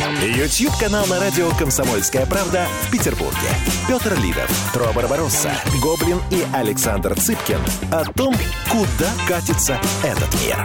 Ютьюб-канал 0.00 1.06
на 1.06 1.20
радио 1.20 1.50
«Комсомольская 1.58 2.26
правда» 2.26 2.66
в 2.82 2.90
Петербурге. 2.90 3.48
Петр 3.86 4.18
Лидов, 4.20 4.50
Тро 4.72 4.92
Барбаросса, 4.94 5.52
Гоблин 5.82 6.18
и 6.30 6.44
Александр 6.54 7.14
Цыпкин 7.14 7.60
о 7.92 8.04
том, 8.12 8.34
куда 8.70 9.10
катится 9.28 9.78
этот 10.02 10.32
мир. 10.42 10.56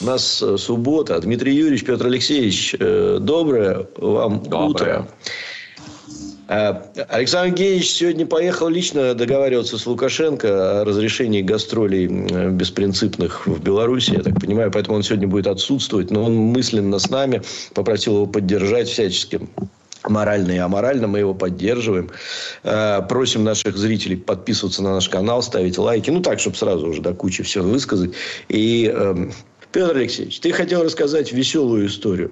У 0.00 0.04
нас 0.04 0.42
э, 0.42 0.56
суббота. 0.58 1.18
Дмитрий 1.20 1.54
Юрьевич, 1.54 1.84
Петр 1.84 2.06
Алексеевич, 2.06 2.74
э, 2.78 3.18
доброе 3.20 3.86
вам 3.96 4.42
Доброе. 4.42 4.68
утро. 4.68 5.08
А, 6.54 6.82
Александр 7.08 7.48
Евгеньевич 7.48 7.92
сегодня 7.92 8.26
поехал 8.26 8.68
лично 8.68 9.14
договариваться 9.14 9.78
с 9.78 9.86
Лукашенко 9.86 10.82
о 10.82 10.84
разрешении 10.84 11.40
гастролей 11.40 12.06
э, 12.06 12.50
беспринципных 12.50 13.46
в 13.46 13.62
Беларуси, 13.62 14.10
я 14.10 14.20
так 14.20 14.38
понимаю. 14.38 14.70
Поэтому 14.70 14.96
он 14.96 15.02
сегодня 15.02 15.26
будет 15.26 15.46
отсутствовать. 15.46 16.10
Но 16.10 16.24
он 16.24 16.34
мысленно 16.34 16.98
с 16.98 17.08
нами 17.08 17.40
попросил 17.72 18.16
его 18.16 18.26
поддержать 18.26 18.88
всячески. 18.88 19.40
Морально 20.06 20.52
и 20.52 20.58
аморально 20.58 21.06
мы 21.06 21.20
его 21.20 21.32
поддерживаем. 21.32 22.10
Э, 22.64 23.00
Просим 23.08 23.44
наших 23.44 23.78
зрителей 23.78 24.16
подписываться 24.16 24.82
на 24.82 24.92
наш 24.92 25.08
канал, 25.08 25.42
ставить 25.42 25.78
лайки. 25.78 26.10
Ну, 26.10 26.20
так, 26.20 26.38
чтобы 26.38 26.56
сразу 26.56 26.86
уже 26.86 27.00
до 27.00 27.14
кучи 27.14 27.42
все 27.44 27.62
высказать. 27.62 28.12
И, 28.50 28.92
эм, 28.94 29.32
Петр 29.72 29.96
Алексеевич, 29.96 30.38
ты 30.40 30.52
хотел 30.52 30.84
рассказать 30.84 31.32
веселую 31.32 31.86
историю. 31.86 32.30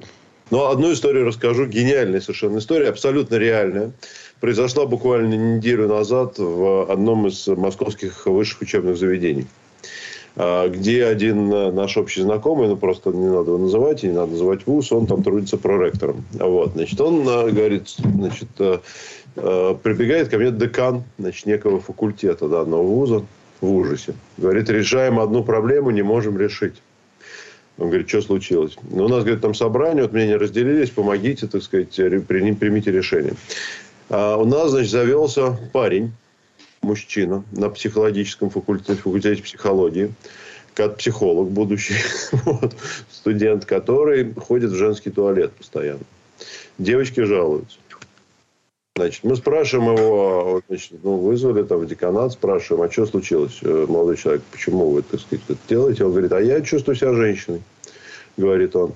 Но 0.51 0.71
одну 0.71 0.93
историю 0.93 1.27
расскажу. 1.27 1.67
Гениальная 1.67 2.21
совершенно 2.21 2.59
история. 2.59 2.89
Абсолютно 2.89 3.37
реальная. 3.37 3.93
Произошла 4.41 4.87
буквально 4.87 5.35
неделю 5.35 5.89
назад 5.89 6.39
в 6.39 6.91
одном 6.91 7.27
из 7.27 7.47
московских 7.47 8.27
высших 8.27 8.63
учебных 8.63 8.97
заведений. 8.97 9.47
А, 10.37 10.69
Где 10.69 11.05
один 11.05 11.49
наш 11.75 11.97
общий 11.97 12.23
знакомый, 12.23 12.69
ну 12.69 12.77
просто 12.77 13.11
не 13.11 13.29
надо 13.29 13.51
его 13.53 13.59
называть, 13.59 14.03
и 14.03 14.09
не 14.09 14.15
надо 14.15 14.33
называть 14.33 14.67
вуз, 14.67 14.91
он 14.93 15.07
там 15.07 15.23
трудится 15.23 15.57
проректором. 15.57 16.25
Вот, 16.33 16.73
значит, 16.73 17.01
он 17.01 17.29
э, 17.29 17.51
говорит, 17.51 17.89
значит, 17.89 18.49
э, 18.59 18.79
прибегает 19.83 20.29
ко 20.29 20.39
мне 20.39 20.51
декан, 20.51 21.05
значит, 21.19 21.47
некого 21.47 21.81
факультета 21.81 22.49
данного 22.49 22.83
вуза 22.83 23.25
в 23.61 23.73
ужасе. 23.73 24.15
Говорит, 24.39 24.71
решаем 24.71 25.21
одну 25.21 25.45
проблему, 25.45 25.91
не 25.91 26.03
можем 26.03 26.39
решить. 26.39 26.75
Он 27.81 27.89
говорит, 27.89 28.09
что 28.11 28.21
случилось? 28.21 28.77
Ну, 28.91 29.07
у 29.07 29.09
нас, 29.09 29.25
говорит, 29.25 29.41
там 29.41 29.55
собрание, 29.55 30.03
вот 30.03 30.13
мнения 30.13 30.37
разделились, 30.37 30.91
помогите, 30.91 31.47
так 31.47 31.63
сказать, 31.63 31.97
примите 31.97 32.93
решение. 32.93 33.33
А 34.11 34.37
у 34.37 34.45
нас, 34.45 34.71
значит, 34.71 34.91
завелся 34.91 35.59
парень, 35.73 36.13
мужчина, 36.83 37.43
на 37.53 37.71
психологическом 37.71 38.51
факультете, 38.51 39.01
факультете 39.01 39.43
психологии, 39.43 40.13
как 40.75 40.99
психолог 40.99 41.51
будущий, 41.51 41.97
вот, 42.45 42.77
студент, 43.11 43.65
который 43.65 44.35
ходит 44.35 44.73
в 44.73 44.77
женский 44.77 45.11
туалет 45.11 45.53
постоянно. 45.53 46.05
Девочки 46.77 47.21
жалуются. 47.21 47.79
Значит, 49.01 49.25
мы 49.25 49.35
спрашиваем 49.35 49.97
его, 49.97 50.61
значит, 50.69 50.93
ну, 51.03 51.17
вызвали 51.17 51.63
там 51.63 51.79
в 51.79 51.87
деканат, 51.87 52.33
спрашиваем, 52.33 52.87
а 52.87 52.93
что 52.93 53.07
случилось, 53.07 53.59
э, 53.63 53.87
молодой 53.89 54.19
человек, 54.19 54.43
почему 54.53 54.91
вы, 54.91 55.01
так 55.01 55.21
сказать, 55.21 55.43
это 55.49 55.59
делаете? 55.71 56.05
Он 56.05 56.11
говорит, 56.11 56.33
а 56.33 56.41
я 56.43 56.61
чувствую 56.61 56.97
себя 56.97 57.15
женщиной, 57.15 57.63
говорит 58.37 58.77
он. 58.77 58.93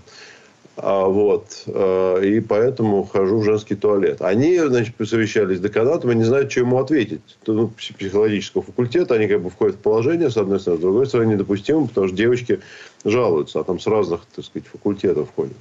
А 0.77 1.07
вот, 1.07 1.63
э, 1.67 2.21
и 2.23 2.41
поэтому 2.41 3.05
хожу 3.05 3.39
в 3.39 3.45
женский 3.45 3.77
туалет. 3.77 4.21
Они, 4.21 4.59
значит, 4.59 4.95
посовещались 4.95 5.57
с 5.57 5.61
деканатом 5.61 6.13
и 6.13 6.17
не 6.17 6.25
знают, 6.25 6.51
что 6.51 6.61
ему 6.61 6.79
ответить. 6.79 7.23
Ну, 7.47 7.73
пси- 7.75 7.97
психологического 7.97 8.63
факультета, 8.63 9.15
они 9.15 9.27
как 9.27 9.41
бы 9.41 9.49
входят 9.49 9.77
в 9.77 9.79
положение, 9.79 10.29
с 10.29 10.37
одной 10.37 10.61
стороны, 10.61 10.81
с 10.81 10.83
другой 10.83 11.07
стороны, 11.07 11.33
недопустимо, 11.33 11.87
потому 11.87 12.09
что 12.09 12.17
девочки 12.17 12.61
жалуются, 13.05 13.61
а 13.61 13.65
там 13.65 13.79
с 13.79 13.87
разных, 13.87 14.23
так 14.35 14.45
сказать, 14.45 14.69
факультетов 14.69 15.29
ходят. 15.37 15.57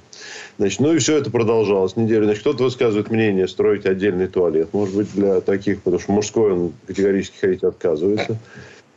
Значит, 0.58 0.80
ну 0.80 0.94
и 0.94 0.98
все 0.98 1.16
это 1.16 1.30
продолжалось 1.30 1.96
неделю. 1.96 2.24
Значит, 2.24 2.42
кто-то 2.42 2.64
высказывает 2.64 3.10
мнение 3.10 3.46
строить 3.48 3.86
отдельный 3.86 4.28
туалет. 4.28 4.68
Может 4.72 4.96
быть, 4.96 5.12
для 5.14 5.40
таких, 5.40 5.82
потому 5.82 6.00
что 6.00 6.12
мужской 6.12 6.52
он 6.52 6.72
категорически 6.86 7.38
ходить 7.38 7.62
отказывается. 7.62 8.38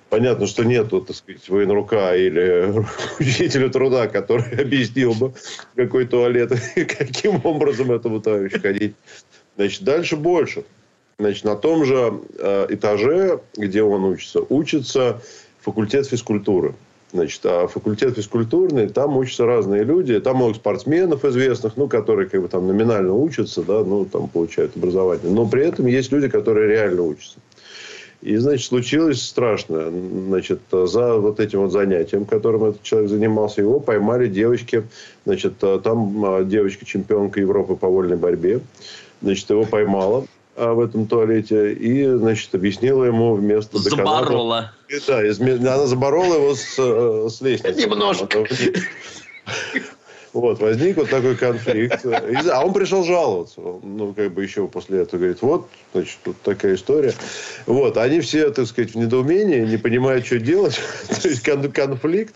Понятно, 0.10 0.48
что 0.48 0.64
нету, 0.64 1.02
так 1.02 1.16
сказать, 1.18 1.50
военрука 1.50 2.16
или 2.16 2.74
учителя 3.20 3.70
труда, 3.70 4.08
который 4.08 4.62
объяснил 4.62 5.14
бы, 5.14 5.34
какой 5.76 6.06
туалет 6.06 6.54
и 6.76 6.86
каким 6.86 7.42
образом 7.44 7.92
этому 7.92 8.22
товарищу 8.22 8.62
ходить. 8.62 8.96
Значит, 9.58 9.84
дальше 9.84 10.16
больше. 10.16 10.64
Значит, 11.20 11.44
на 11.46 11.56
том 11.56 11.84
же 11.84 12.22
э, 12.38 12.68
этаже, 12.70 13.42
где 13.56 13.82
он 13.82 14.04
учится, 14.04 14.40
учится 14.48 15.22
факультет 15.62 16.06
физкультуры. 16.08 16.76
Значит, 17.14 17.42
а 17.46 17.68
факультет 17.68 18.16
физкультурный, 18.16 18.90
там 18.90 19.16
учатся 19.16 19.46
разные 19.46 19.84
люди. 19.84 20.20
Там 20.20 20.38
много 20.38 20.56
спортсменов 20.56 21.24
известных, 21.24 21.78
ну, 21.78 21.88
которые 21.88 22.28
как 22.28 22.42
бы 22.42 22.48
там 22.50 22.68
номинально 22.68 23.14
учатся, 23.14 23.64
да, 23.64 23.84
ну, 23.84 24.04
там 24.06 24.28
получают 24.28 24.76
образование. 24.76 25.32
Но 25.32 25.48
при 25.48 25.66
этом 25.66 25.86
есть 25.86 26.12
люди, 26.12 26.28
которые 26.28 26.68
реально 26.68 27.04
учатся. 27.04 27.40
И, 28.22 28.36
значит, 28.38 28.68
случилось 28.68 29.22
страшное. 29.22 29.90
Значит, 29.90 30.60
за 30.72 31.14
вот 31.16 31.40
этим 31.40 31.62
вот 31.62 31.72
занятием, 31.72 32.26
которым 32.26 32.66
этот 32.66 32.84
человек 32.84 33.10
занимался, 33.10 33.62
его 33.62 33.80
поймали 33.80 34.28
девочки. 34.28 34.84
Значит, 35.26 35.60
там 35.60 36.26
а, 36.26 36.44
девочка-чемпионка 36.44 37.40
Европы 37.40 37.76
по 37.76 37.88
вольной 37.88 38.18
борьбе. 38.18 38.60
Значит, 39.22 39.50
его 39.50 39.66
поймала 39.66 40.26
а, 40.56 40.74
в 40.74 40.80
этом 40.80 41.08
туалете 41.08 41.72
и, 41.74 42.06
значит, 42.06 42.54
объяснила 42.54 43.06
ему 43.06 43.36
вместо 43.36 43.78
деканата- 43.78 44.26
Заборола. 44.26 44.72
Да, 45.08 45.26
изме- 45.28 45.58
она 45.58 45.86
заборола 45.88 46.36
его 46.36 46.56
с, 46.56 46.76
э, 46.78 47.28
с 47.30 47.42
лестницы. 47.42 47.80
Немножко. 47.82 48.46
Вот, 50.34 50.60
возник 50.60 50.98
вот 50.98 51.10
такой 51.10 51.36
конфликт. 51.36 52.06
А 52.06 52.64
он 52.64 52.72
пришел 52.74 53.04
жаловаться. 53.04 53.60
Ну, 53.60 54.14
как 54.14 54.34
бы 54.34 54.44
еще 54.44 54.68
после 54.68 55.00
этого 55.02 55.20
говорит, 55.20 55.42
вот, 55.42 55.68
значит, 55.94 56.18
тут 56.24 56.40
такая 56.44 56.76
история. 56.76 57.14
Вот, 57.66 57.98
они 57.98 58.20
все, 58.20 58.52
так 58.52 58.68
сказать, 58.68 58.92
в 58.92 58.98
недоумении, 58.98 59.62
не 59.62 59.78
понимают, 59.78 60.26
что 60.28 60.38
делать. 60.38 60.80
То 61.24 61.30
есть, 61.30 61.42
кон- 61.44 61.72
конфликт. 61.72 62.36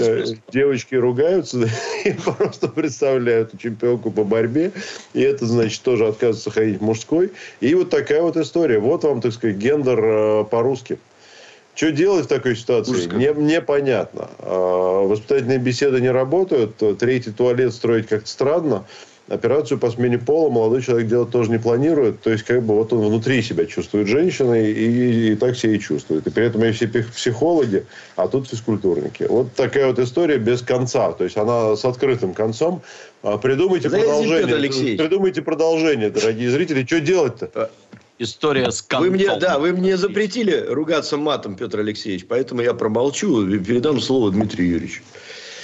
Э, 0.00 0.24
Девочки 0.50 0.96
ругаются 0.96 1.68
и 2.04 2.12
просто 2.38 2.66
представляют 2.68 3.52
чемпионку 3.60 4.10
по 4.10 4.24
борьбе. 4.24 4.72
И 5.12 5.20
это, 5.20 5.46
значит, 5.46 5.82
тоже 5.82 6.06
отказывается 6.08 6.50
ходить 6.50 6.80
мужской. 6.80 7.30
И 7.60 7.74
вот 7.76 7.90
такая 7.90 8.22
вот 8.22 8.36
история. 8.36 8.80
Вот 8.80 9.04
вам, 9.04 9.20
так 9.20 9.32
сказать, 9.32 9.56
гендер 9.56 10.00
э, 10.02 10.44
по-русски. 10.50 10.98
Что 11.76 11.92
делать 11.92 12.24
в 12.24 12.28
такой 12.28 12.56
ситуации? 12.56 12.92
Ужас. 12.92 13.06
Не, 13.12 13.34
непонятно. 13.34 14.30
А, 14.38 15.06
Воспитательные 15.06 15.58
беседы 15.58 16.00
не 16.00 16.10
работают. 16.10 16.82
Третий 16.98 17.32
туалет 17.32 17.74
строить 17.74 18.08
как-то 18.08 18.28
странно. 18.28 18.86
Операцию 19.28 19.78
по 19.78 19.90
смене 19.90 20.18
пола 20.18 20.50
молодой 20.50 20.80
человек 20.82 21.08
делать 21.08 21.30
тоже 21.30 21.50
не 21.50 21.58
планирует. 21.58 22.22
То 22.22 22.30
есть, 22.30 22.44
как 22.44 22.62
бы 22.62 22.76
вот 22.76 22.92
он 22.94 23.00
внутри 23.00 23.42
себя 23.42 23.66
чувствует 23.66 24.06
женщиной 24.06 24.72
и, 24.72 25.32
и 25.32 25.36
так 25.36 25.56
себя 25.56 25.74
и 25.74 25.80
чувствует. 25.80 26.26
И 26.26 26.30
при 26.30 26.46
этом 26.46 26.64
и 26.64 26.70
все 26.70 26.86
психологи, 26.88 27.84
а 28.14 28.28
тут 28.28 28.48
физкультурники. 28.48 29.24
Вот 29.28 29.52
такая 29.54 29.88
вот 29.88 29.98
история 29.98 30.38
без 30.38 30.62
конца. 30.62 31.12
То 31.12 31.24
есть, 31.24 31.36
она 31.36 31.76
с 31.76 31.84
открытым 31.84 32.32
концом. 32.32 32.80
А, 33.22 33.36
Придумайте 33.36 33.88
Знаете, 33.88 34.06
продолжение. 34.06 34.44
Петр 34.44 34.54
Алексеевич? 34.54 34.98
Придумайте 34.98 35.42
продолжение, 35.42 36.10
дорогие 36.10 36.50
зрители. 36.50 36.86
Что 36.86 37.00
делать-то? 37.00 37.70
История 38.18 38.70
с 38.70 38.86
Вы 38.98 39.10
мне, 39.10 39.24
концом. 39.24 39.40
да, 39.40 39.58
вы 39.58 39.72
мне 39.72 39.96
запретили 39.98 40.64
ругаться 40.68 41.18
матом, 41.18 41.54
Петр 41.54 41.80
Алексеевич, 41.80 42.26
поэтому 42.26 42.62
я 42.62 42.72
промолчу 42.72 43.46
и 43.46 43.58
передам 43.58 44.00
слово 44.00 44.30
Дмитрию 44.30 44.70
Юрьевичу. 44.70 45.02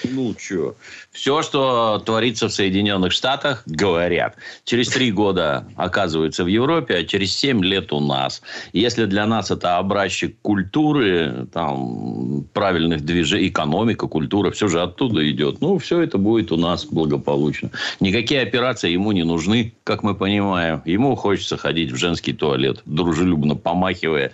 Ну, 0.05 0.35
что? 0.39 0.77
Все, 1.11 1.43
что 1.43 2.03
творится 2.05 2.49
в 2.49 2.53
Соединенных 2.53 3.13
Штатах, 3.13 3.63
говорят. 3.67 4.37
Через 4.65 4.89
три 4.89 5.13
года 5.13 5.67
оказывается 5.77 6.45
в 6.45 6.47
Европе, 6.47 6.97
а 6.97 7.05
через 7.05 7.37
семь 7.37 7.65
лет 7.65 7.93
у 7.93 8.01
нас. 8.01 8.43
Если 8.73 9.05
для 9.07 9.27
нас 9.27 9.51
это 9.51 9.79
образчик 9.79 10.37
культуры, 10.43 11.47
там, 11.53 12.45
правильных 12.53 13.05
движений, 13.05 13.49
экономика, 13.49 14.07
культура, 14.07 14.51
все 14.51 14.69
же 14.69 14.81
оттуда 14.81 15.29
идет. 15.31 15.61
Ну, 15.61 15.79
все 15.79 16.01
это 16.01 16.19
будет 16.19 16.53
у 16.53 16.57
нас 16.57 16.85
благополучно. 16.85 17.71
Никакие 18.01 18.43
операции 18.43 18.91
ему 18.91 19.13
не 19.13 19.25
нужны, 19.25 19.75
как 19.85 20.03
мы 20.03 20.15
понимаем. 20.15 20.83
Ему 20.85 21.15
хочется 21.17 21.57
ходить 21.57 21.93
в 21.93 21.97
женский 21.97 22.33
туалет, 22.33 22.83
дружелюбно 22.87 23.55
помахивая 23.55 24.33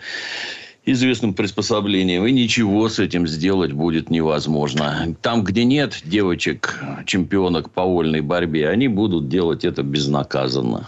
известным 0.93 1.35
приспособлением, 1.35 2.27
и 2.27 2.33
ничего 2.33 2.89
с 2.89 2.99
этим 2.99 3.27
сделать 3.27 3.73
будет 3.73 4.11
невозможно. 4.11 5.15
Там, 5.23 5.45
где 5.45 5.65
нет 5.65 6.01
девочек, 6.05 6.83
чемпионок 7.07 7.71
по 7.71 7.85
вольной 7.85 8.21
борьбе, 8.21 8.69
они 8.69 8.89
будут 8.89 9.29
делать 9.29 9.65
это 9.65 9.83
безнаказанно. 9.83 10.87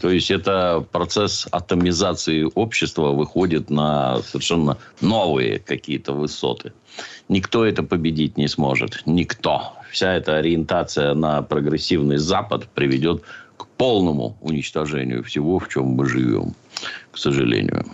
То 0.00 0.10
есть 0.10 0.30
это 0.30 0.86
процесс 0.92 1.48
атомизации 1.50 2.48
общества 2.54 3.10
выходит 3.10 3.68
на 3.68 4.18
совершенно 4.22 4.76
новые 5.00 5.58
какие-то 5.58 6.12
высоты. 6.12 6.72
Никто 7.28 7.64
это 7.64 7.82
победить 7.82 8.36
не 8.36 8.48
сможет. 8.48 9.02
Никто. 9.06 9.72
Вся 9.90 10.14
эта 10.14 10.36
ориентация 10.36 11.14
на 11.14 11.42
прогрессивный 11.42 12.18
Запад 12.18 12.68
приведет 12.68 13.22
к 13.56 13.66
полному 13.66 14.36
уничтожению 14.40 15.24
всего, 15.24 15.58
в 15.58 15.68
чем 15.68 15.86
мы 15.86 16.06
живем, 16.06 16.54
к 17.10 17.18
сожалению. 17.18 17.84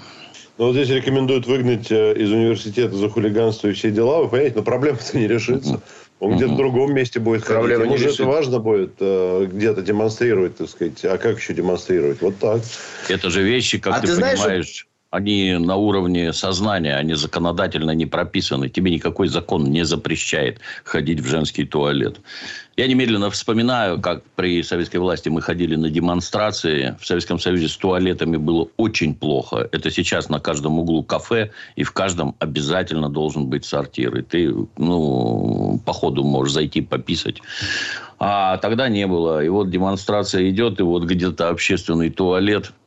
Ну, 0.57 0.67
вот 0.67 0.75
здесь 0.75 0.89
рекомендуют 0.91 1.47
выгнать 1.47 1.91
э, 1.91 2.15
из 2.15 2.31
университета 2.31 2.95
за 2.95 3.09
хулиганство 3.09 3.69
и 3.69 3.73
все 3.73 3.91
дела. 3.91 4.23
Вы 4.23 4.29
понимаете, 4.29 4.57
но 4.57 4.63
проблема-то 4.63 5.19
не 5.19 5.27
решится. 5.27 5.81
Он 6.21 6.37
где-то 6.37 6.53
в 6.53 6.57
другом 6.57 6.95
месте 6.95 7.19
будет 7.19 7.45
Проблема 7.45 7.85
ходить. 7.85 8.01
Ему 8.01 8.11
же 8.11 8.15
это 8.15 8.25
важно 8.25 8.59
будет 8.61 8.95
э, 9.01 9.49
где-то 9.51 9.83
демонстрировать, 9.83 10.57
так 10.57 10.69
сказать. 10.69 11.05
А 11.05 11.19
как 11.19 11.39
еще 11.39 11.55
демонстрировать? 11.55 12.23
Вот 12.23 12.39
так. 12.39 12.61
Это 13.09 13.31
же 13.31 13.43
вещи, 13.43 13.79
как 13.79 13.97
а 13.97 14.01
ты, 14.01 14.07
ты 14.07 14.15
знаешь, 14.15 14.39
понимаешь 14.39 14.87
они 15.15 15.59
на 15.59 15.77
уровне 15.77 16.33
сознания, 16.33 16.97
они 16.97 17.15
законодательно 17.15 17.93
не 17.93 18.05
прописаны. 18.05 18.69
Тебе 18.69 18.91
никакой 18.91 19.29
закон 19.29 19.65
не 19.71 19.85
запрещает 19.85 20.59
ходить 20.83 21.21
в 21.21 21.27
женский 21.29 21.65
туалет. 21.65 22.17
Я 22.77 22.89
немедленно 22.89 23.31
вспоминаю, 23.31 24.01
как 24.01 24.25
при 24.35 24.65
советской 24.65 24.97
власти 24.97 25.29
мы 25.29 25.41
ходили 25.41 25.77
на 25.77 25.89
демонстрации. 25.89 26.97
В 27.01 27.07
Советском 27.07 27.39
Союзе 27.39 27.69
с 27.69 27.77
туалетами 27.77 28.37
было 28.37 28.67
очень 28.77 29.15
плохо. 29.15 29.69
Это 29.71 29.89
сейчас 29.93 30.29
на 30.29 30.41
каждом 30.41 30.81
углу 30.81 31.05
кафе, 31.05 31.53
и 31.77 31.85
в 31.85 31.93
каждом 31.93 32.35
обязательно 32.41 33.09
должен 33.09 33.47
быть 33.47 33.65
сортир. 33.65 34.17
И 34.17 34.23
ты, 34.23 34.53
ну, 34.77 35.81
по 35.85 35.93
ходу 35.93 36.25
можешь 36.25 36.55
зайти 36.55 36.81
пописать. 36.81 37.37
А 38.19 38.57
тогда 38.57 38.89
не 38.89 39.07
было. 39.07 39.45
И 39.45 39.49
вот 39.49 39.71
демонстрация 39.71 40.51
идет, 40.51 40.81
и 40.81 40.83
вот 40.83 41.05
где-то 41.05 41.51
общественный 41.51 42.11
туалет– 42.11 42.73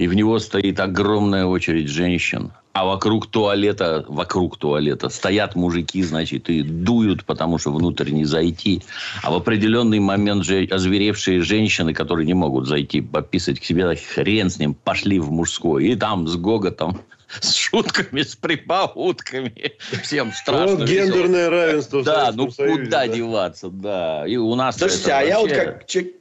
и 0.00 0.08
в 0.08 0.14
него 0.14 0.38
стоит 0.38 0.80
огромная 0.80 1.44
очередь 1.44 1.88
женщин. 1.88 2.52
А 2.72 2.86
вокруг 2.86 3.26
туалета, 3.26 4.02
вокруг 4.08 4.56
туалета 4.56 5.10
стоят 5.10 5.56
мужики, 5.56 6.02
значит, 6.02 6.48
и 6.48 6.62
дуют, 6.62 7.26
потому 7.26 7.58
что 7.58 7.70
внутрь 7.70 8.10
не 8.10 8.24
зайти. 8.24 8.82
А 9.22 9.30
в 9.30 9.34
определенный 9.34 9.98
момент 9.98 10.44
же 10.44 10.64
озверевшие 10.64 11.42
женщины, 11.42 11.92
которые 11.92 12.24
не 12.24 12.32
могут 12.32 12.66
зайти 12.66 13.02
пописать 13.02 13.60
к 13.60 13.64
себе, 13.64 13.94
хрен 13.94 14.48
с 14.48 14.58
ним, 14.58 14.72
пошли 14.72 15.20
в 15.20 15.30
мужской. 15.30 15.88
И 15.88 15.96
там 15.96 16.26
с 16.26 16.36
гоготом 16.36 17.02
с 17.40 17.54
шутками, 17.54 18.22
с 18.22 18.34
прибаутками. 18.36 19.74
Всем 20.02 20.32
страшно. 20.32 20.76
Вот 20.76 20.88
гендерное 20.88 21.50
равенство. 21.50 22.02
Да, 22.02 22.32
ну 22.32 22.50
Союзе, 22.50 22.84
куда 22.84 23.06
да? 23.06 23.08
деваться, 23.08 23.68
да. 23.68 24.26
И 24.26 24.38
у 24.38 24.54
нас 24.54 24.78
Слушайте, 24.78 25.12
а 25.12 25.16
вообще... 25.16 25.28
я 25.28 25.40
вот 25.40 25.50
как 25.50 25.86
человек 25.86 26.19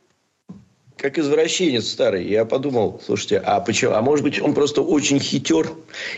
как 1.00 1.18
извращенец 1.18 1.88
старый. 1.88 2.28
Я 2.28 2.46
подумал, 2.46 3.02
слушайте, 3.06 3.38
а 3.38 3.60
почему? 3.62 3.94
А 3.94 4.02
может 4.02 4.24
быть, 4.24 4.42
он 4.42 4.54
просто 4.54 4.82
очень 4.82 5.20
хитер 5.20 5.70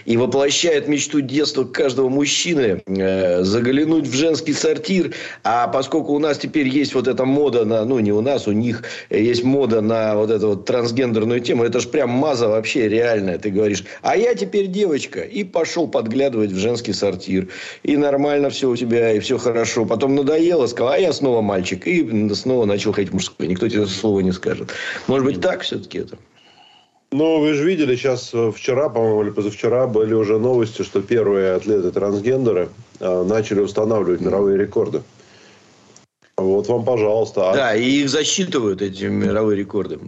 и 0.05 0.17
воплощает 0.17 0.87
мечту 0.87 1.21
детства 1.21 1.63
каждого 1.63 2.09
мужчины 2.09 2.81
э, 2.87 3.43
заглянуть 3.43 4.07
в 4.07 4.13
женский 4.13 4.53
сортир. 4.53 5.13
А 5.43 5.67
поскольку 5.67 6.13
у 6.13 6.19
нас 6.19 6.39
теперь 6.39 6.67
есть 6.67 6.95
вот 6.95 7.07
эта 7.07 7.25
мода 7.25 7.63
на, 7.63 7.85
ну 7.85 7.99
не 7.99 8.11
у 8.11 8.21
нас, 8.21 8.47
у 8.47 8.51
них 8.51 8.83
есть 9.09 9.43
мода 9.43 9.81
на 9.81 10.15
вот 10.15 10.31
эту 10.31 10.49
вот 10.49 10.65
трансгендерную 10.65 11.41
тему, 11.41 11.63
это 11.63 11.79
же 11.79 11.87
прям 11.87 12.09
маза 12.09 12.47
вообще 12.47 12.89
реальная. 12.89 13.37
Ты 13.37 13.51
говоришь, 13.51 13.83
а 14.01 14.17
я 14.17 14.33
теперь 14.33 14.67
девочка. 14.67 15.21
И 15.21 15.43
пошел 15.43 15.87
подглядывать 15.87 16.51
в 16.51 16.57
женский 16.57 16.93
сортир. 16.93 17.49
И 17.83 17.97
нормально 17.97 18.49
все 18.49 18.69
у 18.69 18.75
тебя, 18.75 19.13
и 19.13 19.19
все 19.19 19.37
хорошо. 19.37 19.85
Потом 19.85 20.15
надоело, 20.15 20.65
сказал, 20.65 20.93
а 20.93 20.97
я 20.97 21.13
снова 21.13 21.41
мальчик. 21.41 21.85
И 21.85 22.33
снова 22.33 22.65
начал 22.65 22.93
ходить 22.93 23.13
мужской. 23.13 23.47
Никто 23.47 23.67
тебе 23.69 23.85
слова 23.85 24.21
не 24.21 24.31
скажет. 24.31 24.70
Может 25.07 25.25
быть, 25.25 25.41
так 25.41 25.61
все-таки 25.61 25.99
это? 25.99 26.17
Ну, 27.11 27.39
вы 27.41 27.53
же 27.55 27.65
видели 27.65 27.95
сейчас, 27.97 28.29
э, 28.33 28.51
вчера, 28.55 28.87
по-моему, 28.87 29.23
или 29.23 29.31
позавчера 29.31 29.85
были 29.85 30.13
уже 30.13 30.39
новости, 30.39 30.83
что 30.83 31.01
первые 31.01 31.53
атлеты 31.55 31.91
трансгендеры 31.91 32.69
э, 33.01 33.23
начали 33.23 33.59
устанавливать 33.59 34.21
мировые 34.21 34.57
рекорды. 34.57 35.01
Вот 36.37 36.67
вам, 36.69 36.85
пожалуйста. 36.85 37.51
А 37.51 37.53
да, 37.53 37.75
и 37.75 37.83
их 37.83 38.09
засчитывают, 38.09 38.81
эти 38.81 39.03
мировые 39.05 39.57
рекорды. 39.57 39.99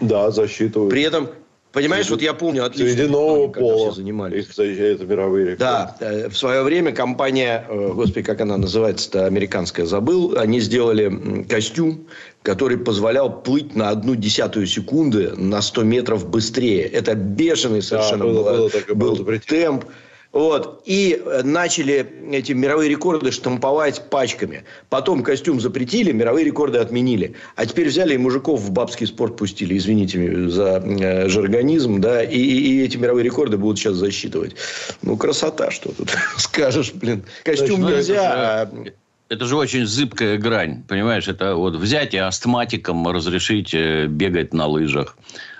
Да, 0.00 0.30
засчитывают. 0.32 0.90
При 0.90 1.02
этом 1.02 1.28
Понимаешь, 1.72 2.06
среди, 2.06 2.14
вот 2.14 2.22
я 2.22 2.34
помню 2.34 2.64
отлично. 2.64 2.94
Среди 2.94 3.08
нового 3.08 3.48
пола. 3.48 3.92
Занимались. 3.92 4.46
Их, 4.46 4.58
это 4.58 5.04
мировые 5.04 5.50
рекорды. 5.50 5.64
Да, 5.64 5.96
э, 6.00 6.28
в 6.28 6.36
свое 6.36 6.62
время 6.62 6.92
компания, 6.92 7.66
э, 7.68 7.92
господи, 7.94 8.22
как 8.22 8.40
она 8.40 8.56
называется-то, 8.56 9.26
американская, 9.26 9.84
забыл, 9.84 10.36
они 10.38 10.60
сделали 10.60 11.44
костюм, 11.48 12.06
который 12.42 12.78
позволял 12.78 13.42
плыть 13.42 13.76
на 13.76 13.90
одну 13.90 14.14
десятую 14.14 14.66
секунды 14.66 15.32
на 15.36 15.60
100 15.60 15.82
метров 15.82 16.28
быстрее. 16.28 16.82
Это 16.82 17.14
бешеный 17.14 17.82
совершенно 17.82 18.24
да, 18.24 18.30
было, 18.30 18.42
было, 18.42 18.56
было, 18.56 18.70
так, 18.70 18.96
был 18.96 19.40
темп. 19.46 19.84
Вот. 20.32 20.82
И 20.84 21.20
э, 21.24 21.42
начали 21.42 22.06
эти 22.30 22.52
мировые 22.52 22.90
рекорды 22.90 23.32
штамповать 23.32 24.10
пачками. 24.10 24.64
Потом 24.90 25.22
костюм 25.22 25.58
запретили, 25.58 26.12
мировые 26.12 26.44
рекорды 26.44 26.78
отменили. 26.78 27.34
А 27.56 27.64
теперь 27.64 27.88
взяли 27.88 28.14
и 28.14 28.18
мужиков 28.18 28.60
в 28.60 28.70
бабский 28.70 29.06
спорт 29.06 29.36
пустили. 29.36 29.76
Извините 29.76 30.48
за 30.48 30.82
э, 30.84 31.28
жаргонизм. 31.28 32.00
Да? 32.00 32.22
И, 32.22 32.38
и, 32.38 32.82
эти 32.84 32.98
мировые 32.98 33.24
рекорды 33.24 33.56
будут 33.56 33.78
сейчас 33.78 33.94
засчитывать. 33.94 34.54
Ну, 35.02 35.16
красота, 35.16 35.70
что 35.70 35.92
тут 35.92 36.10
скажешь, 36.36 36.92
блин. 36.92 37.24
Костюм 37.44 37.86
нельзя, 37.86 38.68
ну, 38.70 38.82
это 38.82 38.84
же... 38.84 38.94
Это 39.30 39.44
же 39.44 39.56
очень 39.56 39.84
зыбкая 39.84 40.38
грань, 40.38 40.84
понимаешь? 40.88 41.28
Это 41.28 41.54
вот 41.54 41.76
взять 41.76 42.14
и 42.14 42.16
астматикам 42.16 43.06
разрешить 43.08 43.74
э, 43.74 44.06
бегать 44.06 44.54
на 44.54 44.66
лыжах 44.66 45.16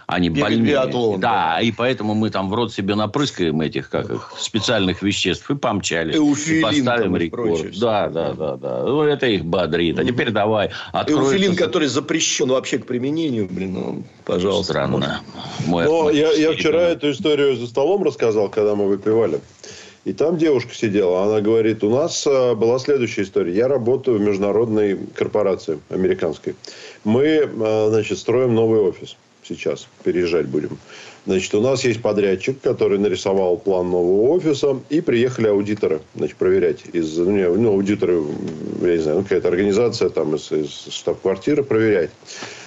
они 0.08 0.30
больные. 0.30 0.72
Биатлон, 0.72 1.20
да, 1.20 1.56
да, 1.56 1.60
и 1.60 1.70
поэтому 1.70 2.14
мы 2.14 2.30
там 2.30 2.48
в 2.48 2.54
рот 2.54 2.72
себе 2.72 2.94
напрыскаем 2.94 3.60
этих 3.60 3.90
как 3.90 4.08
их, 4.08 4.32
специальных 4.38 5.02
веществ 5.02 5.50
и 5.50 5.54
помчались. 5.54 6.16
Эуфилин, 6.16 6.58
и 6.58 6.62
поставим 6.62 7.16
рекорд. 7.16 7.78
Да, 7.78 8.08
да, 8.08 8.32
да, 8.32 8.56
да. 8.56 8.84
Ну, 8.84 9.02
это 9.02 9.26
их 9.26 9.44
бодрит. 9.44 9.98
А 9.98 10.04
теперь 10.06 10.30
давай. 10.30 10.70
Эуфилин, 10.94 11.54
который 11.56 11.88
запрещен 11.88 12.48
вообще 12.48 12.78
к 12.78 12.86
применению, 12.86 13.48
блин, 13.50 13.74
ну, 13.74 14.02
пожалуйста. 14.24 14.72
Странно. 14.72 15.20
Мой 15.66 15.84
Но 15.84 16.08
я, 16.08 16.32
я 16.32 16.52
вчера 16.52 16.84
эту 16.84 17.10
историю 17.10 17.56
за 17.56 17.66
столом 17.66 18.02
рассказал, 18.02 18.48
когда 18.48 18.74
мы 18.74 18.88
выпивали. 18.88 19.40
И 20.06 20.14
там 20.14 20.38
девушка 20.38 20.74
сидела, 20.74 21.24
она 21.24 21.42
говорит, 21.42 21.84
у 21.84 21.90
нас 21.90 22.26
а, 22.26 22.54
была 22.54 22.78
следующая 22.78 23.24
история. 23.24 23.54
Я 23.54 23.68
работаю 23.68 24.16
в 24.16 24.22
международной 24.22 24.96
корпорации 25.14 25.80
американской. 25.90 26.56
Мы, 27.04 27.46
а, 27.60 27.88
значит, 27.90 28.16
строим 28.16 28.54
новый 28.54 28.80
офис 28.80 29.16
сейчас 29.48 29.88
переезжать 30.04 30.46
будем. 30.46 30.78
Значит, 31.26 31.54
у 31.54 31.60
нас 31.60 31.84
есть 31.84 32.00
подрядчик, 32.00 32.58
который 32.62 32.98
нарисовал 32.98 33.58
план 33.58 33.90
нового 33.90 34.30
офиса, 34.30 34.80
и 34.88 35.02
приехали 35.02 35.48
аудиторы, 35.48 36.00
значит, 36.14 36.36
проверять. 36.36 36.78
Из, 36.92 37.18
ну, 37.18 37.68
аудиторы, 37.68 38.22
я 38.80 38.92
не 38.92 39.02
знаю, 39.02 39.18
ну, 39.18 39.22
какая-то 39.24 39.48
организация 39.48 40.08
там 40.08 40.36
из, 40.36 40.50
из 40.50 40.88
штаб-квартиры 40.90 41.64
проверять. 41.64 42.10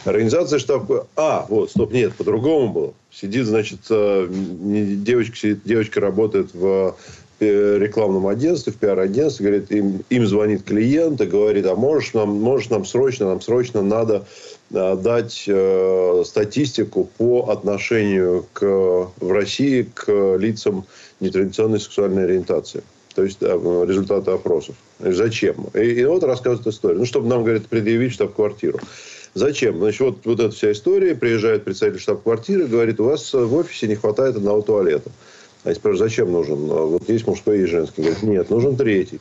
Организация 0.06 0.60
штаб... 0.60 1.08
А, 1.16 1.46
вот, 1.50 1.72
стоп, 1.72 1.92
нет, 1.92 2.14
по-другому 2.14 2.72
было. 2.72 2.94
Сидит, 3.12 3.46
значит, 3.48 3.80
э, 3.90 4.28
девочка, 4.30 5.36
сидит, 5.36 5.62
девочка 5.66 6.00
работает 6.00 6.54
в 6.54 6.96
э, 7.40 7.78
рекламном 7.80 8.28
агентстве, 8.28 8.74
в 8.74 8.78
пиар-агентстве, 8.78 9.48
говорит, 9.48 9.72
им, 9.72 10.04
им 10.10 10.28
звонит 10.28 10.64
клиент 10.64 11.20
и 11.20 11.26
говорит, 11.26 11.66
а 11.66 11.76
можешь 11.76 12.14
нам, 12.14 12.30
можешь 12.40 12.70
нам 12.70 12.86
срочно, 12.86 13.28
нам 13.28 13.42
срочно 13.42 13.82
надо 13.82 14.26
дать 14.72 15.44
э, 15.48 16.24
статистику 16.26 17.10
по 17.18 17.50
отношению 17.50 18.46
к, 18.54 18.62
в 18.64 19.32
России 19.32 19.90
к 19.94 20.38
лицам 20.38 20.86
нетрадиционной 21.20 21.80
сексуальной 21.80 22.24
ориентации. 22.24 22.84
То 23.14 23.24
есть 23.24 23.40
э, 23.42 23.48
результаты 23.88 24.32
опросов. 24.32 24.76
Зачем? 25.00 25.68
И, 25.74 25.80
и 25.80 26.06
вот 26.06 26.24
рассказывает 26.24 26.66
историю. 26.68 27.00
Ну, 27.00 27.06
чтобы 27.06 27.28
нам, 27.28 27.44
говорит, 27.44 27.68
предъявить 27.68 28.14
штаб-квартиру. 28.14 28.80
Зачем? 29.34 29.78
Значит, 29.80 30.00
вот, 30.02 30.18
вот 30.26 30.40
эта 30.40 30.56
вся 30.56 30.72
история. 30.72 31.16
Приезжает 31.16 31.66
представитель 31.66 32.00
штаб-квартиры, 32.00 32.68
говорит, 32.68 33.00
у 33.00 33.06
вас 33.06 33.34
в 33.34 33.54
офисе 33.54 33.88
не 33.88 33.96
хватает 33.96 34.38
одного 34.38 34.62
туалета. 34.62 35.12
А 35.64 35.72
я 35.72 35.96
зачем 35.96 36.32
нужен? 36.32 36.58
Вот 36.68 37.08
есть 37.08 37.28
мужской 37.28 37.60
и 37.60 37.66
женский. 37.66 38.02
Говорит, 38.02 38.24
нет, 38.24 38.50
нужен 38.50 38.76
третий. 38.78 39.20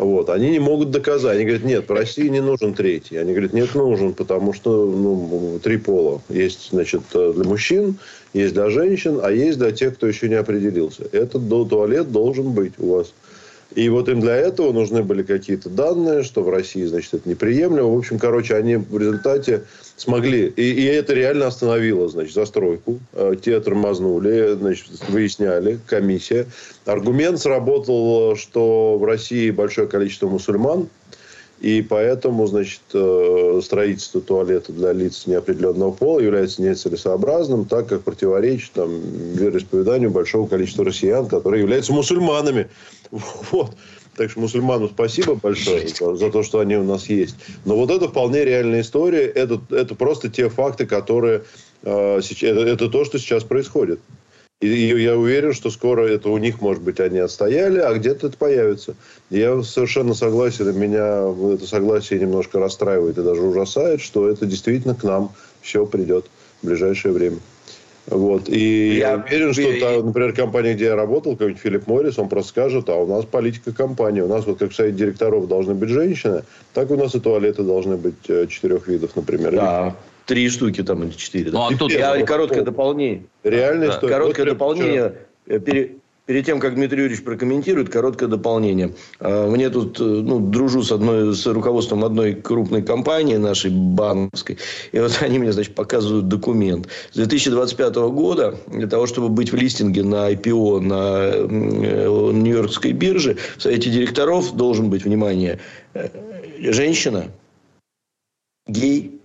Вот. 0.00 0.30
Они 0.30 0.48
не 0.48 0.58
могут 0.58 0.90
доказать. 0.90 1.36
Они 1.36 1.44
говорят, 1.44 1.62
нет, 1.62 1.86
в 1.86 1.92
России 1.92 2.26
не 2.28 2.40
нужен 2.40 2.72
третий. 2.72 3.18
Они 3.18 3.32
говорят, 3.32 3.52
нет, 3.52 3.74
нужен, 3.74 4.14
потому 4.14 4.54
что 4.54 4.86
ну, 4.86 5.60
три 5.62 5.76
пола. 5.76 6.22
Есть, 6.30 6.70
значит, 6.70 7.02
для 7.12 7.44
мужчин, 7.44 7.98
есть 8.32 8.54
для 8.54 8.70
женщин, 8.70 9.20
а 9.22 9.30
есть 9.30 9.58
для 9.58 9.72
тех, 9.72 9.96
кто 9.96 10.06
еще 10.06 10.30
не 10.30 10.36
определился. 10.36 11.04
Этот 11.12 11.46
туалет 11.68 12.10
должен 12.10 12.52
быть 12.52 12.72
у 12.78 12.94
вас. 12.94 13.12
И 13.74 13.88
вот 13.88 14.08
им 14.08 14.20
для 14.20 14.36
этого 14.36 14.72
нужны 14.72 15.02
были 15.02 15.22
какие-то 15.22 15.68
данные, 15.68 16.24
что 16.24 16.42
в 16.42 16.50
России, 16.50 16.84
значит, 16.84 17.14
это 17.14 17.28
неприемлемо. 17.28 17.88
В 17.88 17.98
общем, 17.98 18.18
короче, 18.18 18.56
они 18.56 18.76
в 18.76 18.98
результате 18.98 19.64
смогли, 19.96 20.46
и, 20.48 20.62
и 20.62 20.84
это 20.86 21.14
реально 21.14 21.46
остановило, 21.46 22.08
значит, 22.08 22.34
застройку. 22.34 22.98
Э, 23.12 23.34
те 23.40 23.60
тормознули, 23.60 24.54
значит, 24.54 24.86
выясняли, 25.08 25.78
комиссия. 25.86 26.46
Аргумент 26.84 27.38
сработал, 27.38 28.34
что 28.36 28.96
в 28.98 29.04
России 29.04 29.50
большое 29.50 29.86
количество 29.86 30.28
мусульман, 30.28 30.88
И 31.60 31.82
поэтому, 31.82 32.46
значит, 32.46 32.80
э, 32.94 33.60
строительство 33.62 34.22
туалета 34.22 34.72
для 34.72 34.92
лиц 34.92 35.26
неопределенного 35.26 35.92
пола 35.92 36.20
является 36.20 36.62
нецелесообразным, 36.62 37.66
так 37.66 37.86
как 37.86 38.02
противоречит 38.02 38.72
там, 38.72 38.90
вероисповеданию 39.34 40.10
большого 40.10 40.48
количества 40.48 40.86
россиян, 40.86 41.26
которые 41.26 41.60
являются 41.60 41.92
мусульманами. 41.92 42.68
Вот. 43.50 43.74
Так 44.16 44.30
что 44.30 44.40
мусульманам 44.40 44.88
спасибо 44.88 45.34
большое 45.34 45.86
за, 45.88 46.14
за 46.14 46.30
то, 46.30 46.42
что 46.42 46.60
они 46.60 46.76
у 46.76 46.84
нас 46.84 47.08
есть. 47.08 47.36
Но 47.64 47.76
вот 47.76 47.90
это 47.90 48.08
вполне 48.08 48.44
реальная 48.44 48.80
история. 48.82 49.26
Это, 49.26 49.60
это 49.70 49.94
просто 49.94 50.28
те 50.28 50.48
факты, 50.48 50.86
которые... 50.86 51.42
Э, 51.82 52.20
сейчас, 52.22 52.50
это, 52.50 52.60
это 52.60 52.88
то, 52.88 53.04
что 53.04 53.18
сейчас 53.18 53.44
происходит. 53.44 54.00
И 54.60 54.68
я 54.68 55.16
уверен, 55.16 55.54
что 55.54 55.70
скоро 55.70 56.06
это 56.06 56.28
у 56.28 56.36
них, 56.36 56.60
может 56.60 56.82
быть, 56.82 57.00
они 57.00 57.18
отстояли, 57.18 57.78
а 57.78 57.94
где-то 57.94 58.26
это 58.26 58.36
появится. 58.36 58.94
Я 59.30 59.62
совершенно 59.62 60.12
согласен, 60.12 60.78
меня 60.78 61.32
это 61.54 61.66
согласие 61.66 62.20
немножко 62.20 62.58
расстраивает 62.58 63.16
и 63.16 63.22
даже 63.22 63.40
ужасает, 63.40 64.02
что 64.02 64.28
это 64.28 64.44
действительно 64.44 64.94
к 64.94 65.02
нам 65.02 65.32
все 65.62 65.86
придет 65.86 66.26
в 66.60 66.66
ближайшее 66.66 67.12
время. 67.14 67.38
Вот. 68.06 68.50
И 68.50 68.98
я, 68.98 69.12
я 69.12 69.16
уверен, 69.16 69.54
что, 69.54 69.80
та, 69.80 70.02
например, 70.04 70.34
компания, 70.34 70.74
где 70.74 70.86
я 70.86 70.96
работал, 70.96 71.32
какой-нибудь 71.32 71.62
Филипп 71.62 71.86
Моррис, 71.86 72.18
он 72.18 72.28
просто 72.28 72.50
скажет, 72.50 72.88
а 72.90 72.96
у 72.96 73.06
нас 73.06 73.24
политика 73.24 73.72
компании. 73.72 74.20
У 74.20 74.28
нас 74.28 74.44
вот 74.46 74.58
как 74.58 74.72
в 74.72 74.74
совете 74.74 74.98
директоров 74.98 75.48
должны 75.48 75.74
быть 75.74 75.88
женщины, 75.88 76.42
так 76.74 76.90
у 76.90 76.96
нас 76.96 77.14
и 77.14 77.20
туалеты 77.20 77.62
должны 77.62 77.96
быть 77.96 78.28
э, 78.28 78.46
четырех 78.48 78.88
видов, 78.88 79.16
например. 79.16 79.52
Да. 79.52 79.96
Три 80.30 80.48
штуки 80.48 80.84
там 80.84 81.02
или 81.02 81.10
четыре. 81.10 81.50
Ну, 81.50 81.66
а 81.66 81.76
тут 81.76 81.90
я, 81.90 82.24
короткое 82.24 82.62
дополнение. 82.62 83.24
Реальная 83.42 83.88
да. 83.88 83.98
Короткое 83.98 84.44
вот 84.44 84.52
дополнение. 84.52 85.14
Э, 85.46 85.58
пере, 85.58 85.96
перед 86.26 86.46
тем, 86.46 86.60
как 86.60 86.76
Дмитрий 86.76 87.02
Юрьевич 87.02 87.24
прокомментирует, 87.24 87.88
короткое 87.88 88.28
дополнение. 88.28 88.94
А, 89.18 89.50
мне 89.50 89.70
тут, 89.70 89.98
э, 89.98 90.04
ну, 90.04 90.38
дружу 90.38 90.84
с, 90.84 90.92
одной, 90.92 91.34
с 91.34 91.44
руководством 91.46 92.04
одной 92.04 92.34
крупной 92.34 92.82
компании 92.82 93.34
нашей 93.34 93.72
банковской. 93.72 94.58
И 94.92 95.00
вот 95.00 95.18
они 95.20 95.40
мне, 95.40 95.50
значит, 95.50 95.74
показывают 95.74 96.28
документ. 96.28 96.86
С 97.10 97.16
2025 97.16 97.96
года 97.96 98.54
для 98.68 98.86
того, 98.86 99.08
чтобы 99.08 99.30
быть 99.30 99.50
в 99.50 99.56
листинге 99.56 100.04
на 100.04 100.30
IPO 100.30 100.78
на 100.78 101.32
э, 101.32 102.32
Нью-Йоркской 102.32 102.92
бирже, 102.92 103.36
в 103.56 103.62
совете 103.62 103.90
директоров 103.90 104.54
должен 104.54 104.90
быть, 104.90 105.04
внимание, 105.04 105.58
женщина, 106.60 107.32
гей, 108.68 109.19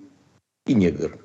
и 0.66 0.74
негр. 0.74 1.18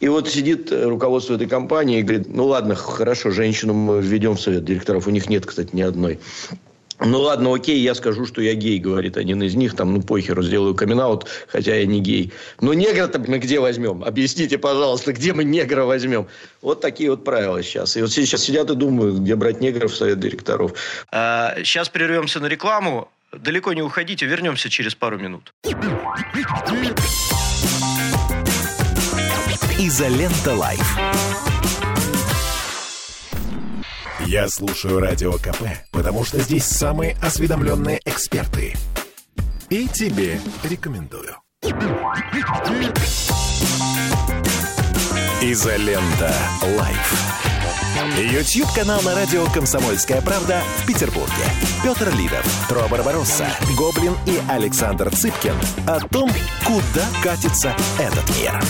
И 0.00 0.08
вот 0.08 0.28
сидит 0.28 0.72
э, 0.72 0.84
руководство 0.84 1.34
этой 1.34 1.46
компании 1.46 2.00
и 2.00 2.02
говорит, 2.02 2.28
ну 2.28 2.46
ладно, 2.46 2.74
хорошо, 2.74 3.30
женщину 3.30 3.72
мы 3.72 4.02
введем 4.02 4.34
в 4.34 4.40
совет 4.40 4.64
директоров. 4.64 5.06
У 5.06 5.10
них 5.10 5.28
нет, 5.28 5.46
кстати, 5.46 5.70
ни 5.72 5.82
одной. 5.82 6.18
Ну 6.98 7.20
ладно, 7.20 7.54
окей, 7.54 7.80
я 7.80 7.94
скажу, 7.94 8.26
что 8.26 8.42
я 8.42 8.54
гей, 8.54 8.78
говорит 8.78 9.16
один 9.16 9.42
из 9.42 9.54
них, 9.54 9.74
там, 9.74 9.94
ну 9.94 10.02
похеру, 10.02 10.42
сделаю 10.42 10.74
камин 10.74 11.00
хотя 11.48 11.76
я 11.76 11.86
не 11.86 12.00
гей. 12.00 12.32
Но 12.60 12.74
негра-то 12.74 13.18
мы 13.20 13.38
где 13.38 13.58
возьмем? 13.58 14.04
Объясните, 14.04 14.58
пожалуйста, 14.58 15.14
где 15.14 15.32
мы 15.32 15.44
негра 15.44 15.84
возьмем? 15.84 16.26
Вот 16.60 16.82
такие 16.82 17.10
вот 17.10 17.24
правила 17.24 17.62
сейчас. 17.62 17.96
И 17.96 18.02
вот 18.02 18.10
сейчас 18.10 18.42
сидят 18.42 18.70
и 18.70 18.74
думают, 18.74 19.20
где 19.20 19.34
брать 19.34 19.60
негров 19.60 19.92
в 19.92 19.96
совет 19.96 20.20
директоров. 20.20 20.74
А, 21.10 21.54
сейчас 21.64 21.88
прервемся 21.88 22.40
на 22.40 22.46
рекламу. 22.46 23.08
Далеко 23.32 23.72
не 23.72 23.82
уходите, 23.82 24.26
вернемся 24.26 24.68
через 24.68 24.94
пару 24.94 25.16
минут. 25.16 25.54
Изолента 29.82 30.54
Live. 30.54 30.98
Я 34.26 34.46
слушаю 34.50 35.00
Радио 35.00 35.32
КП, 35.32 35.62
потому 35.90 36.22
что 36.22 36.38
здесь 36.38 36.66
самые 36.66 37.16
осведомленные 37.22 37.98
эксперты. 38.04 38.76
И 39.70 39.88
тебе 39.88 40.38
рекомендую. 40.64 41.34
Изолента 45.40 46.34
Live. 46.76 47.14
YouTube-канал 48.18 49.00
на 49.00 49.14
радио 49.14 49.46
«Комсомольская 49.46 50.20
правда» 50.20 50.60
в 50.82 50.86
Петербурге. 50.86 51.32
Петр 51.82 52.14
Лидов, 52.16 52.44
Тро 52.68 52.86
Барбаросса, 52.86 53.46
Гоблин 53.78 54.14
и 54.26 54.38
Александр 54.50 55.08
Цыпкин 55.08 55.54
о 55.86 56.00
том, 56.00 56.30
куда 56.66 57.06
катится 57.22 57.74
этот 57.98 58.28
мир. 58.38 58.60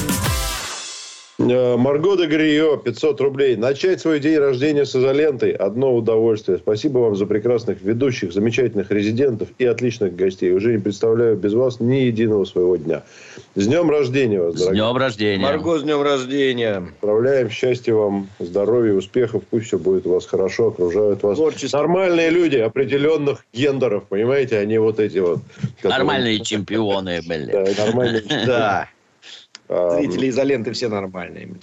Э, 1.41 1.77
Марго 1.77 2.17
де 2.17 2.27
Грио, 2.27 2.77
500 2.77 3.21
рублей. 3.21 3.57
Начать 3.57 4.01
свой 4.01 4.21
день 4.21 4.37
рождения 4.37 4.85
с 4.85 4.95
изолентой– 4.95 5.51
одно 5.53 5.95
удовольствие. 5.97 6.59
Спасибо 6.59 6.99
вам 6.99 7.17
за 7.17 7.25
прекрасных 7.25 7.81
ведущих, 7.81 8.33
замечательных 8.33 8.91
резидентов 8.91 9.49
и 9.59 9.65
отличных 9.65 10.15
гостей. 10.15 10.53
Уже 10.53 10.73
не 10.73 10.79
представляю 10.79 11.37
без 11.37 11.55
вас 11.55 11.81
ни 11.81 11.97
единого 11.97 12.45
своего 12.45 12.77
дня. 12.77 13.03
С 13.55 13.67
днем 13.67 13.91
рождения 13.91 14.41
вас, 14.41 14.55
дорогие. 14.55 14.83
С 14.83 14.87
днем 14.87 14.97
рождения. 14.97 15.43
Марго, 15.43 15.79
с 15.79 15.83
днем 15.83 16.03
рождения. 16.03 16.77
Отправляем 17.01 17.49
счастья 17.49 17.95
вам, 17.95 18.29
здоровья, 18.39 18.93
успехов. 18.93 19.43
Пусть 19.49 19.69
все 19.69 19.79
будет 19.79 20.07
у 20.07 20.13
вас 20.13 20.27
хорошо, 20.27 20.69
окружают 20.69 21.23
вас 21.23 21.39
Творчество. 21.39 21.79
нормальные 21.79 22.31
люди 22.31 22.57
определенных 22.57 23.47
гендеров, 23.55 24.05
понимаете, 24.09 24.59
они 24.59 24.77
вот 24.77 25.01
эти 25.01 25.19
вот. 25.19 25.39
Которые... 25.77 25.99
Нормальные 25.99 26.41
чемпионы 26.41 27.23
были. 27.27 27.51
Да, 27.51 27.85
нормальные. 27.87 28.23
Да. 28.47 28.89
Зрители 29.71 30.29
изоленты 30.31 30.73
все 30.73 30.89
нормальные. 30.89 31.55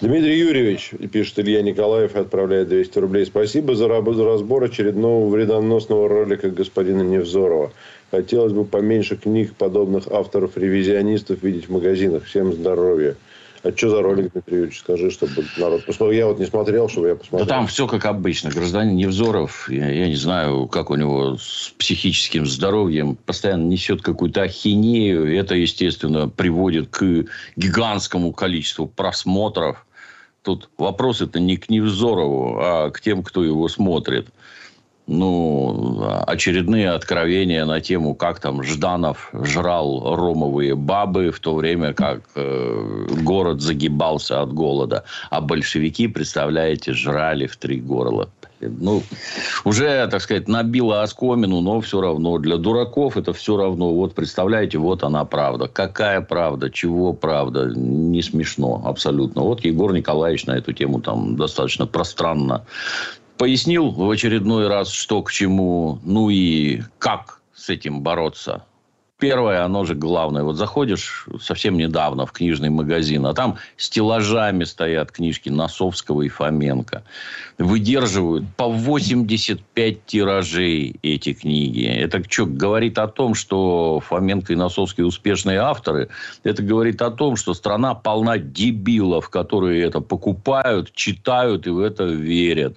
Дмитрий 0.00 0.38
Юрьевич, 0.38 0.92
пишет 1.12 1.40
Илья 1.40 1.62
Николаев, 1.62 2.14
отправляет 2.14 2.68
200 2.68 2.98
рублей. 3.00 3.26
Спасибо 3.26 3.74
за 3.74 3.88
разбор 3.88 4.62
очередного 4.62 5.28
вредоносного 5.28 6.08
ролика 6.08 6.48
господина 6.48 7.02
Невзорова. 7.02 7.72
Хотелось 8.12 8.52
бы 8.52 8.64
поменьше 8.64 9.16
книг 9.16 9.54
подобных 9.56 10.06
авторов-ревизионистов 10.06 11.42
видеть 11.42 11.68
в 11.68 11.72
магазинах. 11.72 12.24
Всем 12.24 12.52
здоровья. 12.52 13.16
А 13.62 13.72
что 13.76 13.90
за 13.90 14.00
ролик, 14.00 14.32
Дмитрий 14.32 14.56
Юрьевич? 14.56 14.78
Скажи, 14.78 15.10
чтобы 15.10 15.44
народ 15.58 15.84
посмотрел. 15.84 16.18
Я 16.18 16.26
вот 16.26 16.38
не 16.38 16.46
смотрел, 16.46 16.88
чтобы 16.88 17.08
я 17.08 17.14
посмотрел. 17.14 17.46
Да 17.46 17.54
там 17.54 17.66
все 17.66 17.86
как 17.86 18.06
обычно. 18.06 18.50
Гражданин 18.50 18.96
Невзоров, 18.96 19.68
я, 19.70 19.90
я 19.90 20.08
не 20.08 20.14
знаю, 20.14 20.66
как 20.66 20.90
у 20.90 20.94
него 20.94 21.36
с 21.36 21.74
психическим 21.78 22.46
здоровьем, 22.46 23.16
постоянно 23.16 23.66
несет 23.66 24.00
какую-то 24.00 24.42
ахинею. 24.42 25.36
Это, 25.38 25.54
естественно, 25.56 26.28
приводит 26.28 26.88
к 26.88 27.26
гигантскому 27.56 28.32
количеству 28.32 28.86
просмотров. 28.86 29.86
Тут 30.42 30.70
вопрос 30.78 31.20
это 31.20 31.38
не 31.38 31.58
к 31.58 31.68
Невзорову, 31.68 32.58
а 32.58 32.90
к 32.90 33.02
тем, 33.02 33.22
кто 33.22 33.44
его 33.44 33.68
смотрит 33.68 34.28
ну, 35.10 36.22
очередные 36.26 36.90
откровения 36.92 37.64
на 37.64 37.80
тему, 37.80 38.14
как 38.14 38.38
там 38.38 38.62
Жданов 38.62 39.30
жрал 39.32 40.14
ромовые 40.14 40.76
бабы, 40.76 41.32
в 41.32 41.40
то 41.40 41.56
время 41.56 41.92
как 41.94 42.20
э, 42.36 43.06
город 43.22 43.60
загибался 43.60 44.40
от 44.40 44.52
голода. 44.52 45.02
А 45.28 45.40
большевики, 45.40 46.06
представляете, 46.06 46.92
жрали 46.92 47.46
в 47.46 47.56
три 47.56 47.80
горла. 47.80 48.28
Ну, 48.60 49.02
уже, 49.64 50.06
так 50.08 50.20
сказать, 50.20 50.46
набило 50.46 51.02
оскомину, 51.02 51.60
но 51.60 51.80
все 51.80 52.00
равно. 52.00 52.38
Для 52.38 52.56
дураков 52.56 53.16
это 53.16 53.32
все 53.32 53.56
равно. 53.56 53.92
Вот, 53.92 54.14
представляете, 54.14 54.78
вот 54.78 55.02
она 55.02 55.24
правда. 55.24 55.66
Какая 55.66 56.20
правда? 56.20 56.70
Чего 56.70 57.14
правда? 57.14 57.72
Не 57.74 58.22
смешно 58.22 58.82
абсолютно. 58.84 59.42
Вот 59.42 59.64
Егор 59.64 59.92
Николаевич 59.92 60.44
на 60.46 60.52
эту 60.52 60.72
тему 60.72 61.00
там 61.00 61.36
достаточно 61.36 61.86
пространно 61.86 62.64
пояснил 63.40 63.88
в 63.88 64.10
очередной 64.10 64.68
раз, 64.68 64.90
что 64.90 65.22
к 65.22 65.32
чему, 65.32 65.98
ну 66.02 66.28
и 66.28 66.82
как 66.98 67.40
с 67.54 67.70
этим 67.70 68.02
бороться. 68.02 68.66
Первое, 69.18 69.64
оно 69.64 69.84
же 69.84 69.94
главное. 69.94 70.42
Вот 70.42 70.56
заходишь 70.56 71.26
совсем 71.40 71.78
недавно 71.78 72.26
в 72.26 72.32
книжный 72.32 72.68
магазин, 72.68 73.24
а 73.24 73.32
там 73.32 73.56
стеллажами 73.78 74.64
стоят 74.64 75.10
книжки 75.10 75.48
Носовского 75.48 76.20
и 76.20 76.28
Фоменко. 76.28 77.02
Выдерживают 77.56 78.44
по 78.56 78.68
85 78.68 80.04
тиражей 80.04 80.96
эти 81.00 81.32
книги. 81.32 81.86
Это 81.86 82.22
что, 82.28 82.44
говорит 82.44 82.98
о 82.98 83.08
том, 83.08 83.34
что 83.34 84.00
Фоменко 84.00 84.52
и 84.52 84.56
Носовский 84.56 85.04
успешные 85.04 85.60
авторы? 85.60 86.10
Это 86.44 86.62
говорит 86.62 87.00
о 87.00 87.10
том, 87.10 87.36
что 87.36 87.54
страна 87.54 87.94
полна 87.94 88.36
дебилов, 88.36 89.30
которые 89.30 89.82
это 89.82 90.00
покупают, 90.00 90.92
читают 90.92 91.66
и 91.66 91.70
в 91.70 91.78
это 91.80 92.04
верят. 92.04 92.76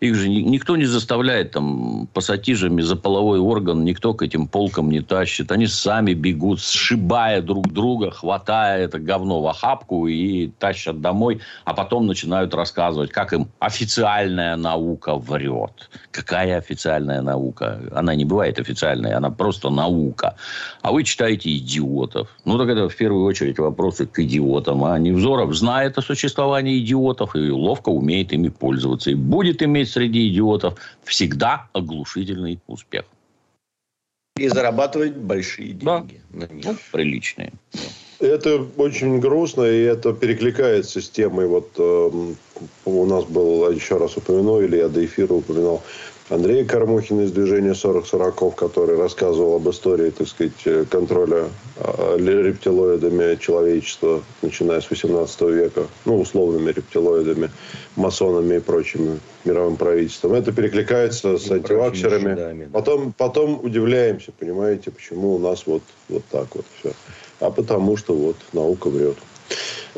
Их 0.00 0.14
же 0.14 0.28
никто 0.28 0.76
не 0.76 0.84
заставляет 0.84 1.50
там 1.50 2.08
пассатижами 2.14 2.82
за 2.82 2.94
половой 2.94 3.40
орган, 3.40 3.84
никто 3.84 4.14
к 4.14 4.22
этим 4.22 4.46
полкам 4.46 4.90
не 4.90 5.00
тащит. 5.00 5.50
Они 5.50 5.66
сами 5.66 6.14
бегут, 6.14 6.60
сшибая 6.60 7.42
друг 7.42 7.72
друга, 7.72 8.12
хватая 8.12 8.84
это 8.84 9.00
говно 9.00 9.42
в 9.42 9.48
охапку 9.48 10.06
и 10.06 10.48
тащат 10.58 11.00
домой, 11.00 11.40
а 11.64 11.74
потом 11.74 12.06
начинают 12.06 12.54
рассказывать, 12.54 13.10
как 13.10 13.32
им 13.32 13.48
официальная 13.58 14.56
наука 14.56 15.16
врет. 15.16 15.90
Какая 16.12 16.58
официальная 16.58 17.20
наука? 17.20 17.80
Она 17.92 18.14
не 18.14 18.24
бывает 18.24 18.60
официальной, 18.60 19.12
она 19.12 19.30
просто 19.30 19.68
наука. 19.68 20.36
А 20.82 20.92
вы 20.92 21.02
читаете 21.02 21.56
идиотов. 21.56 22.28
Ну, 22.44 22.56
так 22.56 22.68
это 22.68 22.88
в 22.88 22.96
первую 22.96 23.24
очередь 23.24 23.58
вопросы 23.58 24.06
к 24.06 24.20
идиотам. 24.20 24.84
А 24.84 24.96
Невзоров 24.98 25.54
знает 25.56 25.98
о 25.98 26.02
существовании 26.02 26.78
идиотов 26.78 27.34
и 27.34 27.50
ловко 27.50 27.88
умеет 27.88 28.32
ими 28.32 28.48
пользоваться. 28.48 29.10
И 29.10 29.14
будет 29.14 29.62
иметь 29.62 29.87
среди 29.88 30.28
идиотов 30.28 30.78
всегда 31.04 31.68
оглушительный 31.72 32.60
успех. 32.66 33.04
И 34.38 34.48
зарабатывать 34.48 35.16
большие 35.16 35.72
деньги. 35.72 36.20
Да. 36.30 36.48
Ну, 36.50 36.76
приличные. 36.92 37.52
Это 38.20 38.64
очень 38.76 39.20
грустно, 39.20 39.62
и 39.64 39.82
это 39.82 40.12
перекликается 40.12 41.00
с 41.00 41.08
темой. 41.08 41.46
Вот 41.46 41.70
э, 41.76 42.34
у 42.84 43.06
нас 43.06 43.24
был, 43.24 43.70
еще 43.70 43.96
раз 43.96 44.16
упомяну, 44.16 44.60
или 44.60 44.76
я 44.76 44.88
до 44.88 45.04
эфира 45.04 45.34
упоминал, 45.34 45.82
Андрей 46.30 46.64
Кормухин 46.66 47.20
из 47.20 47.32
движения 47.32 47.72
40-40, 47.72 48.54
который 48.54 48.98
рассказывал 48.98 49.56
об 49.56 49.68
истории, 49.70 50.10
так 50.10 50.28
сказать, 50.28 50.88
контроля 50.90 51.44
а, 51.76 52.16
рептилоидами 52.18 53.36
человечества, 53.36 54.22
начиная 54.42 54.82
с 54.82 54.90
18 54.90 55.40
века, 55.42 55.86
ну, 56.04 56.20
условными 56.20 56.70
рептилоидами, 56.70 57.50
масонами 57.96 58.56
и 58.56 58.60
прочими 58.60 59.20
мировым 59.46 59.76
правительством. 59.76 60.34
Это 60.34 60.52
перекликается 60.52 61.38
с 61.38 61.50
антиваксерами. 61.50 62.68
Потом, 62.72 63.14
потом 63.16 63.60
удивляемся, 63.64 64.30
понимаете, 64.38 64.90
почему 64.90 65.36
у 65.36 65.38
нас 65.38 65.66
вот, 65.66 65.82
вот 66.10 66.24
так 66.30 66.54
вот 66.54 66.66
все. 66.78 66.92
А 67.40 67.50
потому 67.50 67.96
что 67.96 68.14
вот 68.14 68.36
наука 68.52 68.88
врет. 68.90 69.16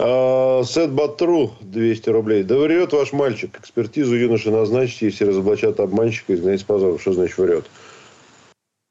А, 0.03 0.63
Сет 0.65 0.93
Батру 0.93 1.53
200 1.61 2.09
рублей. 2.09 2.43
Да 2.43 2.57
врет 2.57 2.93
ваш 2.93 3.13
мальчик. 3.13 3.59
Экспертизу 3.59 4.17
юноши 4.17 4.51
назначить, 4.51 5.03
если 5.03 5.27
разоблачат 5.27 5.79
обманщика, 5.79 6.35
изгнать 6.35 6.61
с 6.61 6.65
позором. 6.65 6.99
Что 6.99 7.13
значит 7.13 7.37
врет? 7.37 7.67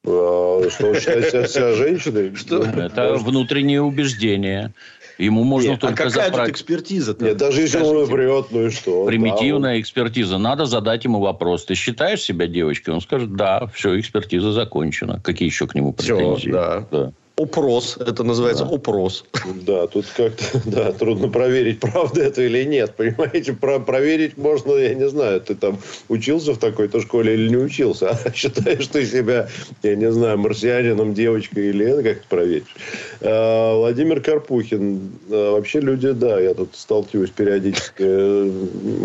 А, 0.05 0.69
что 0.69 0.87
он 0.87 0.95
считает 0.95 1.49
себя 1.49 1.73
женщиной? 1.73 2.35
Что? 2.35 2.61
Это 2.63 3.15
внутреннее 3.15 3.81
убеждение. 3.81 4.73
Ему 5.17 5.43
можно 5.43 5.71
Нет, 5.71 5.81
только 5.81 6.03
а 6.03 6.07
какая 6.07 6.27
заправить. 6.27 6.53
тут 6.53 6.61
экспертиза 6.61 7.11
-то? 7.11 7.25
Нет, 7.25 7.37
даже 7.37 7.61
если 7.61 7.79
он 7.79 8.05
врет, 8.05 8.45
ну 8.51 8.67
и 8.67 8.69
что? 8.69 9.05
Примитивная 9.05 9.73
да, 9.73 9.81
экспертиза. 9.81 10.37
Надо 10.37 10.65
задать 10.65 11.03
ему 11.03 11.19
вопрос. 11.19 11.65
Ты 11.65 11.75
считаешь 11.75 12.21
себя 12.21 12.47
девочкой? 12.47 12.93
Он 12.93 13.01
скажет, 13.01 13.35
да, 13.35 13.67
все, 13.73 13.99
экспертиза 13.99 14.53
закончена. 14.53 15.19
Какие 15.21 15.49
еще 15.49 15.67
к 15.67 15.75
нему 15.75 15.91
претензии? 15.91 16.37
Все, 16.37 16.51
да. 16.51 16.87
да. 16.89 17.11
Опрос. 17.39 17.97
Это 17.97 18.23
называется 18.25 18.65
да. 18.65 18.75
опрос. 18.75 19.23
Да, 19.65 19.87
тут 19.87 20.05
как-то 20.17 20.61
да, 20.65 20.91
трудно 20.91 21.29
проверить, 21.29 21.79
правда 21.81 22.23
это 22.23 22.41
или 22.41 22.65
нет. 22.65 22.93
Понимаете, 22.97 23.53
Про 23.53 23.79
проверить 23.79 24.37
можно, 24.37 24.73
я 24.73 24.93
не 24.93 25.07
знаю, 25.07 25.39
ты 25.39 25.55
там 25.55 25.79
учился 26.09 26.53
в 26.53 26.57
такой-то 26.57 26.99
школе 26.99 27.35
или 27.35 27.49
не 27.49 27.57
учился. 27.57 28.09
А 28.29 28.33
считаешь 28.33 28.87
ты 28.87 29.05
себя, 29.05 29.47
я 29.83 29.95
не 29.95 30.11
знаю, 30.11 30.37
марсианином, 30.37 31.13
девочкой 31.13 31.69
или 31.69 31.85
это, 31.85 32.03
как 32.03 32.25
проверишь. 32.25 32.75
А, 33.21 33.77
Владимир 33.77 34.21
Карпухин. 34.21 35.11
А, 35.29 35.53
вообще 35.53 35.79
люди, 35.79 36.11
да, 36.11 36.39
я 36.41 36.53
тут 36.53 36.75
сталкиваюсь 36.75 37.29
периодически, 37.29 38.03
э, 38.03 38.51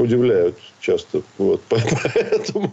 удивляют 0.01 0.57
часто. 0.85 1.23
Вот, 1.39 1.61
поэтому, 1.69 2.71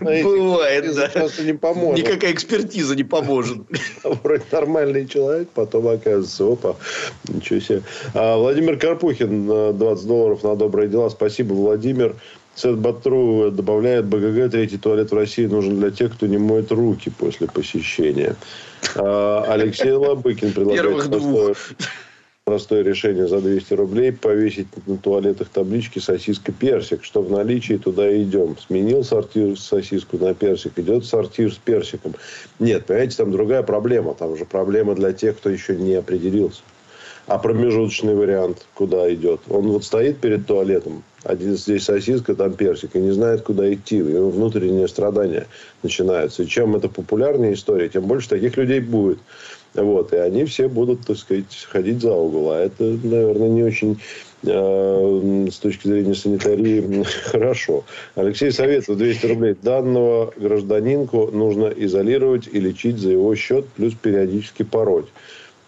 Бывает, 0.00 0.94
да. 0.94 1.08
Часто 1.08 1.42
не 1.42 1.52
поможет. 1.52 2.06
Никакая 2.06 2.32
экспертиза 2.32 2.94
не 2.94 3.04
поможет. 3.04 3.58
Вроде 4.04 4.44
нормальный 4.52 5.06
человек, 5.06 5.48
потом 5.54 5.88
оказывается, 5.88 6.44
опа, 6.44 6.76
ничего 7.28 7.60
себе. 7.60 7.82
А, 8.14 8.36
Владимир 8.36 8.78
Карпухин, 8.78 9.76
20 9.76 10.06
долларов 10.06 10.42
на 10.42 10.56
добрые 10.56 10.88
дела. 10.88 11.08
Спасибо, 11.08 11.52
Владимир. 11.54 12.14
Сет 12.54 12.78
Батру 12.78 13.50
добавляет, 13.50 14.06
БГГ 14.06 14.50
третий 14.50 14.76
туалет 14.76 15.10
в 15.10 15.14
России 15.14 15.46
нужен 15.46 15.78
для 15.78 15.90
тех, 15.90 16.12
кто 16.12 16.26
не 16.26 16.36
моет 16.36 16.70
руки 16.72 17.10
после 17.10 17.46
посещения. 17.46 18.36
А, 18.96 19.44
Алексей 19.48 19.92
Лобыкин 19.92 20.52
предлагает 20.52 21.08
простое, 21.08 21.54
простое 22.50 22.82
решение 22.82 23.28
за 23.28 23.40
200 23.40 23.74
рублей 23.74 24.10
повесить 24.10 24.66
на 24.88 24.96
туалетах 24.96 25.50
таблички 25.50 26.00
сосиска 26.00 26.50
персик, 26.50 27.04
что 27.04 27.22
в 27.22 27.30
наличии 27.30 27.74
туда 27.74 28.12
идем. 28.20 28.56
Сменил 28.58 29.04
сортир 29.04 29.56
сосиску 29.56 30.18
на 30.18 30.34
персик, 30.34 30.76
идет 30.76 31.04
сортир 31.04 31.52
с 31.52 31.58
персиком. 31.58 32.16
Нет, 32.58 32.86
понимаете, 32.86 33.18
там 33.18 33.30
другая 33.30 33.62
проблема. 33.62 34.14
Там 34.14 34.36
же 34.36 34.46
проблема 34.46 34.96
для 34.96 35.12
тех, 35.12 35.36
кто 35.36 35.48
еще 35.48 35.76
не 35.76 35.94
определился. 35.94 36.62
А 37.28 37.38
промежуточный 37.38 38.16
вариант 38.16 38.66
куда 38.74 39.14
идет? 39.14 39.42
Он 39.48 39.68
вот 39.68 39.84
стоит 39.84 40.18
перед 40.18 40.44
туалетом, 40.46 41.04
один 41.22 41.56
здесь 41.56 41.84
сосиска, 41.84 42.34
там 42.34 42.54
персик, 42.54 42.96
и 42.96 42.98
не 42.98 43.12
знает, 43.12 43.42
куда 43.42 43.72
идти. 43.72 43.98
Его 43.98 44.30
внутреннее 44.30 44.88
страдание 44.88 45.46
начинается. 45.84 46.42
И 46.42 46.46
чем 46.46 46.74
это 46.74 46.88
популярнее 46.88 47.54
история, 47.54 47.88
тем 47.88 48.06
больше 48.06 48.28
таких 48.28 48.56
людей 48.56 48.80
будет. 48.80 49.20
Вот, 49.74 50.12
и 50.12 50.16
они 50.16 50.44
все 50.44 50.68
будут, 50.68 51.06
так 51.06 51.16
сказать, 51.16 51.66
ходить 51.68 52.00
за 52.00 52.12
угол. 52.12 52.50
А 52.50 52.58
это, 52.58 52.84
наверное, 52.84 53.48
не 53.48 53.62
очень 53.62 54.00
э, 54.42 55.46
с 55.50 55.58
точки 55.58 55.86
зрения 55.86 56.14
санитарии 56.14 57.02
хорошо. 57.24 57.84
Алексей 58.16 58.50
Советов, 58.50 58.96
200 58.98 59.26
рублей. 59.26 59.56
Данного 59.62 60.32
гражданинку 60.36 61.30
нужно 61.30 61.66
изолировать 61.66 62.48
и 62.50 62.58
лечить 62.58 62.98
за 62.98 63.10
его 63.10 63.34
счет, 63.36 63.66
плюс 63.76 63.94
периодически 63.94 64.64
пороть. 64.64 65.08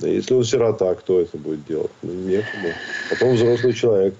Если 0.00 0.34
он 0.34 0.44
сирота, 0.44 0.94
кто 0.94 1.20
это 1.20 1.38
будет 1.38 1.64
делать? 1.66 1.90
Ну, 2.02 2.12
некому. 2.12 2.72
Потом 3.08 3.34
взрослый 3.34 3.72
человек. 3.72 4.14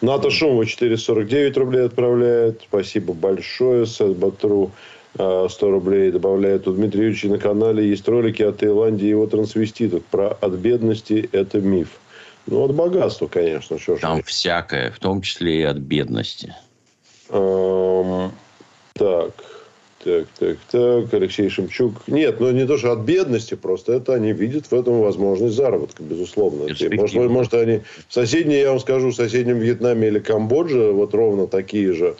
НАТО 0.00 0.30
Шумова 0.30 0.66
449 0.66 1.56
рублей 1.56 1.84
отправляет. 1.86 2.62
Спасибо 2.62 3.14
большое. 3.14 3.86
Сет 3.86 4.16
Батру 4.16 4.72
100 5.18 5.70
рублей 5.70 6.12
добавляет. 6.12 6.68
У 6.68 6.72
Дмитрия 6.72 7.04
Юрьевича 7.04 7.28
на 7.28 7.38
канале 7.38 7.88
есть 7.88 8.06
ролики 8.06 8.42
о 8.42 8.52
Таиланде 8.52 9.06
и 9.06 9.10
его 9.10 9.26
трансвеститах. 9.26 10.04
Про 10.04 10.28
от 10.28 10.52
бедности 10.52 11.28
это 11.32 11.60
миф. 11.60 11.88
Ну, 12.46 12.64
от 12.64 12.74
богатства, 12.74 13.26
конечно. 13.26 13.78
Что 13.78 13.96
Там 13.96 14.22
всякое, 14.22 14.92
в 14.92 14.98
том 15.00 15.20
числе 15.20 15.60
и 15.60 15.64
от 15.64 15.78
бедности. 15.78 16.54
Эм, 17.30 18.30
так. 18.94 19.32
Так, 20.04 20.26
так, 20.38 20.56
так. 20.70 21.12
Алексей 21.12 21.48
Шемчук. 21.48 21.94
Нет, 22.06 22.38
ну 22.38 22.52
не 22.52 22.64
то, 22.64 22.78
что 22.78 22.92
от 22.92 23.00
бедности, 23.00 23.54
просто 23.54 23.94
это 23.94 24.14
они 24.14 24.32
видят 24.32 24.66
в 24.66 24.72
этом 24.72 25.00
возможность 25.00 25.56
заработка, 25.56 26.04
безусловно. 26.04 26.68
Может, 26.92 27.30
может, 27.30 27.54
они 27.54 27.80
в 28.08 28.14
соседней, 28.14 28.60
я 28.60 28.70
вам 28.70 28.78
скажу, 28.78 29.10
в 29.10 29.16
соседнем 29.16 29.58
Вьетнаме 29.58 30.06
или 30.06 30.20
Камбодже 30.20 30.92
вот 30.92 31.12
ровно 31.14 31.48
такие 31.48 31.92
же 31.92 32.14
а 32.14 32.16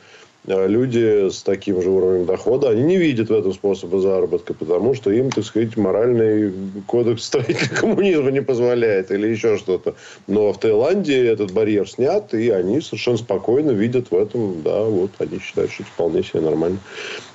люди 0.48 1.28
с 1.28 1.42
таким 1.42 1.82
же 1.82 1.90
уровнем 1.90 2.24
дохода, 2.24 2.70
они 2.70 2.82
не 2.82 2.96
видят 2.96 3.28
в 3.28 3.32
этом 3.32 3.52
способа 3.52 4.00
заработка, 4.00 4.54
потому 4.54 4.94
что 4.94 5.10
им, 5.10 5.30
так 5.30 5.44
сказать, 5.44 5.76
моральный 5.76 6.52
кодекс 6.86 7.24
строителя 7.24 7.68
коммунизма 7.74 8.30
не 8.30 8.40
позволяет 8.40 9.10
или 9.10 9.26
еще 9.26 9.58
что-то. 9.58 9.94
Но 10.26 10.52
в 10.52 10.58
Таиланде 10.58 11.26
этот 11.26 11.52
барьер 11.52 11.88
снят, 11.88 12.32
и 12.34 12.50
они 12.50 12.80
совершенно 12.80 13.18
спокойно 13.18 13.72
видят 13.72 14.10
в 14.10 14.16
этом, 14.16 14.62
да, 14.62 14.84
вот 14.84 15.10
они 15.18 15.38
считают, 15.38 15.70
что 15.70 15.82
это 15.82 15.92
вполне 15.92 16.22
себе 16.22 16.40
нормально 16.40 16.78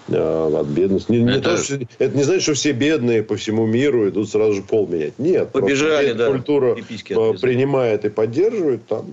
а, 0.09 0.61
от 0.61 0.67
бедности. 0.67 1.11
Не, 1.11 1.23
это... 1.23 1.33
Не 1.33 1.41
то, 1.41 1.57
что, 1.57 1.79
это 1.99 2.17
не 2.17 2.23
значит, 2.23 2.43
что 2.43 2.53
все 2.55 2.71
бедные 2.71 3.23
по 3.23 3.35
всему 3.35 3.65
миру 3.65 4.09
идут 4.09 4.29
сразу 4.29 4.53
же 4.53 4.61
пол 4.63 4.87
менять. 4.87 5.19
Нет. 5.19 5.49
Побежали, 5.51 6.13
да. 6.13 6.27
Культура 6.27 6.75
принимает 6.75 8.05
и 8.05 8.09
поддерживает, 8.09 8.85
там 8.87 9.05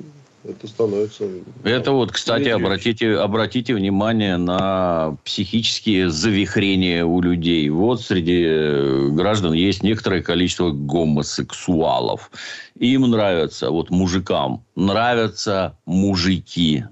это 0.44 0.66
становится... 0.66 1.24
Это 1.64 1.92
вот, 1.92 2.12
кстати, 2.12 2.48
обратите, 2.48 3.16
обратите 3.16 3.74
внимание 3.74 4.36
на 4.38 5.16
психические 5.24 6.10
завихрения 6.10 7.04
у 7.04 7.20
людей. 7.20 7.68
Вот 7.68 8.00
среди 8.00 8.42
э, 8.44 9.08
граждан 9.10 9.52
есть 9.52 9.82
некоторое 9.82 10.22
количество 10.22 10.70
гомосексуалов. 10.70 12.30
Им 12.78 13.02
нравятся, 13.02 13.70
вот 13.70 13.90
мужикам, 13.90 14.64
нравятся 14.74 15.76
мужики. 15.84 16.84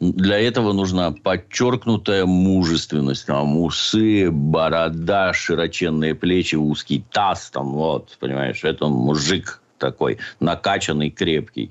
Для 0.00 0.38
этого 0.38 0.72
нужна 0.72 1.12
подчеркнутая 1.12 2.24
мужественность. 2.24 3.26
Там 3.26 3.58
усы, 3.58 4.30
борода, 4.30 5.34
широченные 5.34 6.14
плечи, 6.14 6.54
узкий 6.54 7.04
таз. 7.10 7.50
Там, 7.50 7.74
вот, 7.74 8.16
понимаешь, 8.18 8.64
это 8.64 8.86
мужик 8.86 9.60
такой 9.78 10.18
накачанный, 10.40 11.10
крепкий. 11.10 11.70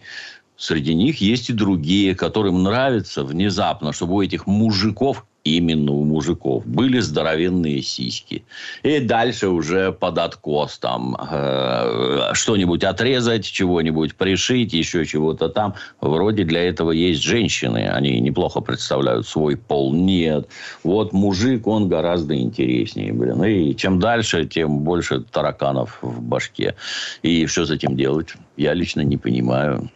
Среди 0.56 0.94
них 0.94 1.22
есть 1.22 1.50
и 1.50 1.54
другие, 1.54 2.16
которым 2.16 2.64
нравится 2.64 3.24
внезапно, 3.24 3.92
чтобы 3.92 4.14
у 4.16 4.22
этих 4.22 4.48
мужиков 4.48 5.26
именно 5.44 5.92
у 5.92 6.04
мужиков 6.04 6.66
были 6.66 7.00
здоровенные 7.00 7.82
сиськи. 7.82 8.46
И 8.84 9.00
дальше 9.00 9.50
уже 9.50 9.92
под 9.92 10.18
откос 10.18 10.78
там 10.80 11.18
э, 11.20 12.30
что-нибудь 12.34 12.84
отрезать, 12.84 13.46
чего-нибудь 13.46 14.16
пришить, 14.16 14.74
еще 14.74 15.06
чего-то 15.06 15.50
там. 15.50 15.76
Вроде 16.02 16.44
для 16.46 16.64
этого 16.64 16.92
есть 16.92 17.22
женщины, 17.22 17.90
они 17.90 18.20
неплохо 18.20 18.62
представляют 18.62 19.28
свой 19.28 19.58
пол. 19.58 19.94
Нет. 19.94 20.48
Вот 20.84 21.14
мужик, 21.14 21.68
он 21.68 21.90
гораздо 21.90 22.36
интереснее, 22.36 23.14
блин. 23.14 23.44
И 23.44 23.76
чем 23.76 24.00
дальше, 24.00 24.46
тем 24.46 24.80
больше 24.80 25.22
тараканов 25.22 26.00
в 26.02 26.22
башке. 26.22 26.76
И 27.22 27.46
что 27.48 27.66
с 27.66 27.72
этим 27.72 27.98
делать? 27.98 28.34
Я 28.56 28.74
лично 28.74 29.02
не 29.02 29.18
понимаю. 29.18 29.90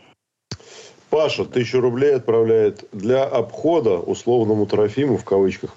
Паша 1.10 1.46
тысячу 1.46 1.80
рублей 1.80 2.16
отправляет 2.16 2.86
для 2.92 3.24
обхода 3.24 3.98
условному 3.98 4.66
Трофиму, 4.66 5.18
в 5.18 5.24
кавычках, 5.24 5.72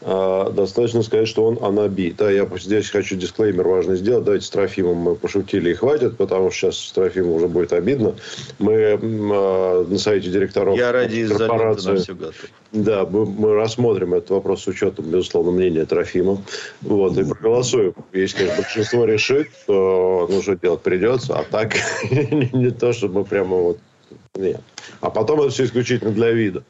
а, 0.00 0.50
достаточно 0.50 1.02
сказать, 1.02 1.26
что 1.26 1.44
он 1.44 1.58
анаби. 1.60 2.14
Да, 2.16 2.30
я 2.30 2.48
здесь 2.56 2.88
хочу 2.88 3.16
дисклеймер 3.16 3.66
важный 3.66 3.96
сделать. 3.96 4.24
Давайте 4.24 4.46
с 4.46 4.50
Трофимом 4.50 4.96
мы 4.96 5.14
пошутили 5.16 5.70
и 5.70 5.74
хватит, 5.74 6.16
потому 6.16 6.50
что 6.50 6.70
сейчас 6.70 6.78
с 6.78 6.92
Трофимом 6.92 7.32
уже 7.32 7.48
будет 7.48 7.72
обидно. 7.72 8.14
Мы 8.60 8.72
э, 8.72 9.84
на 9.88 9.98
сайте 9.98 10.30
директоров 10.30 10.76
Я 10.76 10.92
ради 10.92 11.26
корпорации... 11.26 11.90
на 11.90 11.96
все 11.96 12.14
готов. 12.14 12.34
Да, 12.70 13.06
мы, 13.06 13.26
мы 13.26 13.54
рассмотрим 13.54 14.14
этот 14.14 14.30
вопрос 14.30 14.62
с 14.62 14.66
учетом, 14.68 15.06
безусловно, 15.06 15.50
мнения 15.50 15.84
Трофима. 15.84 16.40
Вот, 16.82 17.18
и 17.18 17.24
проголосуем. 17.24 17.94
Если 18.12 18.46
большинство 18.46 19.04
решит, 19.04 19.48
то 19.66 20.28
ну, 20.30 20.42
что 20.42 20.54
делать 20.54 20.82
придется. 20.82 21.36
А 21.36 21.42
так 21.42 21.74
не 22.10 22.70
то, 22.70 22.92
чтобы 22.92 23.20
мы 23.20 23.24
прямо 23.24 23.56
вот 23.56 23.78
нет. 24.34 24.60
А 25.00 25.10
потом 25.10 25.40
это 25.40 25.50
все 25.50 25.64
исключительно 25.64 26.12
для 26.12 26.30
вида. 26.30 26.62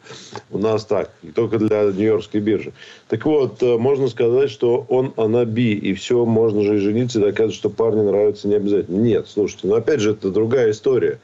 У 0.50 0.58
нас 0.58 0.84
так. 0.84 1.10
И 1.22 1.28
только 1.28 1.58
для 1.58 1.84
Нью-Йоркской 1.84 2.40
биржи. 2.40 2.72
Так 3.08 3.24
вот, 3.24 3.62
э, 3.62 3.76
можно 3.78 4.08
сказать, 4.08 4.50
что 4.50 4.84
он 4.88 5.12
анаби. 5.16 5.74
И 5.74 5.94
все, 5.94 6.24
можно 6.24 6.62
же 6.62 6.76
и 6.76 6.78
жениться 6.78 7.18
и 7.18 7.22
доказывать, 7.22 7.54
что 7.54 7.70
парни 7.70 8.02
нравятся 8.02 8.48
не 8.48 8.54
обязательно. 8.54 8.96
Нет, 8.98 9.28
слушайте. 9.28 9.66
Но 9.66 9.76
опять 9.76 10.00
же, 10.00 10.12
это 10.12 10.30
другая 10.30 10.70
история. 10.70 11.20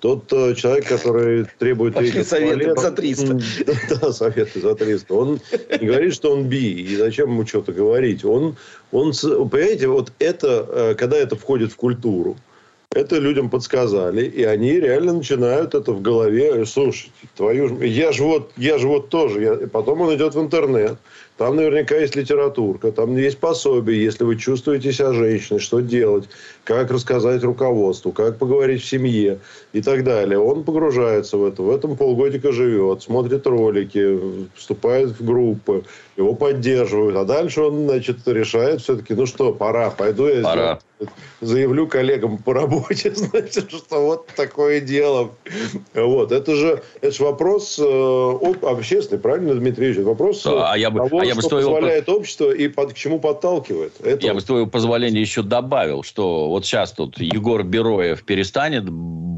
Тот 0.00 0.30
э, 0.32 0.54
человек, 0.54 0.86
который 0.86 1.46
требует... 1.58 1.94
Пошли 1.94 2.22
советы 2.24 2.64
туалет, 2.64 2.78
за 2.78 2.90
300. 2.90 3.40
Да, 3.66 3.96
да, 4.00 4.12
советы 4.12 4.60
за 4.60 4.74
300. 4.74 5.14
Он 5.14 5.40
не 5.80 5.86
говорит, 5.86 6.14
что 6.14 6.32
он 6.32 6.44
би. 6.44 6.72
И 6.72 6.96
зачем 6.96 7.30
ему 7.30 7.46
что-то 7.46 7.72
говорить? 7.72 8.24
Он, 8.24 8.56
он, 8.92 9.12
понимаете, 9.12 9.88
вот 9.88 10.12
это, 10.18 10.66
э, 10.68 10.94
когда 10.94 11.16
это 11.16 11.36
входит 11.36 11.72
в 11.72 11.76
культуру, 11.76 12.36
это 12.94 13.18
людям 13.18 13.50
подсказали, 13.50 14.24
и 14.24 14.44
они 14.44 14.72
реально 14.80 15.14
начинают 15.14 15.74
это 15.74 15.92
в 15.92 16.00
голове. 16.00 16.64
Слушайте, 16.64 17.12
твою 17.36 17.80
я 17.82 18.12
же 18.12 18.22
вот, 18.24 18.52
я 18.56 18.78
же 18.78 18.88
вот 18.88 19.08
тоже. 19.08 19.42
Я... 19.42 19.54
Потом 19.68 20.00
он 20.00 20.14
идет 20.14 20.34
в 20.34 20.40
интернет. 20.40 20.96
Там 21.36 21.56
наверняка 21.56 21.96
есть 21.96 22.14
литературка, 22.14 22.92
там 22.92 23.16
есть 23.16 23.38
пособие, 23.38 24.04
если 24.04 24.22
вы 24.22 24.36
чувствуете 24.36 24.92
себя 24.92 25.12
женщиной, 25.12 25.58
что 25.58 25.80
делать, 25.80 26.28
как 26.62 26.92
рассказать 26.92 27.42
руководству, 27.42 28.12
как 28.12 28.38
поговорить 28.38 28.82
в 28.82 28.88
семье 28.88 29.40
и 29.72 29.82
так 29.82 30.04
далее. 30.04 30.38
Он 30.38 30.62
погружается 30.62 31.36
в 31.36 31.44
это, 31.44 31.60
в 31.60 31.70
этом 31.70 31.96
полгодика 31.96 32.52
живет, 32.52 33.02
смотрит 33.02 33.48
ролики, 33.48 34.20
вступает 34.54 35.18
в 35.18 35.24
группы, 35.24 35.82
его 36.16 36.34
поддерживают. 36.34 37.16
А 37.16 37.24
дальше 37.24 37.62
он, 37.62 37.86
значит, 37.86 38.26
решает 38.26 38.80
все-таки, 38.80 39.14
ну 39.14 39.26
что, 39.26 39.52
пора, 39.52 39.90
пойду 39.90 40.26
я 40.26 40.42
пора. 40.42 40.78
заявлю 41.40 41.86
коллегам 41.88 42.38
по 42.38 42.54
работе, 42.54 43.12
значит, 43.14 43.70
что 43.70 44.06
вот 44.06 44.28
такое 44.36 44.80
дело. 44.80 45.32
Вот, 45.92 46.32
это 46.32 46.54
же, 46.54 46.82
это 47.00 47.12
же 47.12 47.24
вопрос 47.24 47.78
э, 47.78 48.38
общественный, 48.62 49.20
правильно, 49.20 49.54
Дмитрий 49.54 49.86
Ильич? 49.86 50.04
Вопрос 50.04 50.46
а 50.46 50.74
я 50.76 50.90
бы, 50.90 51.00
того, 51.00 51.20
а 51.20 51.24
я 51.24 51.34
бы 51.34 51.40
что 51.40 51.56
позволяет 51.56 52.06
по... 52.06 52.12
общество 52.12 52.50
и 52.50 52.68
под, 52.68 52.92
к 52.92 52.96
чему 52.96 53.18
подталкивает. 53.18 53.94
Это... 54.02 54.24
Я 54.24 54.34
бы, 54.34 54.40
с 54.40 54.44
твоего 54.44 54.66
позволения, 54.66 55.20
еще 55.20 55.42
добавил, 55.42 56.02
что 56.02 56.48
вот 56.48 56.64
сейчас 56.64 56.92
тут 56.92 57.18
Егор 57.18 57.62
Бероев 57.64 58.24
перестанет 58.24 58.84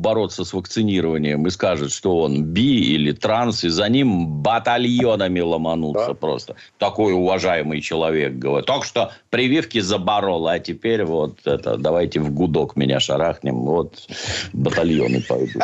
бороться 0.07 0.45
с 0.45 0.53
вакцинированием 0.53 1.45
и 1.49 1.51
скажет, 1.51 1.90
что 1.90 2.19
он 2.19 2.45
би 2.45 2.95
или 2.95 3.11
транс, 3.11 3.64
и 3.64 3.69
за 3.69 3.88
ним 3.88 4.29
батальонами 4.40 5.40
ломанутся 5.40 6.09
да. 6.09 6.14
просто. 6.14 6.55
Такой 6.79 7.12
уважаемый 7.12 7.81
человек 7.81 8.35
говорит. 8.35 8.66
Только 8.66 8.87
что 8.87 9.11
прививки 9.31 9.81
заборол, 9.81 10.47
а 10.47 10.61
теперь 10.61 11.05
вот 11.05 11.38
это, 11.45 11.77
давайте 11.77 12.21
в 12.21 12.31
гудок 12.31 12.77
меня 12.77 13.01
шарахнем, 13.01 13.57
вот 13.57 13.95
батальоны 14.53 15.25
пойдут. 15.29 15.62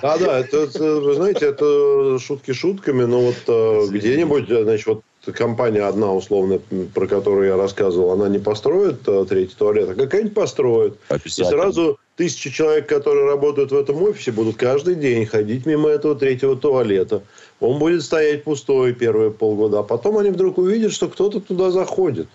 Да, 0.00 0.16
да, 0.18 0.38
это, 0.38 0.66
знаете, 1.14 1.46
это 1.46 2.18
шутки 2.18 2.52
шутками, 2.52 3.04
но 3.04 3.20
вот 3.20 3.36
э, 3.48 3.86
где-нибудь, 3.90 4.48
значит, 4.48 4.86
вот 4.86 5.02
компания 5.32 5.82
одна, 5.82 6.12
условно, 6.12 6.60
про 6.94 7.06
которую 7.06 7.48
я 7.48 7.56
рассказывал, 7.56 8.12
она 8.12 8.28
не 8.28 8.38
построит 8.38 9.06
э, 9.06 9.24
третий 9.28 9.54
туалет, 9.56 9.88
а 9.90 9.94
какая-нибудь 9.94 10.34
построит. 10.34 10.98
И 11.24 11.28
сразу 11.28 11.98
тысячи 12.16 12.50
человек, 12.50 12.88
которые 12.88 13.26
работают 13.26 13.72
в 13.72 13.76
этом 13.76 14.02
офисе, 14.02 14.32
будут 14.32 14.56
каждый 14.56 14.94
день 14.94 15.26
ходить 15.26 15.66
мимо 15.66 15.88
этого 15.88 16.14
третьего 16.14 16.56
туалета. 16.56 17.22
Он 17.60 17.78
будет 17.78 18.02
стоять 18.02 18.44
пустой 18.44 18.92
первые 18.92 19.30
полгода, 19.30 19.80
а 19.80 19.82
потом 19.82 20.18
они 20.18 20.30
вдруг 20.30 20.58
увидят, 20.58 20.92
что 20.92 21.08
кто-то 21.08 21.40
туда 21.40 21.70
заходит. 21.70 22.28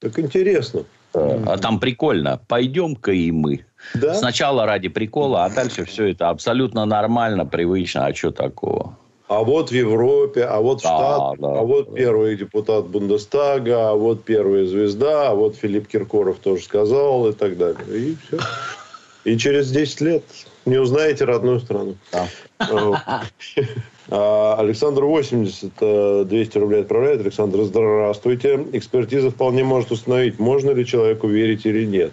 Так 0.00 0.18
интересно. 0.18 0.84
А 1.12 1.58
там 1.58 1.80
прикольно. 1.80 2.40
Пойдем-ка 2.46 3.12
и 3.12 3.30
мы. 3.30 3.64
Да? 3.94 4.14
Сначала 4.14 4.66
ради 4.66 4.88
прикола, 4.88 5.44
а 5.44 5.50
дальше 5.50 5.84
все 5.84 6.10
это 6.10 6.28
абсолютно 6.28 6.84
нормально, 6.84 7.44
привычно. 7.44 8.06
А 8.06 8.14
что 8.14 8.30
такого? 8.30 8.96
А 9.30 9.44
вот 9.44 9.70
в 9.70 9.72
Европе, 9.72 10.42
а 10.42 10.60
вот 10.60 10.80
в 10.80 10.82
да, 10.82 10.88
Штатах, 10.88 11.38
да, 11.38 11.60
а 11.60 11.62
вот 11.62 11.90
да. 11.90 11.96
первый 11.96 12.36
депутат 12.36 12.88
Бундестага, 12.88 13.90
а 13.90 13.94
вот 13.94 14.24
первая 14.24 14.66
звезда, 14.66 15.30
а 15.30 15.34
вот 15.36 15.54
Филипп 15.54 15.86
Киркоров 15.86 16.38
тоже 16.38 16.64
сказал 16.64 17.28
и 17.28 17.32
так 17.32 17.56
далее. 17.56 17.86
И 17.96 18.16
все. 18.26 18.38
И 19.22 19.38
через 19.38 19.70
10 19.70 20.00
лет 20.00 20.24
не 20.66 20.78
узнаете 20.78 21.26
родную 21.26 21.60
страну. 21.60 21.94
Да. 22.12 22.26
А, 24.12 24.56
Александр 24.58 25.04
80, 25.04 26.26
200 26.26 26.56
э, 26.56 26.60
рублей 26.60 26.80
отправляет. 26.80 27.20
Александр, 27.20 27.62
здравствуйте. 27.62 28.66
Экспертиза 28.72 29.30
вполне 29.30 29.62
может 29.62 29.92
установить, 29.92 30.40
можно 30.40 30.72
ли 30.72 30.84
человеку 30.84 31.28
верить 31.28 31.64
или 31.64 31.84
нет. 31.84 32.10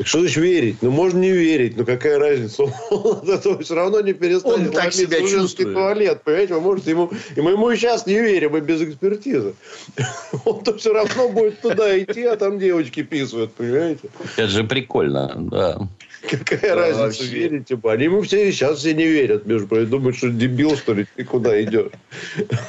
Так 0.00 0.06
что 0.06 0.20
значит 0.20 0.38
верить? 0.38 0.76
Ну, 0.80 0.90
можно 0.90 1.18
не 1.18 1.30
верить, 1.30 1.76
но 1.76 1.84
какая 1.84 2.18
разница? 2.18 2.62
Он 2.90 3.62
все 3.62 3.74
равно 3.74 4.00
не 4.00 4.14
перестанет 4.14 4.68
Он 4.68 4.72
так 4.72 4.94
себя 4.94 5.20
чувствует. 5.20 5.74
туалет, 5.74 6.22
понимаете? 6.24 6.54
Вы 6.54 6.60
можете 6.62 6.92
ему... 6.92 7.10
И 7.36 7.40
мы 7.42 7.50
ему 7.50 7.70
сейчас 7.74 8.06
не 8.06 8.18
верим, 8.18 8.56
и 8.56 8.62
без 8.62 8.80
экспертизы. 8.80 9.52
Он-то 10.46 10.78
все 10.78 10.94
равно 10.94 11.28
будет 11.28 11.60
туда 11.60 11.98
идти, 11.98 12.24
а 12.24 12.36
там 12.36 12.58
девочки 12.58 13.02
писают, 13.02 13.52
понимаете? 13.52 14.08
Это 14.38 14.48
же 14.48 14.64
прикольно, 14.64 15.34
да. 15.36 15.86
Какая 16.30 16.74
да, 16.74 16.76
разница, 16.76 17.02
вообще. 17.02 17.24
верите 17.26 17.76
бы? 17.76 17.92
Они 17.92 18.04
ему 18.04 18.22
все 18.22 18.50
сейчас 18.52 18.78
все 18.78 18.94
не 18.94 19.06
верят, 19.06 19.44
между 19.44 19.68
прочим. 19.68 19.90
Думают, 19.90 20.16
что 20.16 20.30
дебил, 20.30 20.78
что 20.78 20.94
ли, 20.94 21.06
ты 21.14 21.24
куда 21.24 21.62
идешь? 21.62 21.92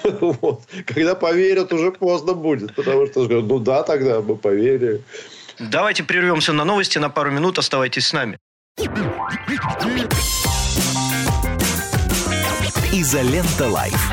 Вот. 0.20 0.64
Когда 0.86 1.16
поверят, 1.16 1.72
уже 1.72 1.94
поздно 1.94 2.34
будет. 2.34 2.76
Потому 2.76 3.08
что, 3.08 3.26
ну 3.26 3.60
да, 3.60 3.84
тогда 3.84 4.20
мы 4.20 4.36
поверили. 4.36 5.02
Давайте 5.70 6.04
прервемся 6.04 6.54
на 6.54 6.66
новости 6.66 6.98
на 6.98 7.10
пару 7.10 7.30
минут. 7.30 7.60
Оставайтесь 7.60 8.08
с 8.08 8.14
нами. 8.14 8.40
Изолента 12.92 13.68
Live. 13.68 14.12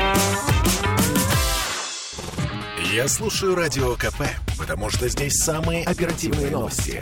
Я 2.93 3.07
слушаю 3.07 3.55
Радио 3.55 3.95
КП, 3.95 4.23
потому 4.59 4.91
что 4.91 5.09
здесь 5.09 5.43
самые 5.43 5.85
оперативные 5.85 6.51
новости. 6.51 7.01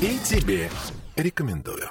И 0.00 0.18
тебе 0.24 0.70
рекомендую. 1.16 1.90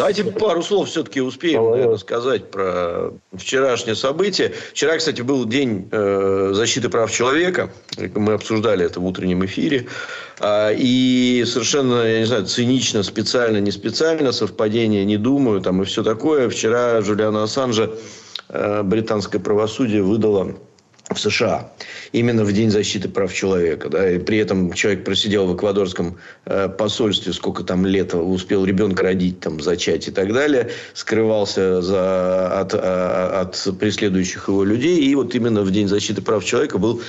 Давайте 0.00 0.24
пару 0.24 0.62
слов 0.62 0.88
все-таки 0.88 1.20
успеем 1.20 1.72
наверное, 1.72 1.98
сказать 1.98 2.50
про 2.50 3.12
вчерашнее 3.34 3.94
событие. 3.94 4.54
Вчера, 4.72 4.96
кстати, 4.96 5.20
был 5.20 5.44
день 5.44 5.90
э, 5.92 6.52
защиты 6.54 6.88
прав 6.88 7.12
человека. 7.12 7.70
Мы 8.14 8.32
обсуждали 8.32 8.86
это 8.86 8.98
в 8.98 9.04
утреннем 9.04 9.44
эфире. 9.44 9.88
А, 10.38 10.70
и 10.72 11.44
совершенно, 11.46 12.02
я 12.02 12.20
не 12.20 12.24
знаю, 12.24 12.46
цинично, 12.46 13.02
специально, 13.02 13.58
не 13.58 13.70
специально, 13.70 14.32
совпадение, 14.32 15.04
не 15.04 15.18
думаю, 15.18 15.60
там 15.60 15.82
и 15.82 15.84
все 15.84 16.02
такое. 16.02 16.48
Вчера 16.48 16.98
Джулиана 17.00 17.42
Ассанжа 17.42 17.90
э, 18.48 18.82
британское 18.82 19.38
правосудие 19.38 20.02
выдало 20.02 20.56
в 21.14 21.18
США. 21.18 21.72
Именно 22.12 22.44
в 22.44 22.52
День 22.52 22.70
защиты 22.70 23.08
прав 23.08 23.32
человека. 23.32 23.88
Да, 23.88 24.10
и 24.10 24.18
при 24.18 24.38
этом 24.38 24.72
человек 24.72 25.04
просидел 25.04 25.46
в 25.46 25.56
эквадорском 25.56 26.18
э, 26.46 26.68
посольстве, 26.68 27.32
сколько 27.32 27.64
там 27.64 27.84
лет, 27.84 28.14
успел 28.14 28.64
ребенка 28.64 29.02
родить, 29.02 29.40
там, 29.40 29.60
зачать 29.60 30.08
и 30.08 30.10
так 30.10 30.32
далее. 30.32 30.70
Скрывался 30.94 31.82
за, 31.82 32.60
от, 32.60 32.74
а, 32.74 33.40
от 33.42 33.78
преследующих 33.78 34.48
его 34.48 34.64
людей. 34.64 35.00
И 35.04 35.14
вот 35.14 35.34
именно 35.34 35.62
в 35.62 35.70
День 35.70 35.88
защиты 35.88 36.22
прав 36.22 36.44
человека 36.44 36.78
был 36.78 37.02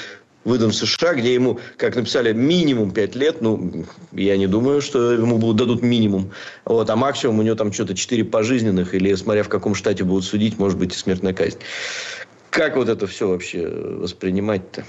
выдан 0.43 0.71
в 0.71 0.75
США, 0.75 1.13
где 1.13 1.33
ему, 1.33 1.59
как 1.77 1.95
написали, 1.95 2.33
минимум 2.33 2.91
5 2.91 3.15
лет. 3.15 3.41
Ну, 3.41 3.85
я 4.11 4.37
не 4.37 4.47
думаю, 4.47 4.81
что 4.81 5.11
ему 5.11 5.37
будут, 5.37 5.57
дадут 5.57 5.81
минимум. 5.81 6.31
Вот, 6.65 6.89
а 6.89 6.95
максимум 6.95 7.39
у 7.39 7.41
него 7.43 7.55
там 7.55 7.71
что-то 7.71 7.95
4 7.95 8.23
пожизненных, 8.25 8.93
или 8.93 9.13
смотря 9.15 9.43
в 9.43 9.49
каком 9.49 9.75
штате 9.75 10.03
будут 10.03 10.25
судить, 10.25 10.57
может 10.57 10.77
быть 10.77 10.93
и 10.93 10.97
смертная 10.97 11.33
казнь. 11.33 11.57
Как 12.51 12.75
вот 12.75 12.89
это 12.89 13.07
все 13.07 13.29
вообще 13.29 13.65
воспринимать-то? 13.65 14.83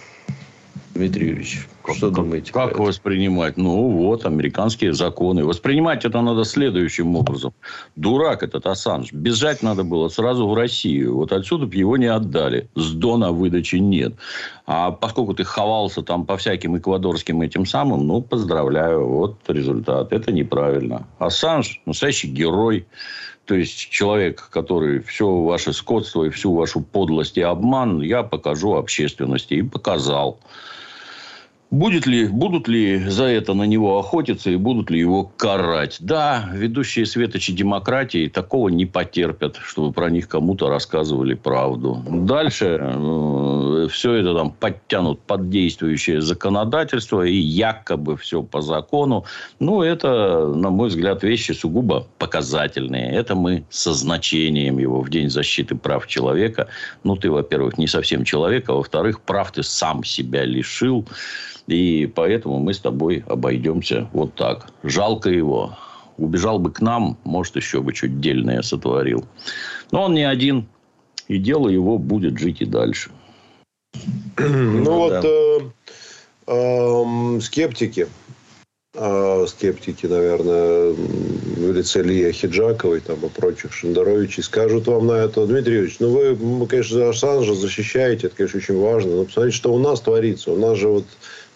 Дмитрий 0.94 1.28
Юрьевич, 1.28 1.68
как, 1.82 1.96
что 1.96 2.10
думаете? 2.10 2.52
Как 2.52 2.78
воспринимать? 2.78 3.56
Ну, 3.56 3.88
вот, 3.90 4.24
американские 4.24 4.92
законы. 4.92 5.44
Воспринимать 5.44 6.04
это 6.04 6.20
надо 6.20 6.44
следующим 6.44 7.16
образом. 7.16 7.52
Дурак 7.96 8.42
этот 8.42 8.66
Ассанж. 8.66 9.12
Бежать 9.12 9.62
надо 9.62 9.82
было 9.84 10.08
сразу 10.08 10.46
в 10.46 10.54
Россию. 10.54 11.16
Вот 11.16 11.32
отсюда 11.32 11.66
бы 11.66 11.74
его 11.74 11.96
не 11.96 12.06
отдали. 12.06 12.68
С 12.74 12.92
Дона 12.92 13.32
выдачи 13.32 13.76
нет. 13.76 14.14
А 14.66 14.92
поскольку 14.92 15.34
ты 15.34 15.44
ховался 15.44 16.02
там 16.02 16.24
по 16.24 16.36
всяким 16.36 16.76
эквадорским 16.78 17.42
этим 17.42 17.66
самым, 17.66 18.06
ну, 18.06 18.22
поздравляю. 18.22 19.06
Вот 19.06 19.38
результат. 19.48 20.12
Это 20.12 20.32
неправильно. 20.32 21.06
Ассанж 21.18 21.80
настоящий 21.86 22.28
герой. 22.28 22.86
То 23.44 23.56
есть, 23.56 23.90
человек, 23.90 24.48
который 24.50 25.00
все 25.00 25.28
ваше 25.28 25.72
скотство 25.72 26.24
и 26.24 26.30
всю 26.30 26.54
вашу 26.54 26.80
подлость 26.80 27.36
и 27.36 27.42
обман 27.42 28.00
я 28.00 28.22
покажу 28.22 28.74
общественности. 28.74 29.54
И 29.54 29.62
показал. 29.62 30.38
Будет 31.72 32.06
ли, 32.06 32.26
будут 32.26 32.68
ли 32.68 32.98
за 33.08 33.24
это 33.24 33.54
на 33.54 33.62
него 33.62 33.98
охотиться 33.98 34.50
и 34.50 34.56
будут 34.56 34.90
ли 34.90 35.00
его 35.00 35.24
карать? 35.24 35.96
Да, 36.00 36.50
ведущие 36.52 37.06
светочи 37.06 37.54
демократии 37.54 38.28
такого 38.28 38.68
не 38.68 38.84
потерпят, 38.84 39.56
чтобы 39.56 39.90
про 39.94 40.10
них 40.10 40.28
кому-то 40.28 40.68
рассказывали 40.68 41.32
правду. 41.32 42.04
Дальше 42.06 42.78
э, 42.78 43.88
все 43.90 44.12
это 44.12 44.34
там 44.34 44.50
подтянут 44.50 45.22
под 45.22 45.48
действующее 45.48 46.20
законодательство 46.20 47.22
и 47.22 47.36
якобы 47.36 48.18
все 48.18 48.42
по 48.42 48.60
закону. 48.60 49.24
Ну, 49.58 49.80
это, 49.80 50.48
на 50.48 50.68
мой 50.68 50.90
взгляд, 50.90 51.22
вещи 51.22 51.52
сугубо 51.52 52.06
показательные. 52.18 53.12
Это 53.12 53.34
мы 53.34 53.64
со 53.70 53.94
значением 53.94 54.78
его 54.78 55.00
в 55.00 55.08
День 55.08 55.30
защиты 55.30 55.74
прав 55.74 56.06
человека. 56.06 56.68
Ну, 57.02 57.16
ты, 57.16 57.30
во-первых, 57.30 57.78
не 57.78 57.86
совсем 57.86 58.24
человек, 58.24 58.68
а 58.68 58.74
во-вторых, 58.74 59.22
прав 59.22 59.52
ты 59.52 59.62
сам 59.62 60.04
себя 60.04 60.44
лишил. 60.44 61.06
И 61.66 62.10
поэтому 62.14 62.58
мы 62.58 62.74
с 62.74 62.80
тобой 62.80 63.24
обойдемся 63.28 64.08
вот 64.12 64.34
так. 64.34 64.70
Жалко 64.82 65.30
его. 65.30 65.76
Убежал 66.18 66.58
бы 66.58 66.70
к 66.70 66.80
нам, 66.80 67.16
может, 67.24 67.56
еще 67.56 67.80
бы 67.80 67.94
что-то 67.94 68.14
дельное 68.14 68.62
сотворил. 68.62 69.24
Но 69.90 70.04
он 70.04 70.14
не 70.14 70.24
один. 70.24 70.66
И 71.28 71.38
дело 71.38 71.68
его 71.68 71.98
будет 71.98 72.38
жить 72.38 72.60
и 72.60 72.66
дальше. 72.66 73.10
Ну, 74.38 74.84
ну 74.84 74.92
вот 74.94 75.24
э, 75.24 75.60
э, 76.46 77.40
скептики, 77.40 78.08
э, 78.94 79.46
скептики, 79.46 80.06
наверное, 80.06 80.92
в 80.92 81.72
лице 81.72 82.02
Лия 82.02 82.32
Хиджаковой 82.32 83.00
там, 83.00 83.18
и 83.24 83.28
прочих 83.28 83.72
Шендеровичей 83.72 84.42
скажут 84.42 84.86
вам 84.86 85.06
на 85.06 85.12
это, 85.12 85.46
Дмитрий 85.46 85.74
Юрьевич, 85.74 85.98
ну 86.00 86.10
вы, 86.10 86.66
конечно, 86.66 87.08
Ассанжа 87.08 87.54
защищаете, 87.54 88.26
это, 88.26 88.36
конечно, 88.36 88.58
очень 88.58 88.78
важно, 88.78 89.16
но 89.16 89.24
посмотрите, 89.24 89.56
что 89.56 89.72
у 89.72 89.78
нас 89.78 90.00
творится. 90.00 90.52
У 90.52 90.56
нас 90.56 90.78
же 90.78 90.88
вот 90.88 91.04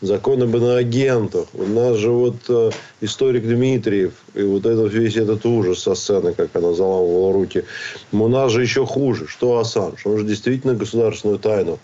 закон 0.01 0.43
об 0.43 0.57
иноагентах. 0.57 1.47
У 1.55 1.65
нас 1.65 1.97
же 1.97 2.11
вот 2.11 2.37
э, 2.49 2.71
историк 3.01 3.45
Дмитриев, 3.45 4.13
и 4.35 4.43
вот 4.43 4.67
этот 4.67 4.93
весь 4.93 5.17
этот 5.17 5.45
ужас 5.47 5.81
со 5.81 5.95
сцены, 5.95 6.35
как 6.35 6.55
она 6.55 6.73
заламывала 6.73 7.33
руки. 7.33 7.65
У 8.13 8.29
нас 8.29 8.53
же 8.53 8.63
еще 8.63 8.87
хуже. 8.87 9.27
Что 9.27 9.59
Ассанж? 9.59 10.05
Он 10.07 10.19
же 10.19 10.25
действительно 10.25 10.75
государственную 10.75 11.39
тайну 11.39 11.79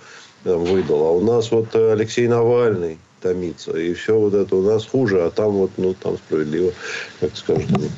э, 0.44 0.54
выдал. 0.54 1.06
А 1.06 1.10
у 1.12 1.20
нас 1.20 1.50
вот 1.50 1.74
Алексей 1.74 2.28
Навальный 2.28 2.98
томится. 3.22 3.72
И 3.78 3.94
все 3.94 4.18
вот 4.18 4.34
это 4.34 4.56
у 4.56 4.62
нас 4.62 4.84
хуже, 4.84 5.22
а 5.22 5.30
там 5.30 5.52
вот, 5.52 5.70
ну, 5.76 5.94
там 5.94 6.16
справедливо, 6.16 6.72
как 7.20 7.30
они. 7.48 7.88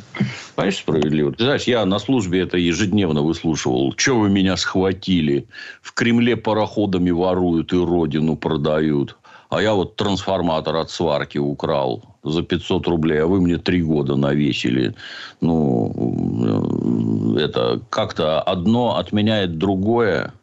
Конечно, 0.55 0.81
справедливо. 0.83 1.33
Ты 1.33 1.44
знаешь, 1.44 1.64
я 1.64 1.85
на 1.85 1.98
службе 1.98 2.40
это 2.40 2.57
ежедневно 2.59 3.22
выслушивал. 3.22 3.92
Че 3.94 4.16
вы 4.16 4.29
меня 4.29 4.57
схватили? 4.57 5.46
В 5.83 5.92
Кремле 5.94 6.37
пароходами 6.37 7.11
воруют 7.11 7.72
и 7.72 7.77
родину 7.77 8.37
продают. 8.37 9.16
А 9.54 9.62
я 9.62 9.74
вот 9.74 9.94
трансформатор 9.94 10.74
от 10.76 10.90
сварки 10.90 11.38
украл 11.38 12.02
за 12.24 12.42
500 12.42 12.88
рублей, 12.88 13.22
а 13.22 13.28
вы 13.28 13.40
мне 13.40 13.56
три 13.56 13.82
года 13.82 14.16
навесили. 14.16 14.96
Ну, 15.40 17.36
это 17.38 17.80
как-то 17.88 18.40
одно 18.40 18.96
отменяет 18.96 19.56
другое. 19.56 20.34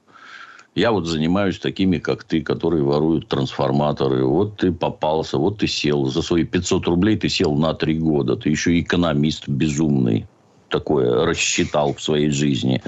Я 0.75 0.93
вот 0.93 1.07
занимаюсь 1.07 1.59
такими, 1.59 1.97
как 1.97 2.23
ты, 2.23 2.41
которые 2.41 2.83
воруют 2.83 3.27
трансформаторы. 3.27 4.23
Вот 4.23 4.55
ты 4.57 4.71
попался, 4.71 5.37
вот 5.37 5.57
ты 5.57 5.67
сел. 5.67 6.05
За 6.05 6.21
свои 6.21 6.45
500 6.45 6.87
рублей 6.87 7.17
ты 7.17 7.27
сел 7.27 7.53
на 7.57 7.73
три 7.73 7.99
года. 7.99 8.37
Ты 8.37 8.47
еще 8.47 8.79
экономист 8.79 9.49
безумный 9.49 10.25
такое 10.71 11.25
рассчитал 11.25 11.93
в 11.93 12.01
своей 12.01 12.31
жизни. 12.31 12.81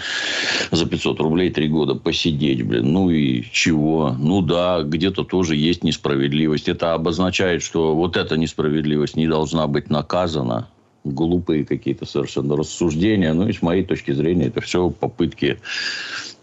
За 0.72 0.86
500 0.86 1.20
рублей 1.20 1.52
три 1.52 1.68
года 1.68 1.96
посидеть, 1.96 2.64
блин. 2.64 2.92
Ну 2.92 3.12
и 3.12 3.44
чего? 3.52 4.16
Ну 4.18 4.42
да, 4.42 4.82
где-то 4.82 5.24
тоже 5.24 5.56
есть 5.56 5.84
несправедливость. 5.84 6.68
Это 6.68 6.94
обозначает, 6.94 7.62
что 7.62 7.96
вот 7.96 8.18
эта 8.18 8.38
несправедливость 8.38 9.16
не 9.16 9.28
должна 9.28 9.68
быть 9.68 9.90
наказана. 9.90 10.68
Глупые 11.04 11.66
какие-то 11.66 12.06
совершенно 12.06 12.56
рассуждения. 12.56 13.34
Ну 13.34 13.48
и 13.48 13.54
с 13.54 13.62
моей 13.62 13.84
точки 13.84 14.12
зрения 14.12 14.48
это 14.48 14.62
все 14.62 14.90
попытки 14.90 15.60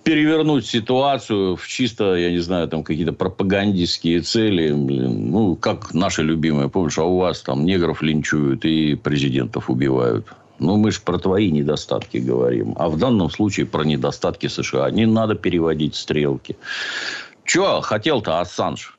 перевернуть 0.03 0.67
ситуацию 0.67 1.57
в 1.57 1.67
чисто, 1.67 2.15
я 2.15 2.31
не 2.31 2.39
знаю, 2.39 2.69
там 2.69 2.83
какие-то 2.83 3.13
пропагандистские 3.13 4.21
цели. 4.21 4.73
Блин, 4.73 5.31
ну, 5.31 5.57
как 5.57 5.95
наши 5.95 6.23
любимые. 6.23 6.69
Помнишь, 6.69 6.99
а 6.99 7.05
у 7.05 7.19
вас 7.19 7.43
там 7.43 7.65
негров 7.65 8.03
линчуют 8.03 8.65
и 8.65 8.95
президентов 8.95 9.71
убивают. 9.71 10.27
Ну, 10.61 10.77
мы 10.77 10.93
же 10.93 11.01
про 11.01 11.19
твои 11.19 11.51
недостатки 11.51 12.19
говорим. 12.19 12.75
А 12.77 12.89
в 12.89 12.99
данном 12.99 13.31
случае 13.31 13.67
про 13.67 13.83
недостатки 13.83 14.47
США. 14.47 14.91
Не 14.91 15.07
надо 15.07 15.35
переводить 15.35 15.95
стрелки. 15.95 16.57
Че 17.45 17.81
хотел-то 17.81 18.41
Ассанж? 18.41 18.99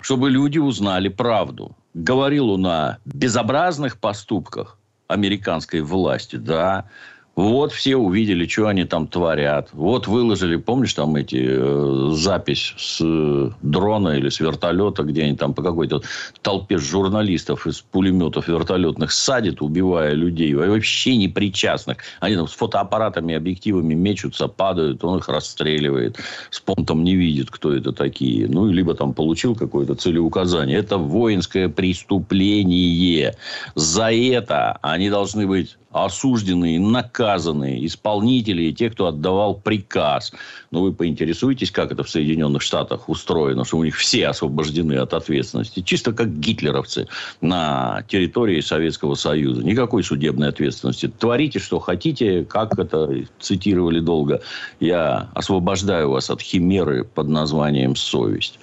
Чтобы 0.00 0.30
люди 0.30 0.58
узнали 0.58 1.08
правду. 1.08 1.72
Говорил 1.94 2.50
он 2.50 2.66
о 2.66 2.98
безобразных 3.04 3.98
поступках 3.98 4.78
американской 5.08 5.80
власти. 5.80 6.36
Да, 6.36 6.88
вот 7.36 7.72
все 7.72 7.96
увидели, 7.96 8.46
что 8.46 8.66
они 8.66 8.84
там 8.84 9.06
творят. 9.06 9.68
Вот 9.72 10.08
выложили, 10.08 10.56
помнишь, 10.56 10.94
там 10.94 11.16
эти 11.16 11.46
э, 11.48 12.10
запись 12.12 12.74
с 12.76 13.00
э, 13.00 13.50
дрона 13.62 14.08
или 14.10 14.28
с 14.28 14.40
вертолета, 14.40 15.04
где 15.04 15.22
они 15.24 15.36
там 15.36 15.54
по 15.54 15.62
какой-то 15.62 16.02
толпе 16.42 16.78
журналистов 16.78 17.66
из 17.66 17.80
пулеметов 17.80 18.48
вертолетных 18.48 19.12
садят, 19.12 19.62
убивая 19.62 20.12
людей, 20.12 20.54
вообще 20.54 21.16
не 21.16 21.28
причастных. 21.28 21.98
Они 22.18 22.34
там 22.34 22.48
с 22.48 22.52
фотоаппаратами, 22.52 23.34
объективами 23.34 23.94
мечутся, 23.94 24.48
падают, 24.48 25.04
он 25.04 25.18
их 25.18 25.28
расстреливает. 25.28 26.18
С 26.50 26.60
понтом 26.60 27.04
не 27.04 27.14
видит, 27.14 27.50
кто 27.50 27.72
это 27.72 27.92
такие. 27.92 28.48
Ну, 28.48 28.66
либо 28.66 28.94
там 28.94 29.14
получил 29.14 29.54
какое-то 29.54 29.94
целеуказание. 29.94 30.78
Это 30.78 30.98
воинское 30.98 31.68
преступление. 31.68 33.36
За 33.76 34.12
это 34.12 34.78
они 34.82 35.10
должны 35.10 35.46
быть 35.46 35.76
осужденные, 35.90 36.78
наказанные 36.78 37.84
исполнители 37.84 38.64
и 38.64 38.72
те, 38.72 38.90
кто 38.90 39.06
отдавал 39.06 39.54
приказ. 39.54 40.32
Но 40.70 40.82
вы 40.82 40.92
поинтересуетесь, 40.92 41.70
как 41.70 41.90
это 41.90 42.04
в 42.04 42.10
Соединенных 42.10 42.62
Штатах 42.62 43.08
устроено, 43.08 43.64
что 43.64 43.78
у 43.78 43.84
них 43.84 43.96
все 43.96 44.28
освобождены 44.28 44.94
от 44.94 45.14
ответственности. 45.14 45.80
Чисто 45.80 46.12
как 46.12 46.38
гитлеровцы 46.38 47.08
на 47.40 48.04
территории 48.08 48.60
Советского 48.60 49.14
Союза. 49.14 49.64
Никакой 49.64 50.04
судебной 50.04 50.48
ответственности. 50.48 51.08
Творите, 51.08 51.58
что 51.58 51.80
хотите, 51.80 52.44
как 52.44 52.78
это 52.78 53.24
цитировали 53.40 53.98
долго. 54.00 54.42
Я 54.78 55.28
освобождаю 55.34 56.10
вас 56.10 56.30
от 56.30 56.40
химеры 56.40 57.04
под 57.04 57.28
названием 57.28 57.96
«совесть». 57.96 58.60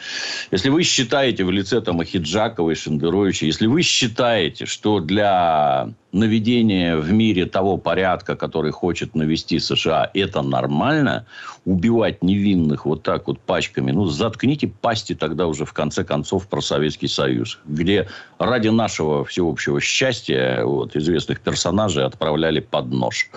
Если 0.51 0.69
вы 0.69 0.83
считаете 0.83 1.43
в 1.43 1.51
лице 1.51 1.81
там 1.81 1.99
Ахиджакова 1.99 2.71
и 2.71 2.75
Шендеровича, 2.75 3.45
если 3.45 3.67
вы 3.67 3.81
считаете, 3.81 4.65
что 4.65 5.01
для 5.01 5.89
наведения 6.11 6.97
в 6.97 7.11
мире 7.17 7.45
того 7.45 7.77
порядка, 7.77 8.35
который 8.35 8.71
хочет 8.71 9.15
навести 9.15 9.59
США, 9.59 10.09
это 10.13 10.41
нормально, 10.41 11.25
убивать 11.65 12.23
невинных 12.23 12.85
вот 12.85 13.03
так 13.03 13.27
вот 13.27 13.39
пачками, 13.39 13.91
ну, 13.91 14.05
заткните 14.05 14.67
пасти 14.67 15.15
тогда 15.15 15.47
уже 15.47 15.65
в 15.65 15.73
конце 15.73 16.03
концов 16.03 16.47
про 16.47 16.61
Советский 16.61 17.07
Союз, 17.07 17.59
где 17.65 18.07
ради 18.39 18.69
нашего 18.69 19.25
всеобщего 19.25 19.81
счастья 19.81 20.63
вот, 20.63 20.95
известных 20.95 21.41
персонажей 21.41 22.05
отправляли 22.05 22.59
под 22.59 22.91
нож. 22.91 23.29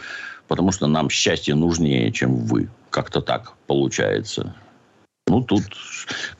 Потому 0.48 0.72
что 0.72 0.86
нам 0.86 1.10
счастье 1.10 1.54
нужнее, 1.54 2.10
чем 2.12 2.34
вы. 2.34 2.68
Как-то 2.90 3.20
так 3.20 3.52
получается. 3.66 4.54
Ну, 5.30 5.42
тут 5.42 5.62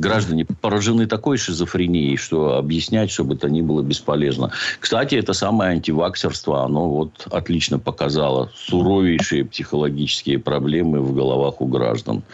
граждане 0.00 0.44
поражены 0.44 1.06
такой 1.06 1.38
шизофренией, 1.38 2.16
что 2.16 2.56
объяснять, 2.56 3.12
чтобы 3.12 3.34
это 3.34 3.48
ни 3.48 3.60
было 3.60 3.82
бесполезно. 3.82 4.50
Кстати, 4.80 5.14
это 5.14 5.32
самое 5.32 5.70
антиваксерство, 5.70 6.64
оно 6.64 6.90
вот 6.90 7.28
отлично 7.30 7.78
показало 7.78 8.50
суровейшие 8.56 9.44
психологические 9.44 10.40
проблемы 10.40 11.00
в 11.00 11.14
головах 11.14 11.60
у 11.60 11.66
граждан. 11.66 12.24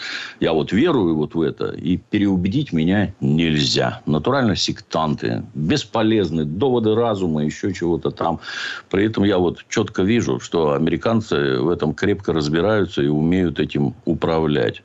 Я 0.41 0.55
вот 0.55 0.73
верую 0.73 1.17
вот 1.17 1.35
в 1.35 1.43
это, 1.43 1.67
и 1.67 1.99
переубедить 1.99 2.73
меня 2.73 3.13
нельзя. 3.21 4.01
Натурально 4.07 4.57
сектанты, 4.57 5.45
бесполезны, 5.53 6.47
доводы 6.47 6.95
разума, 6.95 7.45
еще 7.45 7.75
чего-то 7.75 8.11
там. 8.11 8.41
При 8.89 9.05
этом 9.05 9.25
я 9.25 9.37
вот 9.37 9.59
четко 9.69 10.03
вижу, 10.03 10.41
что 10.41 10.73
американцы 10.73 11.59
в 11.59 11.69
этом 11.69 11.93
крепко 11.93 12.33
разбираются 12.33 13.03
и 13.03 13.09
умеют 13.09 13.61
этим 13.61 13.95
управлять. 14.07 14.83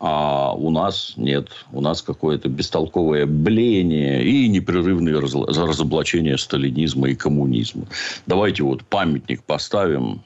А 0.00 0.52
у 0.54 0.70
нас 0.70 1.14
нет. 1.16 1.48
У 1.72 1.80
нас 1.80 2.02
какое-то 2.02 2.48
бестолковое 2.48 3.26
бление 3.26 4.24
и 4.24 4.48
непрерывное 4.48 5.20
разоблачение 5.20 6.38
сталинизма 6.38 7.10
и 7.10 7.14
коммунизма. 7.14 7.86
Давайте 8.26 8.62
вот 8.62 8.84
памятник 8.84 9.42
поставим 9.42 10.22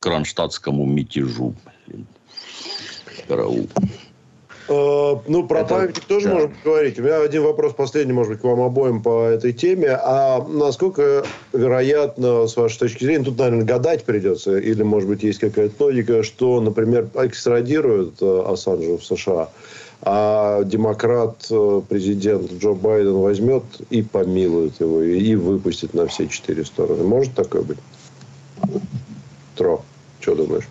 кронштадтскому 0.00 0.84
мятежу. 0.84 1.54
Караул. 3.28 3.68
Э, 4.66 5.16
ну, 5.26 5.46
про 5.46 5.60
Это... 5.60 5.74
памятник 5.74 6.04
тоже 6.04 6.28
да. 6.28 6.34
можем 6.34 6.54
поговорить. 6.54 6.98
У 6.98 7.02
меня 7.02 7.20
один 7.20 7.42
вопрос 7.42 7.74
последний, 7.74 8.12
может 8.12 8.32
быть, 8.32 8.40
к 8.40 8.44
вам 8.44 8.60
обоим 8.60 9.02
по 9.02 9.24
этой 9.24 9.52
теме. 9.52 9.90
А 9.90 10.44
насколько 10.48 11.24
вероятно, 11.52 12.46
с 12.46 12.56
вашей 12.56 12.78
точки 12.78 13.04
зрения, 13.04 13.24
тут, 13.24 13.38
наверное, 13.38 13.64
гадать 13.64 14.04
придется, 14.04 14.56
или, 14.56 14.82
может 14.82 15.08
быть, 15.08 15.22
есть 15.22 15.38
какая-то 15.38 15.84
логика, 15.84 16.22
что, 16.22 16.60
например, 16.60 17.08
экстрадируют 17.14 18.22
э, 18.22 18.44
Ассанжа 18.46 18.96
в 18.96 19.04
США, 19.04 19.50
а 20.00 20.64
демократ, 20.64 21.46
э, 21.50 21.82
президент 21.86 22.52
Джо 22.54 22.72
Байден 22.72 23.16
возьмет 23.16 23.64
и 23.90 24.02
помилует 24.02 24.80
его, 24.80 25.02
и 25.02 25.34
выпустит 25.34 25.92
на 25.92 26.06
все 26.06 26.26
четыре 26.26 26.64
стороны. 26.64 27.04
Может 27.04 27.34
такое 27.34 27.62
быть? 27.62 27.78
Тро, 29.56 29.82
что 30.20 30.34
думаешь? 30.34 30.68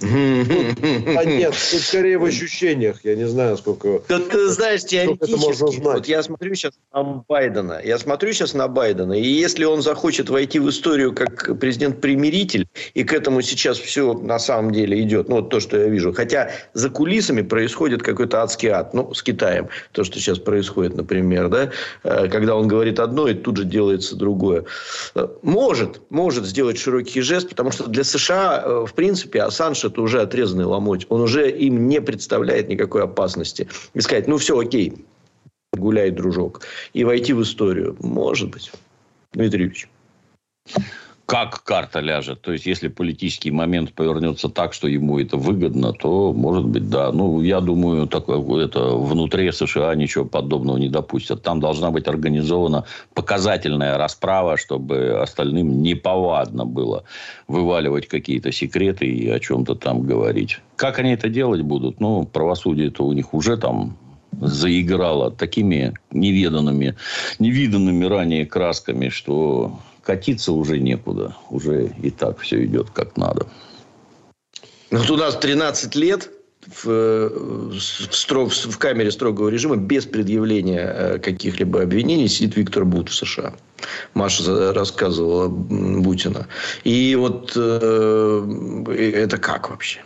А 0.00 1.24
нет, 1.24 1.54
тут 1.70 1.80
скорее 1.80 2.18
в 2.18 2.24
ощущениях. 2.24 3.00
Я 3.04 3.16
не 3.16 3.26
знаю, 3.26 3.56
сколько... 3.56 4.02
Да 4.08 4.18
ты 4.20 4.48
знаешь, 4.48 4.84
теоретически. 4.84 5.80
Вот 5.80 6.06
я 6.06 6.22
смотрю 6.22 6.54
сейчас 6.54 6.74
на 6.92 7.24
Байдена. 7.28 7.80
Я 7.84 7.98
смотрю 7.98 8.32
сейчас 8.32 8.54
на 8.54 8.68
Байдена. 8.68 9.14
И 9.14 9.26
если 9.26 9.64
он 9.64 9.82
захочет 9.82 10.30
войти 10.30 10.58
в 10.58 10.68
историю 10.68 11.14
как 11.14 11.58
президент-примиритель, 11.58 12.68
и 12.94 13.04
к 13.04 13.12
этому 13.12 13.42
сейчас 13.42 13.78
все 13.78 14.12
на 14.12 14.38
самом 14.38 14.72
деле 14.72 15.00
идет, 15.02 15.28
ну, 15.28 15.36
вот 15.36 15.50
то, 15.50 15.60
что 15.60 15.76
я 15.78 15.88
вижу. 15.88 16.12
Хотя 16.12 16.50
за 16.74 16.90
кулисами 16.90 17.42
происходит 17.42 18.02
какой-то 18.02 18.42
адский 18.42 18.68
ад. 18.68 18.94
Ну, 18.94 19.12
с 19.14 19.22
Китаем. 19.22 19.68
То, 19.92 20.04
что 20.04 20.18
сейчас 20.18 20.38
происходит, 20.38 20.96
например, 20.96 21.48
да. 21.48 21.70
Э, 22.04 22.28
когда 22.28 22.54
он 22.54 22.68
говорит 22.68 23.00
одно, 23.00 23.28
и 23.28 23.34
тут 23.34 23.56
же 23.56 23.64
делается 23.64 24.16
другое. 24.16 24.64
Э, 25.14 25.28
может, 25.42 26.00
может 26.10 26.46
сделать 26.46 26.78
широкий 26.78 27.20
жест, 27.20 27.48
потому 27.48 27.72
что 27.72 27.86
для 27.86 28.04
США, 28.04 28.62
э, 28.64 28.86
в 28.86 28.94
принципе, 28.94 29.42
Ассанж 29.42 29.87
это 29.88 30.02
уже 30.02 30.20
отрезанный 30.20 30.64
ломоть. 30.64 31.06
Он 31.08 31.20
уже 31.20 31.50
им 31.50 31.88
не 31.88 32.00
представляет 32.00 32.68
никакой 32.68 33.02
опасности. 33.02 33.68
И 33.94 34.00
сказать, 34.00 34.28
ну, 34.28 34.38
все, 34.38 34.58
окей, 34.58 35.04
гуляй, 35.72 36.10
дружок. 36.10 36.62
И 36.92 37.04
войти 37.04 37.32
в 37.32 37.42
историю. 37.42 37.96
Может 38.00 38.50
быть. 38.50 38.70
Дмитрий 39.32 39.64
Юрьевич 39.64 39.88
как 41.28 41.62
карта 41.62 42.00
ляжет. 42.00 42.40
То 42.40 42.52
есть, 42.52 42.64
если 42.64 42.88
политический 42.88 43.50
момент 43.50 43.92
повернется 43.92 44.48
так, 44.48 44.72
что 44.72 44.88
ему 44.88 45.18
это 45.18 45.36
выгодно, 45.36 45.92
то, 45.92 46.32
может 46.32 46.64
быть, 46.64 46.88
да. 46.88 47.12
Ну, 47.12 47.42
я 47.42 47.60
думаю, 47.60 48.06
такое, 48.06 48.64
это, 48.64 48.96
внутри 48.96 49.52
США 49.52 49.94
ничего 49.94 50.24
подобного 50.24 50.78
не 50.78 50.88
допустят. 50.88 51.42
Там 51.42 51.60
должна 51.60 51.90
быть 51.90 52.08
организована 52.08 52.86
показательная 53.12 53.98
расправа, 53.98 54.56
чтобы 54.56 55.20
остальным 55.20 55.82
неповадно 55.82 56.64
было 56.64 57.04
вываливать 57.46 58.08
какие-то 58.08 58.50
секреты 58.50 59.04
и 59.04 59.28
о 59.28 59.38
чем-то 59.38 59.74
там 59.74 60.00
говорить. 60.00 60.60
Как 60.76 60.98
они 60.98 61.12
это 61.12 61.28
делать 61.28 61.60
будут? 61.60 62.00
Ну, 62.00 62.24
правосудие-то 62.24 63.04
у 63.04 63.12
них 63.12 63.34
уже 63.34 63.58
там 63.58 63.98
заиграло 64.40 65.30
такими 65.30 65.92
неведанными, 66.10 66.96
невиданными 67.38 68.06
ранее 68.06 68.46
красками, 68.46 69.10
что 69.10 69.78
катиться 70.08 70.52
уже 70.52 70.78
некуда. 70.78 71.36
Уже 71.50 71.92
и 72.02 72.10
так 72.10 72.40
все 72.40 72.64
идет 72.64 72.88
как 72.90 73.18
надо. 73.18 73.46
Вот 74.90 75.10
у 75.10 75.16
нас 75.18 75.36
13 75.36 75.94
лет 75.96 76.30
в, 76.82 76.86
в, 76.86 77.78
строг, 77.78 78.50
в 78.50 78.78
камере 78.78 79.10
строгого 79.10 79.50
режима 79.50 79.76
без 79.76 80.06
предъявления 80.06 80.94
э, 80.96 81.18
каких-либо 81.18 81.82
обвинений 81.82 82.26
сидит 82.28 82.56
Виктор 82.56 82.86
Бут 82.86 83.10
в 83.10 83.14
США. 83.14 83.52
Маша 84.14 84.72
рассказывала 84.72 85.48
Бутина. 85.48 86.46
И 86.84 87.14
вот 87.14 87.52
э, 87.54 89.22
это 89.22 89.36
как 89.36 89.68
вообще? 89.68 90.00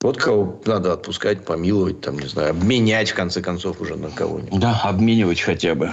Вот 0.00 0.16
кого 0.16 0.60
надо 0.66 0.92
отпускать, 0.92 1.44
помиловать, 1.44 2.00
там, 2.00 2.18
не 2.18 2.26
знаю, 2.26 2.50
обменять, 2.50 3.12
в 3.12 3.14
конце 3.14 3.40
концов, 3.40 3.80
уже 3.80 3.94
на 3.94 4.10
кого-нибудь. 4.10 4.58
Да, 4.58 4.80
обменивать 4.82 5.40
хотя 5.40 5.76
бы. 5.76 5.92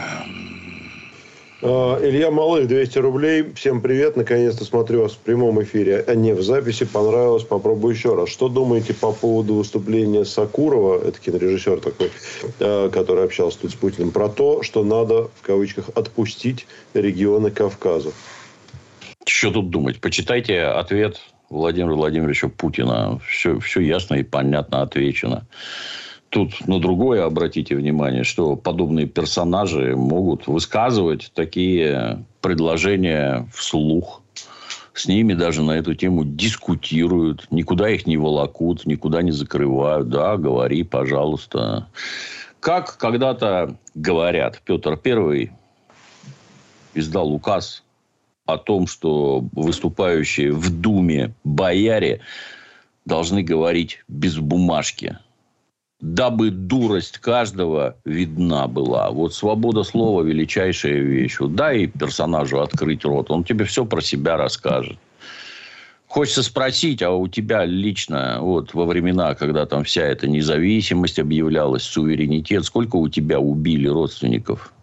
А, 1.63 1.99
Илья 2.01 2.31
Малых, 2.31 2.67
200 2.67 2.97
рублей. 2.99 3.53
Всем 3.53 3.81
привет. 3.81 4.15
Наконец-то 4.15 4.65
смотрю 4.65 5.03
вас 5.03 5.13
в 5.13 5.19
прямом 5.19 5.61
эфире, 5.61 6.03
а 6.07 6.15
не 6.15 6.33
в 6.33 6.41
записи. 6.41 6.85
Понравилось. 6.85 7.43
Попробую 7.43 7.93
еще 7.93 8.15
раз. 8.15 8.29
Что 8.29 8.49
думаете 8.49 8.95
по 8.95 9.11
поводу 9.11 9.55
выступления 9.55 10.25
Сакурова, 10.25 10.99
это 11.03 11.19
кинорежиссер 11.19 11.79
такой, 11.79 12.09
а, 12.59 12.89
который 12.89 13.25
общался 13.25 13.59
тут 13.59 13.71
с 13.71 13.75
Путиным, 13.75 14.11
про 14.11 14.27
то, 14.27 14.63
что 14.63 14.83
надо, 14.83 15.29
в 15.39 15.41
кавычках, 15.43 15.89
отпустить 15.93 16.65
регионы 16.95 17.51
Кавказа? 17.51 18.11
Что 19.27 19.51
тут 19.51 19.69
думать? 19.69 20.01
Почитайте 20.01 20.61
ответ 20.61 21.21
Владимира 21.51 21.93
Владимировича 21.93 22.47
Путина. 22.47 23.19
Все, 23.27 23.59
все 23.59 23.81
ясно 23.81 24.15
и 24.15 24.23
понятно 24.23 24.81
отвечено. 24.81 25.45
Тут 26.31 26.65
на 26.65 26.79
другое 26.79 27.25
обратите 27.25 27.75
внимание, 27.75 28.23
что 28.23 28.55
подобные 28.55 29.05
персонажи 29.05 29.97
могут 29.97 30.47
высказывать 30.47 31.29
такие 31.35 32.23
предложения 32.39 33.49
вслух. 33.53 34.21
С 34.93 35.07
ними 35.07 35.33
даже 35.33 35.61
на 35.61 35.73
эту 35.73 35.93
тему 35.93 36.23
дискутируют. 36.23 37.47
Никуда 37.51 37.89
их 37.89 38.07
не 38.07 38.15
волокут, 38.15 38.85
никуда 38.85 39.21
не 39.23 39.31
закрывают. 39.31 40.07
Да, 40.07 40.37
говори, 40.37 40.83
пожалуйста. 40.83 41.89
Как 42.61 42.95
когда-то 42.95 43.75
говорят, 43.93 44.61
Петр 44.63 44.95
Первый 44.95 45.51
издал 46.93 47.33
указ 47.33 47.83
о 48.45 48.57
том, 48.57 48.87
что 48.87 49.43
выступающие 49.51 50.53
в 50.53 50.69
Думе 50.69 51.33
бояре 51.43 52.21
должны 53.03 53.43
говорить 53.43 54.01
без 54.07 54.37
бумажки– 54.37 55.17
дабы 56.01 56.49
дурость 56.49 57.19
каждого 57.19 57.95
видна 58.05 58.67
была. 58.67 59.11
Вот 59.11 59.33
свобода 59.33 59.83
слова– 59.83 60.21
величайшая 60.23 60.99
вещь. 60.99 61.39
Вот 61.39 61.55
дай 61.55 61.87
персонажу 61.87 62.59
открыть 62.59 63.05
рот, 63.05 63.29
он 63.29 63.43
тебе 63.43 63.65
все 63.65 63.85
про 63.85 64.01
себя 64.01 64.35
расскажет. 64.35 64.97
Хочется 66.07 66.43
спросить, 66.43 67.01
а 67.03 67.11
у 67.11 67.29
тебя 67.29 67.63
лично 67.63 68.39
вот 68.41 68.73
во 68.73 68.85
времена, 68.85 69.33
когда 69.33 69.65
там 69.65 69.85
вся 69.85 70.01
эта 70.01 70.27
независимость 70.27 71.19
объявлялась, 71.19 71.83
суверенитет, 71.83 72.65
сколько 72.65 72.97
у 72.97 73.07
тебя 73.07 73.39
убили 73.39 73.87
родственников 73.87 74.73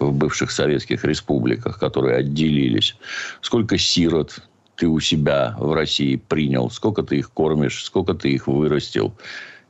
в 0.00 0.12
бывших 0.12 0.50
советских 0.50 1.04
республиках, 1.04 1.78
которые 1.78 2.16
отделились? 2.16 2.96
Сколько 3.42 3.78
сирот 3.78 4.40
ты 4.74 4.88
у 4.88 4.98
себя 4.98 5.54
в 5.58 5.72
России 5.72 6.16
принял? 6.16 6.68
Сколько 6.68 7.04
ты 7.04 7.18
их 7.18 7.30
кормишь? 7.30 7.84
Сколько 7.84 8.14
ты 8.14 8.30
их 8.30 8.48
вырастил? 8.48 9.14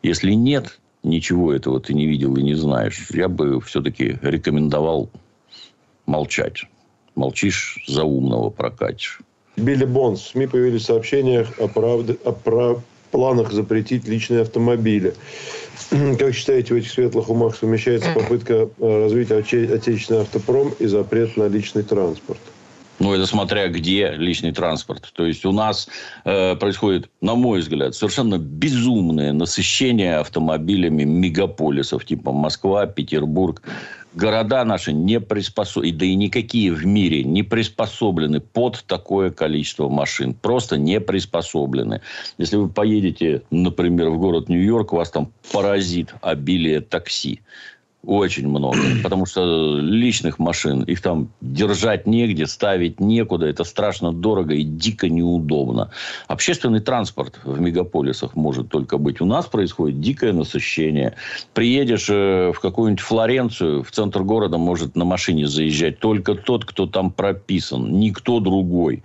Если 0.03 0.33
нет, 0.33 0.79
ничего 1.03 1.53
этого 1.53 1.81
ты 1.81 1.95
не 1.95 2.07
видел 2.07 2.37
и 2.37 2.43
не 2.43 2.55
знаешь, 2.55 3.09
я 3.11 3.29
бы 3.29 3.61
все-таки 3.61 4.19
рекомендовал 4.23 5.11
молчать. 6.07 6.65
Молчишь, 7.15 7.83
за 7.87 8.05
умного 8.05 8.51
прокатишь. 8.51 9.21
Билли 9.57 9.85
Бонс. 9.85 10.21
В 10.21 10.29
СМИ 10.29 10.47
появились 10.47 10.87
сообщения 10.87 11.47
о, 11.59 11.69
правде, 11.69 12.17
о 12.25 12.33
про 12.33 12.81
планах 13.11 13.53
запретить 13.53 14.09
личные 14.09 14.41
автомобили. 14.41 15.15
Как 15.91 16.35
считаете, 16.35 16.75
в 16.75 16.77
этих 16.79 16.91
светлых 16.91 17.29
умах 17.29 17.55
совмещается 17.55 18.11
попытка 18.15 18.69
э, 18.79 19.03
развития 19.05 19.37
отечественного 19.37 20.25
автопром 20.25 20.73
и 20.79 20.87
запрет 20.87 21.37
на 21.37 21.49
личный 21.49 21.83
транспорт? 21.83 22.41
Ну, 22.98 23.14
это 23.14 23.26
смотря 23.26 23.68
где 23.68 24.12
личный 24.12 24.52
транспорт. 24.52 25.11
То 25.14 25.26
есть, 25.26 25.44
у 25.44 25.52
нас 25.52 25.88
э, 26.24 26.55
происходит, 26.57 27.11
на 27.20 27.35
мой 27.35 27.61
взгляд, 27.61 27.94
совершенно 27.94 28.38
безумное 28.38 29.33
насыщение 29.33 30.16
автомобилями 30.16 31.05
мегаполисов, 31.05 32.05
типа 32.05 32.33
Москва, 32.33 32.87
Петербург. 32.87 33.62
Города 34.14 34.62
наши 34.64 34.92
не 34.92 35.20
приспособлены, 35.20 35.96
да 35.96 36.05
и 36.05 36.14
никакие 36.14 36.70
в 36.70 36.85
мире 36.85 37.24
не 37.24 37.42
приспособлены 37.42 38.40
под 38.40 38.85
такое 38.87 39.31
количество 39.31 39.88
машин. 39.88 40.35
Просто 40.35 40.76
не 40.76 41.00
приспособлены. 41.00 42.02
Если 42.37 42.57
вы 42.57 42.68
поедете, 42.68 43.42
например, 43.50 44.11
в 44.11 44.18
город 44.18 44.50
Нью-Йорк, 44.50 44.92
вас 44.92 45.11
там 45.11 45.33
поразит 45.50 46.14
обилие 46.20 46.83
такси. 46.83 47.40
Очень 48.05 48.49
много. 48.49 48.79
Потому 49.03 49.27
что 49.27 49.79
личных 49.79 50.38
машин, 50.38 50.83
их 50.83 51.01
там 51.01 51.29
держать 51.41 52.07
негде, 52.07 52.47
ставить 52.47 53.01
некуда. 53.01 53.47
Это 53.47 53.65
страшно 53.65 54.12
дорого 54.12 54.55
и 54.55 54.65
дико 54.65 55.09
неудобно. 55.09 55.91
Общественный 56.27 56.81
транспорт 56.81 57.38
в 57.45 57.61
мегаполисах 57.61 58.35
может 58.35 58.69
только 58.69 58.99
быть. 58.99 59.21
У 59.21 59.25
нас 59.25 59.47
происходит 59.47 60.01
дикое 60.01 60.33
насыщение. 60.33 61.15
Приедешь 61.55 62.09
э, 62.11 62.53
в 62.53 62.61
какую-нибудь 62.61 63.03
Флоренцию, 63.03 63.85
в 63.85 63.91
центр 63.93 64.23
города 64.23 64.59
может 64.59 64.97
на 64.97 65.05
машине 65.05 65.47
заезжать 65.47 66.01
только 66.01 66.35
тот, 66.35 66.65
кто 66.65 66.87
там 66.87 67.11
прописан. 67.11 68.01
Никто 68.01 68.41
другой 68.41 69.03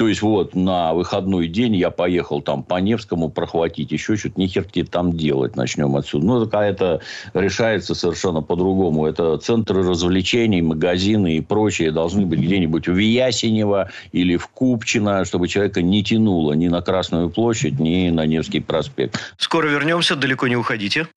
То 0.00 0.08
есть, 0.08 0.22
вот, 0.22 0.54
на 0.54 0.94
выходной 0.94 1.46
день 1.46 1.76
я 1.76 1.90
поехал 1.90 2.40
там 2.40 2.62
по 2.62 2.76
Невскому 2.76 3.28
прохватить, 3.28 3.92
еще 3.92 4.16
что-то, 4.16 4.40
нихер 4.40 4.64
тебе 4.64 4.86
там 4.86 5.14
делать, 5.14 5.56
начнем 5.56 5.94
отсюда. 5.94 6.24
Ну, 6.24 6.42
это, 6.42 6.56
это 6.56 7.00
решается 7.34 7.94
совершенно 7.94 8.40
по-другому. 8.40 9.04
Это 9.04 9.36
центры 9.36 9.86
развлечений, 9.86 10.62
магазины 10.62 11.36
и 11.36 11.42
прочее 11.42 11.92
должны 11.92 12.24
быть 12.24 12.40
где-нибудь 12.40 12.88
в 12.88 12.96
Ясенево 12.96 13.90
или 14.12 14.38
в 14.38 14.48
Купчино, 14.48 15.26
чтобы 15.26 15.48
человека 15.48 15.82
не 15.82 16.02
тянуло 16.02 16.54
ни 16.54 16.68
на 16.68 16.80
Красную 16.80 17.28
площадь, 17.28 17.78
ни 17.78 18.08
на 18.08 18.24
Невский 18.24 18.60
проспект. 18.60 19.20
Скоро 19.36 19.68
вернемся, 19.68 20.16
далеко 20.16 20.48
не 20.48 20.56
уходите. 20.56 21.08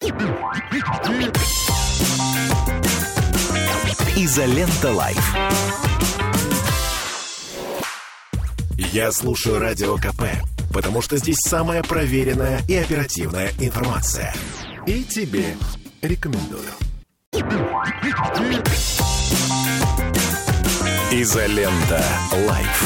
Изолента 4.17 4.91
Live. 4.91 5.92
Я 8.77 9.11
слушаю 9.11 9.59
Радио 9.59 9.97
КП, 9.97 10.23
потому 10.73 11.01
что 11.01 11.17
здесь 11.17 11.37
самая 11.39 11.83
проверенная 11.83 12.61
и 12.67 12.75
оперативная 12.75 13.51
информация. 13.59 14.33
И 14.87 15.03
тебе 15.03 15.55
рекомендую. 16.01 16.69
Изолента 21.11 22.03
Live. 22.47 22.83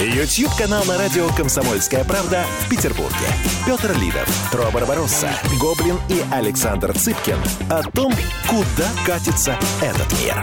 YouTube-канал 0.00 0.84
на 0.84 0.96
радио 0.96 1.28
«Комсомольская 1.30 2.04
правда» 2.04 2.44
в 2.64 2.70
Петербурге. 2.70 3.26
Петр 3.66 3.92
Лидов, 3.98 4.28
Тро 4.50 4.70
Барбаросса, 4.70 5.30
Гоблин 5.60 5.98
и 6.08 6.22
Александр 6.32 6.96
Цыпкин 6.96 7.38
о 7.70 7.82
том, 7.90 8.12
куда 8.48 8.88
катится 9.04 9.58
этот 9.82 10.10
мир. 10.22 10.42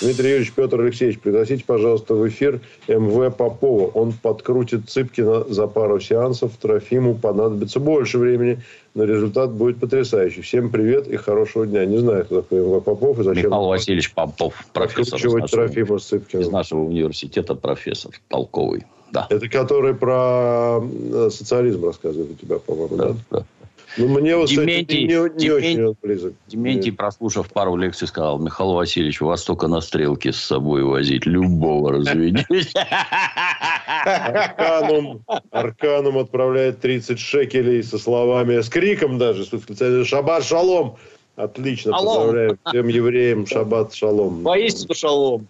Дмитрий 0.00 0.30
Юрьевич, 0.30 0.52
Петр 0.54 0.80
Алексеевич, 0.80 1.18
пригласите, 1.20 1.62
пожалуйста, 1.66 2.14
в 2.14 2.26
эфир 2.26 2.60
МВ 2.88 3.36
Попова. 3.36 3.88
Он 3.88 4.12
подкрутит 4.12 4.88
Цыпкина 4.88 5.44
за 5.44 5.66
пару 5.66 6.00
сеансов. 6.00 6.52
Трофиму 6.58 7.14
понадобится 7.14 7.80
больше 7.80 8.16
времени, 8.16 8.62
но 8.94 9.04
результат 9.04 9.52
будет 9.52 9.78
потрясающий. 9.78 10.40
Всем 10.40 10.70
привет 10.70 11.06
и 11.06 11.16
хорошего 11.16 11.66
дня. 11.66 11.84
Не 11.84 11.98
знаю, 11.98 12.24
кто 12.24 12.40
такой 12.40 12.60
МВ 12.60 12.82
Попов 12.82 13.18
и 13.18 13.24
зачем... 13.24 13.50
Михаил 13.50 13.66
Васильевич 13.66 14.14
Попов, 14.14 14.54
профессор 14.72 15.18
из 15.18 15.24
нашего, 15.24 15.48
Трофима 15.48 15.98
с 15.98 16.04
Цыпкиным. 16.04 16.44
из 16.44 16.50
нашего 16.50 16.80
университета, 16.80 17.54
профессор 17.54 18.12
толковый. 18.28 18.86
Да. 19.12 19.26
Это 19.28 19.48
который 19.48 19.94
про 19.94 20.80
э, 20.80 21.28
социализм 21.30 21.84
рассказывает 21.84 22.30
у 22.30 22.34
тебя, 22.34 22.58
по-моему, 22.58 22.96
да? 22.96 23.08
Да, 23.08 23.16
да. 23.30 23.44
Ну, 24.00 24.08
мне 24.20 24.36
вот, 24.36 24.48
кстати, 24.48 24.66
Дементий- 24.68 25.00
не, 25.00 25.06
не 25.06 25.12
Дементий- 25.14 25.52
очень 25.52 25.84
он 25.84 25.96
близок. 26.02 26.34
Дементий, 26.46 26.92
прослушав 26.92 27.48
пару 27.48 27.76
лекций, 27.76 28.08
сказал, 28.08 28.38
Михаил 28.38 28.72
Васильевич, 28.72 29.20
вас 29.20 29.42
только 29.44 29.68
на 29.68 29.80
стрелке 29.80 30.32
с 30.32 30.36
собой 30.38 30.82
возить. 30.84 31.26
Любого 31.26 31.92
разведете. 31.92 32.46
Арканум, 34.04 35.22
Арканум 35.50 36.18
отправляет 36.18 36.80
30 36.80 37.18
шекелей 37.18 37.82
со 37.82 37.98
словами, 37.98 38.60
с 38.60 38.68
криком 38.68 39.18
даже, 39.18 39.44
«Шаббат 40.04 40.44
шалом!» 40.44 40.96
Отлично, 41.36 41.92
Шалом. 41.92 42.06
поздравляем 42.16 42.58
всем 42.66 42.88
евреям 42.88 43.46
«Шаббат 43.46 43.94
шалом!» 43.94 44.42
Воистину 44.42 44.94
шалом. 44.94 45.46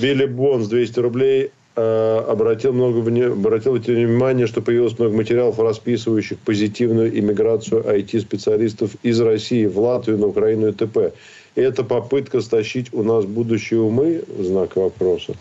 Билли 0.00 0.26
Бонс 0.26 0.68
200 0.68 1.00
рублей 1.00 1.50
обратил, 1.78 2.72
много, 2.72 3.00
обратил 3.32 3.74
внимание, 3.74 4.46
что 4.46 4.60
появилось 4.62 4.98
много 4.98 5.16
материалов, 5.16 5.58
расписывающих 5.58 6.38
позитивную 6.38 7.18
иммиграцию 7.18 7.82
IT-специалистов 7.82 8.96
из 9.02 9.20
России 9.20 9.66
в 9.66 9.78
Латвию, 9.78 10.18
на 10.18 10.26
Украину 10.26 10.68
и 10.68 10.72
т.п. 10.72 11.12
И 11.54 11.60
это 11.60 11.84
попытка 11.84 12.40
стащить 12.40 12.92
у 12.92 13.02
нас 13.02 13.24
будущие 13.24 13.80
умы? 13.80 14.22
Знак 14.38 14.76
вопроса. 14.76 15.34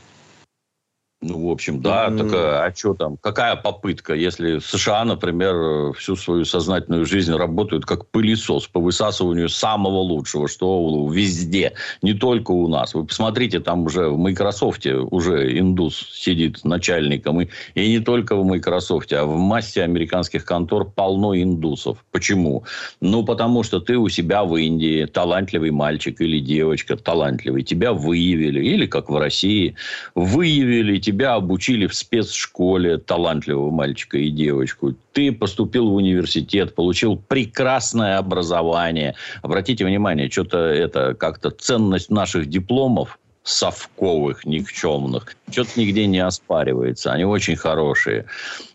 Ну, 1.19 1.47
в 1.47 1.51
общем, 1.51 1.81
да, 1.81 2.07
М. 2.07 2.17
так 2.17 2.27
а, 2.31 2.65
а 2.65 2.75
что 2.75 2.93
там? 2.93 3.17
Какая 3.17 3.55
попытка, 3.55 4.13
если 4.13 4.59
США, 4.59 5.03
например, 5.03 5.91
всю 5.93 6.15
свою 6.15 6.45
сознательную 6.45 7.07
жизнь 7.07 7.33
работают 7.33 7.87
как 7.87 8.07
пылесос 8.11 8.67
по 8.67 8.79
высасыванию 8.79 9.49
самого 9.49 9.97
лучшего, 9.97 10.47
что 10.47 11.09
везде, 11.11 11.73
не 12.03 12.13
только 12.13 12.51
у 12.51 12.67
нас. 12.67 12.93
Вы 12.93 13.03
посмотрите, 13.03 13.59
там 13.59 13.85
уже 13.85 14.09
в 14.09 14.17
Microsoft 14.19 14.85
уже 14.85 15.57
индус 15.57 16.07
сидит 16.13 16.63
начальником, 16.63 17.41
и, 17.41 17.47
и 17.73 17.89
не 17.89 17.99
только 17.99 18.35
в 18.35 18.45
Microsoft, 18.45 19.11
а 19.11 19.25
в 19.25 19.37
массе 19.37 19.81
американских 19.81 20.45
контор 20.45 20.85
полно 20.85 21.35
индусов. 21.35 22.05
Почему? 22.11 22.63
Ну, 23.01 23.25
потому 23.25 23.63
что 23.63 23.79
ты 23.79 23.97
у 23.97 24.07
себя 24.07 24.43
в 24.43 24.55
Индии 24.55 25.05
талантливый 25.05 25.71
мальчик 25.71 26.21
или 26.21 26.39
девочка 26.39 26.95
талантливый, 26.95 27.63
тебя 27.63 27.91
выявили, 27.91 28.63
или 28.63 28.85
как 28.85 29.09
в 29.09 29.17
России, 29.17 29.75
выявили, 30.13 31.06
тебя 31.07 31.35
обучили 31.35 31.87
в 31.87 31.95
спецшколе 31.95 32.97
талантливого 32.97 33.71
мальчика 33.71 34.17
и 34.17 34.29
девочку. 34.29 34.93
Ты 35.13 35.31
поступил 35.31 35.89
в 35.89 35.95
университет, 35.95 36.75
получил 36.75 37.15
прекрасное 37.15 38.17
образование. 38.17 39.15
Обратите 39.41 39.85
внимание, 39.85 40.29
что-то 40.29 40.57
это 40.57 41.13
как-то 41.13 41.49
ценность 41.49 42.09
наших 42.09 42.47
дипломов 42.47 43.19
совковых, 43.47 44.45
никчемных. 44.45 45.35
Что-то 45.49 45.79
нигде 45.79 46.05
не 46.05 46.19
оспаривается. 46.19 47.13
Они 47.13 47.23
очень 47.23 47.55
хорошие. 47.55 48.25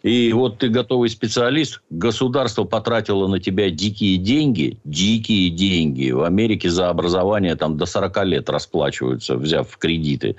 И 0.02 0.32
вот 0.32 0.58
ты 0.58 0.70
готовый 0.70 1.10
специалист, 1.10 1.82
государство 1.90 2.64
потратило 2.64 3.28
на 3.28 3.38
тебя 3.38 3.68
дикие 3.68 4.16
деньги, 4.16 4.78
дикие 4.84 5.50
деньги. 5.50 6.10
В 6.10 6.22
Америке 6.22 6.70
за 6.70 6.88
образование 6.88 7.54
там 7.54 7.76
до 7.76 7.84
40 7.84 8.24
лет 8.24 8.48
расплачиваются, 8.48 9.36
взяв 9.36 9.76
кредиты 9.76 10.36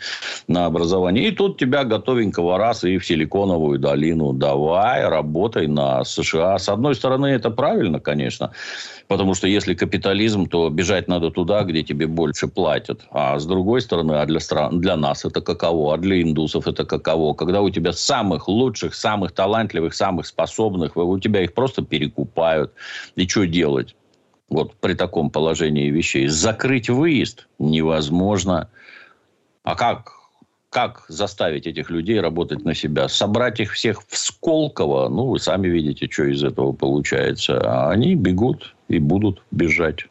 на 0.47 0.65
образование. 0.65 1.27
И 1.27 1.31
тут 1.31 1.59
тебя 1.59 1.83
готовенького 1.83 2.57
раз 2.57 2.83
и 2.83 2.97
в 2.97 3.05
Силиконовую 3.05 3.77
долину. 3.77 4.33
Давай, 4.33 5.07
работай 5.07 5.67
на 5.67 6.03
США. 6.03 6.57
С 6.57 6.69
одной 6.69 6.95
стороны, 6.95 7.27
это 7.27 7.51
правильно, 7.51 7.99
конечно. 7.99 8.51
Потому 9.13 9.35
что 9.35 9.47
если 9.47 9.75
капитализм, 9.75 10.47
то 10.47 10.69
бежать 10.69 11.07
надо 11.07 11.29
туда, 11.29 11.61
где 11.61 11.83
тебе 11.83 12.07
больше 12.07 12.47
платят. 12.47 13.01
А 13.11 13.37
с 13.37 13.45
другой 13.45 13.81
стороны, 13.81 14.13
а 14.13 14.25
для, 14.25 14.39
стран, 14.39 14.81
для 14.81 14.95
нас 14.95 15.23
это 15.23 15.39
каково, 15.39 15.93
а 15.93 15.97
для 15.99 16.19
индусов 16.19 16.67
это 16.67 16.83
каково. 16.83 17.35
Когда 17.35 17.61
у 17.61 17.69
тебя 17.69 17.93
самых 17.93 18.47
лучших, 18.47 18.95
самых 18.95 19.31
талантливых, 19.33 19.93
самых 19.93 20.25
способных, 20.25 20.97
у 20.97 21.19
тебя 21.19 21.43
их 21.43 21.53
просто 21.53 21.83
перекупают. 21.83 22.73
И 23.15 23.27
что 23.27 23.45
делать? 23.45 23.95
Вот 24.49 24.73
при 24.77 24.95
таком 24.95 25.29
положении 25.29 25.91
вещей. 25.91 26.25
Закрыть 26.25 26.89
выезд 26.89 27.47
невозможно. 27.59 28.67
А 29.61 29.75
как? 29.75 30.22
Как 30.73 31.05
заставить 31.07 31.67
этих 31.67 31.91
людей 31.91 32.19
работать 32.19 32.65
на 32.65 32.73
себя? 32.73 33.07
Собрать 33.07 33.59
их 33.59 33.73
всех 33.73 34.01
в 34.07 34.17
Сколково? 34.17 35.07
Ну, 35.07 35.27
вы 35.27 35.39
сами 35.39 35.67
видите, 35.67 36.09
что 36.09 36.23
из 36.23 36.43
этого 36.43 36.71
получается. 36.71 37.61
А 37.63 37.91
они 37.91 38.15
бегут 38.15 38.73
и 38.87 38.97
будут 38.97 39.43
бежать. 39.51 40.07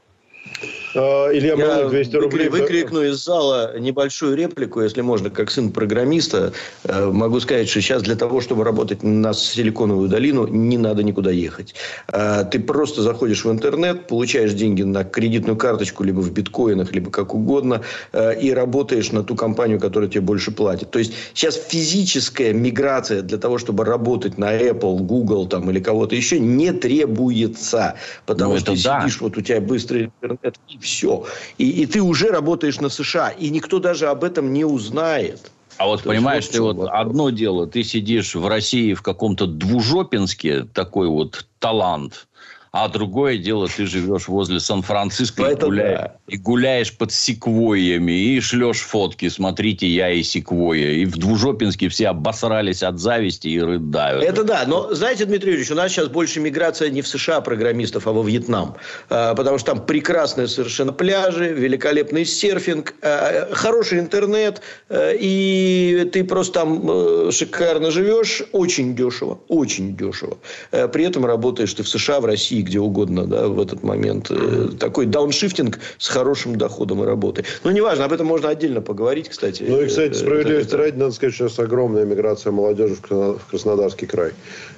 А, 0.95 1.30
Илья 1.32 1.55
Я 1.55 1.66
Малых, 1.66 1.90
200 1.90 2.16
рублей. 2.16 2.49
выкри- 2.49 2.61
выкрикну 2.61 3.03
из 3.03 3.24
зала 3.24 3.78
небольшую 3.78 4.36
реплику, 4.36 4.82
если 4.82 5.01
можно, 5.01 5.30
как 5.30 5.51
сын 5.51 5.70
программиста. 5.72 6.53
Э, 6.84 7.07
Могу 7.11 7.40
сказать, 7.40 7.68
что 7.68 7.80
сейчас 7.80 8.03
для 8.03 8.14
того, 8.16 8.40
чтобы 8.40 8.64
работать 8.64 9.03
на 9.03 9.32
Силиконовую 9.32 10.09
долину, 10.09 10.47
не 10.47 10.76
надо 10.78 11.03
никуда 11.03 11.30
ехать. 11.30 11.74
Э, 12.12 12.45
Ты 12.51 12.59
просто 12.61 13.03
заходишь 13.03 13.45
в 13.45 13.51
интернет, 13.51 14.07
получаешь 14.07 14.53
деньги 14.53 14.82
на 14.82 15.05
кредитную 15.05 15.57
карточку, 15.57 16.05
либо 16.05 16.20
в 16.20 16.30
биткоинах, 16.32 16.93
либо 16.93 17.11
как 17.11 17.34
угодно, 17.34 17.82
э, 18.12 18.38
и 18.40 18.53
работаешь 18.53 19.12
на 19.12 19.22
ту 19.22 19.34
компанию, 19.34 19.80
которая 19.80 20.11
тебе 20.11 20.20
больше 20.20 20.51
платит. 20.51 20.90
То 20.90 20.99
есть 20.99 21.14
сейчас 21.32 21.55
физическая 21.57 22.53
миграция 22.53 23.22
для 23.22 23.38
того, 23.38 23.57
чтобы 23.59 23.84
работать 23.84 24.36
на 24.36 24.55
Apple, 24.59 24.99
Google 24.99 25.47
там, 25.49 25.70
или 25.70 25.80
кого-то 25.80 26.14
еще, 26.16 26.38
не 26.38 26.72
требуется. 26.72 27.95
Потому 28.26 28.55
Ну, 28.55 28.59
что 28.61 28.72
это 28.74 28.82
да. 28.84 29.01
сидишь, 29.01 29.20
вот 29.20 29.36
у 29.38 29.40
тебя 29.40 29.61
быстрый 29.61 30.05
интернет, 30.20 30.57
и 30.68 30.78
все. 30.83 31.24
И, 31.59 31.70
и 31.83 31.87
ты 31.87 32.03
уже 32.03 32.28
работаешь 32.28 32.80
на 32.80 32.89
США, 32.89 33.30
и 33.30 33.49
никто 33.49 33.78
даже 33.78 34.09
об 34.09 34.24
этом 34.24 34.53
не 34.53 34.64
узнает. 34.64 35.51
А 35.78 35.87
вот 35.87 36.03
То 36.03 36.11
понимаешь, 36.11 36.47
ты 36.49 36.61
вот 36.61 36.76
вопрос. 36.76 36.91
одно 36.93 37.30
дело, 37.30 37.66
ты 37.66 37.83
сидишь 37.83 38.35
в 38.35 38.47
России 38.47 38.93
в 38.95 39.03
каком-то 39.03 39.47
двужопинске, 39.47 40.64
такой 40.64 41.09
вот 41.09 41.47
талант, 41.59 42.26
а 42.72 42.89
другое 42.89 43.39
дело, 43.39 43.68
ты 43.68 43.87
живешь 43.87 44.28
возле 44.28 44.61
Сан-Франциско 44.61 45.51
и, 45.51 45.55
гуляешь, 45.55 45.99
да. 45.99 46.16
И 46.33 46.39
гуляешь 46.39 46.97
под 46.97 47.12
секвойями, 47.12 48.12
и 48.12 48.41
шлешь 48.41 48.80
фотки, 48.80 49.28
смотрите, 49.28 49.87
я 49.87 50.11
и 50.11 50.22
секвойя. 50.22 50.93
И 50.93 51.05
в 51.05 51.18
Двужопинске 51.18 51.91
все 51.91 52.09
обосрались 52.09 52.83
от 52.83 52.99
зависти 52.99 53.49
и 53.49 53.61
рыдают. 53.61 54.24
Это 54.24 54.43
да, 54.43 54.64
но 54.66 54.95
знаете, 54.95 55.26
Дмитрий 55.26 55.51
Юрьевич, 55.51 55.70
у 55.70 55.74
нас 55.74 55.93
сейчас 55.93 56.09
больше 56.09 56.41
миграция 56.41 56.89
не 56.89 57.03
в 57.03 57.07
США 57.07 57.43
программистов, 57.43 58.07
а 58.07 58.12
во 58.12 58.22
Вьетнам. 58.22 58.76
А, 59.11 59.35
Потому 59.35 59.59
что 59.59 59.74
там 59.74 59.85
прекрасные 59.85 60.49
совершенно 60.49 60.95
пляжи, 60.95 61.53
великолепный 61.53 62.24
серфинг, 62.24 62.95
а, 63.03 63.51
хороший 63.53 63.99
интернет, 63.99 64.62
а, 64.89 65.12
и 65.12 66.09
ты 66.12 66.24
просто 66.24 66.61
там 66.61 66.91
э, 66.91 67.30
шикарно 67.30 67.91
живешь, 67.91 68.43
очень 68.53 68.97
дешево, 68.97 69.41
очень 69.49 69.97
дешево. 69.97 70.39
При 70.70 71.05
этом 71.05 71.26
работаешь 71.26 71.74
ты 71.74 71.83
в 71.83 71.89
США, 71.89 72.20
в 72.20 72.24
России, 72.24 72.62
где 72.62 72.78
угодно, 72.78 73.26
да, 73.26 73.49
в 73.49 73.61
этот 73.61 73.83
момент. 73.83 74.30
Э, 74.30 74.68
Такой 74.78 75.05
дауншифтинг 75.05 75.78
с 75.99 76.09
хорошим 76.09 76.22
доходом 76.57 77.03
и 77.03 77.07
работой. 77.07 77.45
Ну, 77.64 77.70
неважно, 77.70 78.05
об 78.05 78.12
этом 78.12 78.27
можно 78.27 78.49
отдельно 78.49 78.81
поговорить, 78.81 79.29
кстати. 79.29 79.64
Ну 79.68 79.81
и, 79.81 79.87
кстати, 79.87 80.12
Э, 80.12 80.14
справедливости 80.14 80.68
это- 80.68 80.77
ради, 80.79 80.97
надо 80.97 81.12
сказать, 81.12 81.35
что 81.35 81.49
сейчас 81.49 81.59
огромная 81.59 82.05
миграция 82.05 82.53
молодежи 82.53 82.95
в 82.95 83.01
Красно- 83.01 83.39
в 83.39 83.47
Краснодарский 83.51 84.07
край 84.07 84.33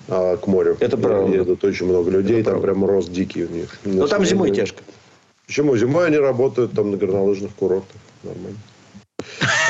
а, 0.09 0.37
к 0.37 0.47
морю. 0.47 0.77
Это 0.81 0.97
правда. 0.97 1.35
Едут 1.35 1.65
очень 1.65 1.87
много 1.87 2.11
людей, 2.11 2.41
Это 2.41 2.51
там 2.53 2.61
правда. 2.61 2.67
прям 2.81 2.85
рост 2.85 3.11
дикий 3.11 3.45
у 3.45 3.51
них. 3.51 3.77
Ну, 3.85 4.07
там 4.09 4.25
зимой 4.25 4.51
тяжко. 4.51 4.83
Почему? 5.47 5.77
Зимой 5.77 6.07
они 6.07 6.17
работают 6.17 6.73
там 6.73 6.91
на 6.91 6.97
горнолыжных 6.97 7.55
курортах. 7.55 7.97
Нормально. 8.23 8.59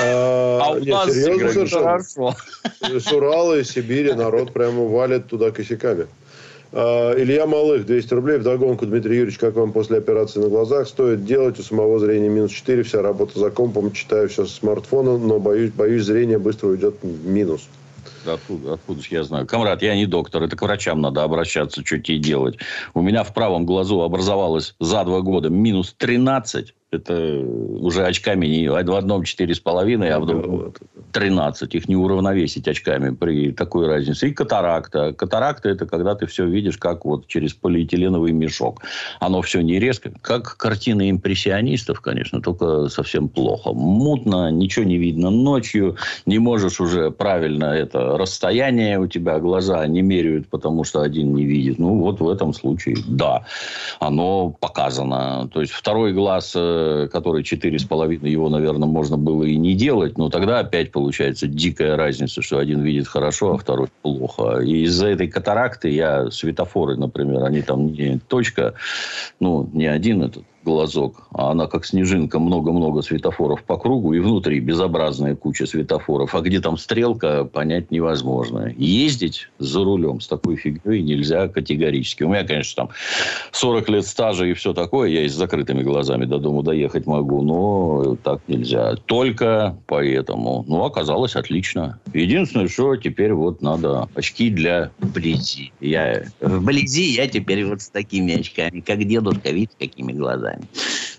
А 0.03 0.73
у 0.73 0.79
нет, 0.79 0.89
нас 0.89 1.13
серьезно. 1.13 2.01
С 3.01 3.13
Урала 3.13 3.59
и 3.59 3.65
Сибири 3.65 4.13
народ 4.13 4.53
прямо 4.53 4.85
валит 4.85 5.27
туда 5.29 5.51
косяками. 5.51 6.07
А, 6.77 7.15
Илья 7.17 7.47
Малых, 7.47 7.87
200 7.87 8.15
рублей. 8.15 8.39
Вдогонку, 8.39 8.85
Дмитрий 8.85 9.15
Юрьевич, 9.15 9.39
как 9.39 9.55
вам 9.55 9.73
после 9.73 9.99
операции 9.99 10.41
на 10.41 10.49
глазах? 10.49 10.89
Стоит 10.89 11.25
делать, 11.25 11.61
у 11.61 11.63
самого 11.63 12.01
зрения 12.01 12.29
минус 12.29 12.51
4, 12.51 12.83
вся 12.83 13.01
работа 13.01 13.39
за 13.39 13.51
компом, 13.51 13.93
читаю 13.93 14.29
все 14.29 14.45
с 14.45 14.55
смартфона, 14.55 15.17
но 15.17 15.39
боюсь, 15.39 15.71
боюсь 15.71 16.03
зрение 16.03 16.39
быстро 16.39 16.69
уйдет 16.69 16.97
в 17.01 17.27
минус. 17.29 17.69
Откуда, 18.27 18.75
откуда 18.75 19.03
ж 19.03 19.07
я 19.09 19.23
знаю? 19.23 19.47
Камрад, 19.47 19.83
я 19.83 19.95
не 19.95 20.07
доктор, 20.07 20.43
это 20.43 20.57
к 20.57 20.63
врачам 20.63 21.01
надо 21.01 21.23
обращаться, 21.23 21.85
что 21.85 22.01
тебе 22.01 22.19
делать. 22.19 22.59
У 22.93 23.03
меня 23.03 23.23
в 23.23 23.33
правом 23.33 23.67
глазу 23.67 24.01
образовалось 24.01 24.75
за 24.81 25.05
два 25.05 25.21
года 25.21 25.51
минус 25.51 25.95
13. 25.97 26.75
Это 26.95 27.41
уже 27.81 28.05
очками 28.05 28.47
не... 28.47 28.69
В 28.69 28.77
одном 28.77 29.23
4,5, 29.23 30.09
а 30.09 30.21
в 30.21 30.27
другом 30.27 30.57
Вот. 30.57 30.79
13. 31.13 31.75
Их 31.75 31.89
не 31.89 31.97
уравновесить 31.97 32.67
очками 32.69 33.15
при 33.15 33.53
такой 33.53 33.87
разнице. 33.87 34.29
И 34.29 34.33
катаракта. 34.33 35.13
Катаракта– 35.13 35.69
это 35.71 35.87
когда 35.87 36.15
ты 36.15 36.27
все 36.27 36.47
видишь, 36.47 36.77
как 36.77 37.05
вот 37.05 37.27
через 37.27 37.55
полиэтиленовый 37.55 38.33
мешок. 38.33 38.83
Оно 39.21 39.43
все 39.43 39.61
не 39.61 39.79
резко. 39.79 40.13
Как 40.23 40.57
картины 40.57 41.11
импрессионистов, 41.11 42.01
конечно, 42.01 42.41
только 42.41 42.89
совсем 42.89 43.29
плохо. 43.29 43.73
Мутно, 43.73 44.51
ничего 44.51 44.85
не 44.85 44.99
видно 44.99 45.31
ночью. 45.31 45.97
Не 46.27 46.39
можешь 46.39 46.81
уже 46.81 47.11
правильно 47.11 47.67
это 47.67 48.19
расстояние 48.19 48.99
у 48.99 49.07
тебя, 49.07 49.39
глаза 49.39 49.87
не 49.87 50.03
меряют, 50.03 50.49
потому 50.49 50.85
что 50.85 51.03
один 51.03 51.35
не 51.35 51.45
видит. 51.45 51.79
Ну, 51.79 52.01
вот 52.01 52.21
в 52.21 52.29
этом 52.29 52.53
случае, 52.53 52.97
да, 53.07 53.47
оно 54.01 54.51
показано. 54.51 55.49
То 55.53 55.61
есть, 55.61 55.73
второй 55.73 56.13
глаз, 56.13 56.53
э, 56.57 56.84
который 57.13 57.43
4,5, 57.43 58.29
его, 58.29 58.49
наверное, 58.49 58.89
можно 58.89 59.17
было 59.17 59.45
и 59.45 59.57
не 59.57 59.75
делать, 59.75 60.19
но 60.19 60.31
тогда 60.31 60.61
опять 60.61 60.93
получается 60.93 61.47
дикая 61.47 61.97
разница, 61.97 62.43
что 62.43 62.59
один 62.59 62.83
видит 62.83 63.09
хорошо, 63.09 63.55
а 63.55 63.59
второй 63.59 63.89
плохо. 64.03 64.61
И 64.61 64.83
из-за 64.83 65.09
этой 65.09 65.29
катаракты 65.29 65.89
я 65.91 66.31
светофоры, 66.31 66.97
например, 66.97 67.45
они 67.45 67.63
там 67.63 67.93
не 67.93 68.19
точка, 68.29 68.75
ну, 69.41 69.69
не 69.73 69.87
один 69.87 70.23
этот 70.23 70.45
глазок, 70.65 71.29
а 71.33 71.51
она 71.51 71.67
как 71.67 71.87
снежинка, 71.87 72.39
много-много 72.39 73.03
светофоров 73.03 73.63
по 73.63 73.77
кругу, 73.77 74.15
и 74.15 74.19
внутри 74.19 74.61
безобразная 74.61 75.37
куча 75.37 75.67
светофоров. 75.67 76.35
А 76.35 76.41
где 76.41 76.61
там 76.61 76.77
стрелка, 76.77 77.45
понять 77.45 77.91
невозможно. 77.91 78.73
Ездить 78.77 79.49
за 79.59 79.85
рулем 79.85 80.21
с 80.21 80.27
такой 80.27 80.57
фигней 80.57 81.03
нельзя 81.03 81.49
категорически. 81.49 82.25
У 82.25 82.29
меня, 82.29 82.45
конечно, 82.45 82.87
там 82.87 82.95
40 83.53 83.89
лет 83.91 84.07
стажа 84.07 84.47
и 84.47 84.55
все 84.55 84.73
такое, 84.73 85.11
я 85.11 85.25
и 85.25 85.29
с 85.29 85.35
закрытыми 85.35 85.83
глазами 85.83 86.25
до 86.25 86.39
дома 86.39 86.63
доехать 86.63 87.07
могу, 87.07 87.43
но 87.43 88.17
так 88.23 88.41
нельзя. 88.49 88.97
Только 89.07 89.77
поэтому. 89.87 90.65
Ну, 90.67 90.85
оказалось 90.85 91.37
отлично. 91.37 92.01
Единственное, 92.13 92.69
что 92.69 92.97
теперь 92.97 93.33
вот 93.33 93.63
надо 93.63 94.09
очки 94.15 94.51
для 94.51 94.91
вблизи. 94.99 95.73
Я 95.81 96.25
вблизи 96.41 97.05
я 97.15 97.27
теперь 97.27 97.65
вот 97.65 97.83
с 97.83 97.89
такими 97.89 98.41
очками, 98.41 98.81
как 98.81 99.05
дедушка, 99.05 99.51
видишь, 99.51 99.75
какими 99.79 100.13
глазами. 100.13 100.54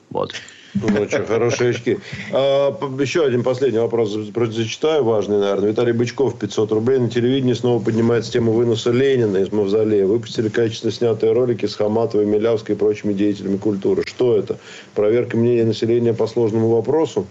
Вот. 0.09 0.33
Ну, 0.75 0.87
очень 1.01 1.25
хорошие 1.25 1.69
очки. 1.69 1.97
А, 2.33 2.77
еще 2.99 3.25
один 3.25 3.43
последний 3.43 3.79
вопрос 3.79 4.11
за- 4.11 4.51
зачитаю, 4.51 5.05
важный, 5.05 5.39
наверное. 5.39 5.69
Виталий 5.69 5.93
Бычков, 5.93 6.37
500 6.37 6.71
рублей. 6.73 6.99
На 6.99 7.09
телевидении 7.09 7.53
снова 7.53 7.81
поднимается 7.81 8.31
тема 8.31 8.51
выноса 8.51 8.91
Ленина 8.91 9.37
из 9.37 9.51
Мавзолея. 9.53 10.05
Выпустили 10.05 10.49
качественно 10.49 10.91
снятые 10.91 11.31
ролики 11.31 11.65
с 11.65 11.75
Хаматовой, 11.75 12.25
Милявской 12.25 12.75
и 12.75 12.77
прочими 12.77 13.13
деятелями 13.13 13.55
культуры. 13.57 14.03
Что 14.05 14.35
это? 14.37 14.57
Проверка 14.95 15.37
мнения 15.37 15.63
населения 15.63 16.13
по 16.13 16.27
сложному 16.27 16.67
вопросу? 16.69 17.25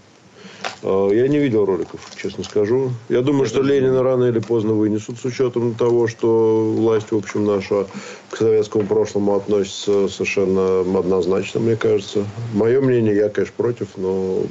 А, 0.83 1.09
Я 1.11 1.27
не 1.27 1.39
видел 1.39 1.65
роликов, 1.65 1.99
честно 2.21 2.43
скажу. 2.43 2.91
Я 3.09 3.21
думаю, 3.21 3.45
что 3.45 3.61
Ленина 3.61 4.03
рано 4.03 4.25
или 4.25 4.39
поздно 4.39 4.73
вынесут 4.73 5.17
с 5.19 5.25
учетом 5.25 5.73
того, 5.75 6.07
что 6.07 6.73
власть, 6.75 7.11
в 7.11 7.17
общем, 7.17 7.45
наша 7.45 7.87
к 8.29 8.37
советскому 8.37 8.85
прошлому 8.85 9.35
относится 9.35 10.07
совершенно 10.07 10.81
однозначно, 10.81 11.59
мне 11.59 11.75
кажется. 11.75 12.25
Мое 12.53 12.81
мнение, 12.81 13.15
я, 13.15 13.29
конечно, 13.29 13.53
против, 13.57 13.87
но 13.97 14.43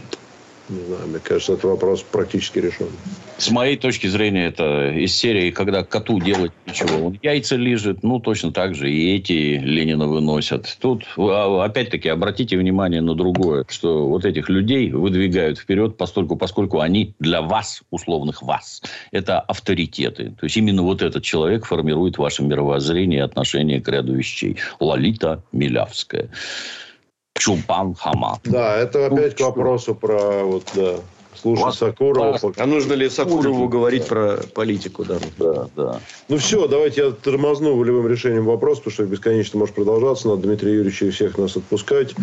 не 0.68 0.82
знаю, 0.86 1.08
мне 1.08 1.18
кажется, 1.18 1.52
этот 1.52 1.64
вопрос 1.64 2.02
практически 2.02 2.58
решен. 2.58 2.88
С 3.36 3.50
моей 3.50 3.76
точки 3.76 4.06
зрения, 4.06 4.46
это 4.46 4.90
из 4.90 5.14
серии, 5.14 5.50
когда 5.50 5.84
коту 5.84 6.20
делать 6.20 6.52
ничего. 6.66 7.06
Он 7.06 7.18
яйца 7.22 7.56
лежит, 7.56 8.02
ну, 8.02 8.18
точно 8.18 8.52
так 8.52 8.74
же 8.74 8.90
и 8.90 9.14
эти 9.14 9.58
Ленина 9.58 10.06
выносят. 10.06 10.76
Тут, 10.80 11.04
а, 11.18 11.64
опять-таки, 11.64 12.08
обратите 12.08 12.56
внимание 12.56 13.02
на 13.02 13.14
другое, 13.14 13.66
что 13.68 14.08
вот 14.08 14.24
этих 14.24 14.48
людей 14.48 14.90
выдвигают 14.90 15.58
вперед, 15.58 15.96
постольку, 15.96 16.36
поскольку 16.36 16.80
они 16.80 17.14
для 17.18 17.42
вас, 17.42 17.82
условных 17.90 18.42
вас, 18.42 18.82
это 19.10 19.40
авторитеты. 19.40 20.30
То 20.38 20.44
есть, 20.44 20.56
именно 20.56 20.82
вот 20.82 21.02
этот 21.02 21.22
человек 21.24 21.66
формирует 21.66 22.16
ваше 22.16 22.42
мировоззрение 22.42 23.18
и 23.18 23.22
отношение 23.22 23.80
к 23.80 23.88
ряду 23.88 24.14
вещей. 24.14 24.56
Лолита 24.80 25.42
Милявская. 25.52 26.30
Чулпан 27.38 27.94
Хамат. 27.94 28.40
Да, 28.44 28.76
это 28.76 29.06
опять 29.06 29.36
к 29.36 29.40
вопросу 29.40 29.94
про 29.94 30.44
вот, 30.44 30.70
да, 30.74 30.96
слушать 31.34 31.64
Вот 31.64 31.74
Сакурова. 31.74 32.38
так. 32.38 32.58
А 32.58 32.66
нужно 32.66 32.92
ли 32.92 33.10
Сакурову 33.10 33.68
говорить 33.68 34.06
про 34.06 34.36
политику? 34.54 35.04
Да. 35.04 35.18
Да, 35.36 35.68
да. 35.74 36.00
Ну 36.28 36.38
все, 36.38 36.68
давайте 36.68 37.02
я 37.02 37.10
тормозну 37.10 37.76
волевым 37.76 38.06
решением 38.06 38.44
вопрос, 38.44 38.78
потому 38.78 38.92
что 38.92 39.04
бесконечно 39.06 39.58
может 39.58 39.74
продолжаться. 39.74 40.28
Надо 40.28 40.42
Дмитрия 40.42 40.74
Юрьевича 40.74 41.06
и 41.06 41.10
всех 41.10 41.36
нас 41.36 41.56
отпускать. 41.56 42.14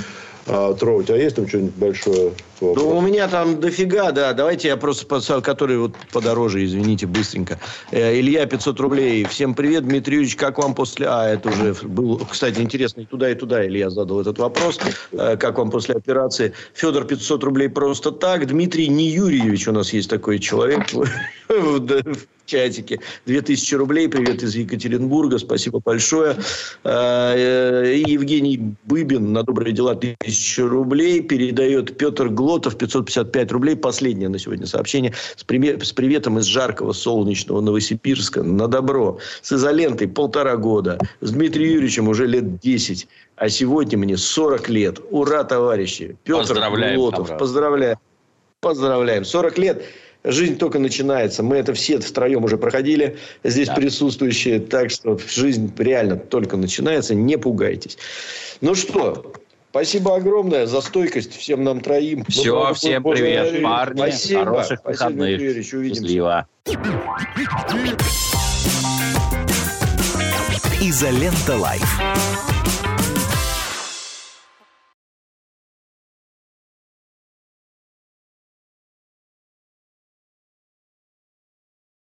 А, 0.47 0.73
Трогать. 0.73 1.09
А 1.09 1.17
есть 1.17 1.35
там 1.35 1.47
что-нибудь 1.47 1.75
большое? 1.75 2.31
Ну, 2.59 2.97
у 2.97 3.01
меня 3.01 3.27
там 3.27 3.59
дофига, 3.59 4.11
да. 4.11 4.33
Давайте 4.33 4.67
я 4.67 4.77
просто, 4.77 5.05
по- 5.05 5.41
который 5.41 5.77
вот 5.77 5.93
подороже, 6.11 6.63
извините, 6.63 7.07
быстренько. 7.07 7.59
Э, 7.91 8.19
Илья, 8.19 8.45
500 8.45 8.79
рублей. 8.79 9.23
Всем 9.25 9.55
привет, 9.55 9.87
Дмитрий 9.87 10.15
Юрьевич, 10.15 10.35
как 10.35 10.57
вам 10.59 10.75
после... 10.75 11.07
А, 11.07 11.27
это 11.27 11.49
уже 11.49 11.75
был, 11.83 12.19
кстати, 12.29 12.59
интересно, 12.59 13.01
и 13.01 13.05
туда, 13.05 13.31
и 13.31 13.35
туда 13.35 13.65
Илья 13.65 13.89
задал 13.89 14.21
этот 14.21 14.37
вопрос. 14.39 14.79
Э, 15.11 15.37
Как 15.37 15.57
вам 15.57 15.71
после 15.71 15.95
операции? 15.95 16.53
Федор, 16.73 17.05
500 17.05 17.43
рублей 17.43 17.69
просто 17.69 18.11
так. 18.11 18.45
Дмитрий 18.47 18.87
Не 18.89 19.09
Юрьевич, 19.09 19.67
у 19.67 19.71
нас 19.71 19.93
есть 19.93 20.09
такой 20.09 20.37
человек 20.39 20.85
чатике. 22.45 22.99
2000 23.25 23.75
рублей. 23.75 24.07
Привет 24.07 24.43
из 24.43 24.55
Екатеринбурга. 24.55 25.37
Спасибо 25.37 25.79
большое. 25.83 26.35
Э, 26.83 27.93
И 27.93 28.11
Евгений 28.11 28.75
Быбин 28.85 29.33
на 29.33 29.43
добрые 29.43 29.73
дела 29.73 29.91
1000 29.91 30.67
рублей. 30.67 31.21
Передает 31.21 31.97
Петр 31.97 32.29
Глотов 32.29 32.77
555 32.77 33.51
рублей. 33.51 33.75
Последнее 33.75 34.29
на 34.29 34.39
сегодня 34.39 34.65
сообщение. 34.65 35.13
С, 35.35 35.43
приветом 35.43 36.39
из 36.39 36.45
жаркого 36.45 36.93
солнечного 36.93 37.61
Новосибирска. 37.61 38.43
На 38.43 38.67
добро. 38.67 39.19
С 39.41 39.53
изолентой 39.53 40.07
полтора 40.07 40.57
года. 40.57 40.99
С 41.21 41.31
Дмитрием 41.31 41.71
Юрьевичем 41.73 42.07
уже 42.07 42.27
лет 42.27 42.59
10. 42.59 43.07
А 43.35 43.49
сегодня 43.49 43.97
мне 43.97 44.17
40 44.17 44.69
лет. 44.69 44.99
Ура, 45.09 45.43
товарищи. 45.43 46.15
Петр 46.23 46.39
Поздравляем, 46.39 46.95
Глотов. 46.97 47.27
Камрад. 47.27 47.39
Поздравляем. 47.39 47.97
Поздравляем. 48.59 49.25
40 49.25 49.57
лет. 49.57 49.83
Жизнь 50.23 50.57
только 50.57 50.77
начинается. 50.77 51.41
Мы 51.41 51.57
это 51.57 51.73
все 51.73 51.99
втроем 51.99 52.43
уже 52.43 52.57
проходили, 52.57 53.17
здесь 53.43 53.67
Да. 53.67 53.75
присутствующие. 53.75 54.59
Так 54.59 54.91
что 54.91 55.17
жизнь 55.27 55.73
реально 55.77 56.15
только 56.15 56.57
начинается. 56.57 57.15
Не 57.15 57.37
пугайтесь. 57.37 57.97
Ну 58.61 58.75
что, 58.75 59.33
спасибо 59.71 60.15
огромное 60.15 60.67
за 60.67 60.81
стойкость 60.81 61.35
всем 61.35 61.63
нам 61.63 61.81
троим. 61.81 62.23
Все, 62.29 62.67
Ну, 62.67 62.73
всем 62.75 63.01
Боже, 63.01 63.23
привет, 63.23 63.47
Юрий, 63.47 63.63
парни. 63.63 63.97
Спасибо. 63.97 64.45
Хороших 64.45 64.79
Спасибо, 64.79 64.89
выходных. 64.91 65.41
Юрьевич. 65.41 65.73
Увидимся. 65.73 66.01
Счастливо. 66.01 66.47
Изолента 70.81 71.57
Лайф. 71.57 72.40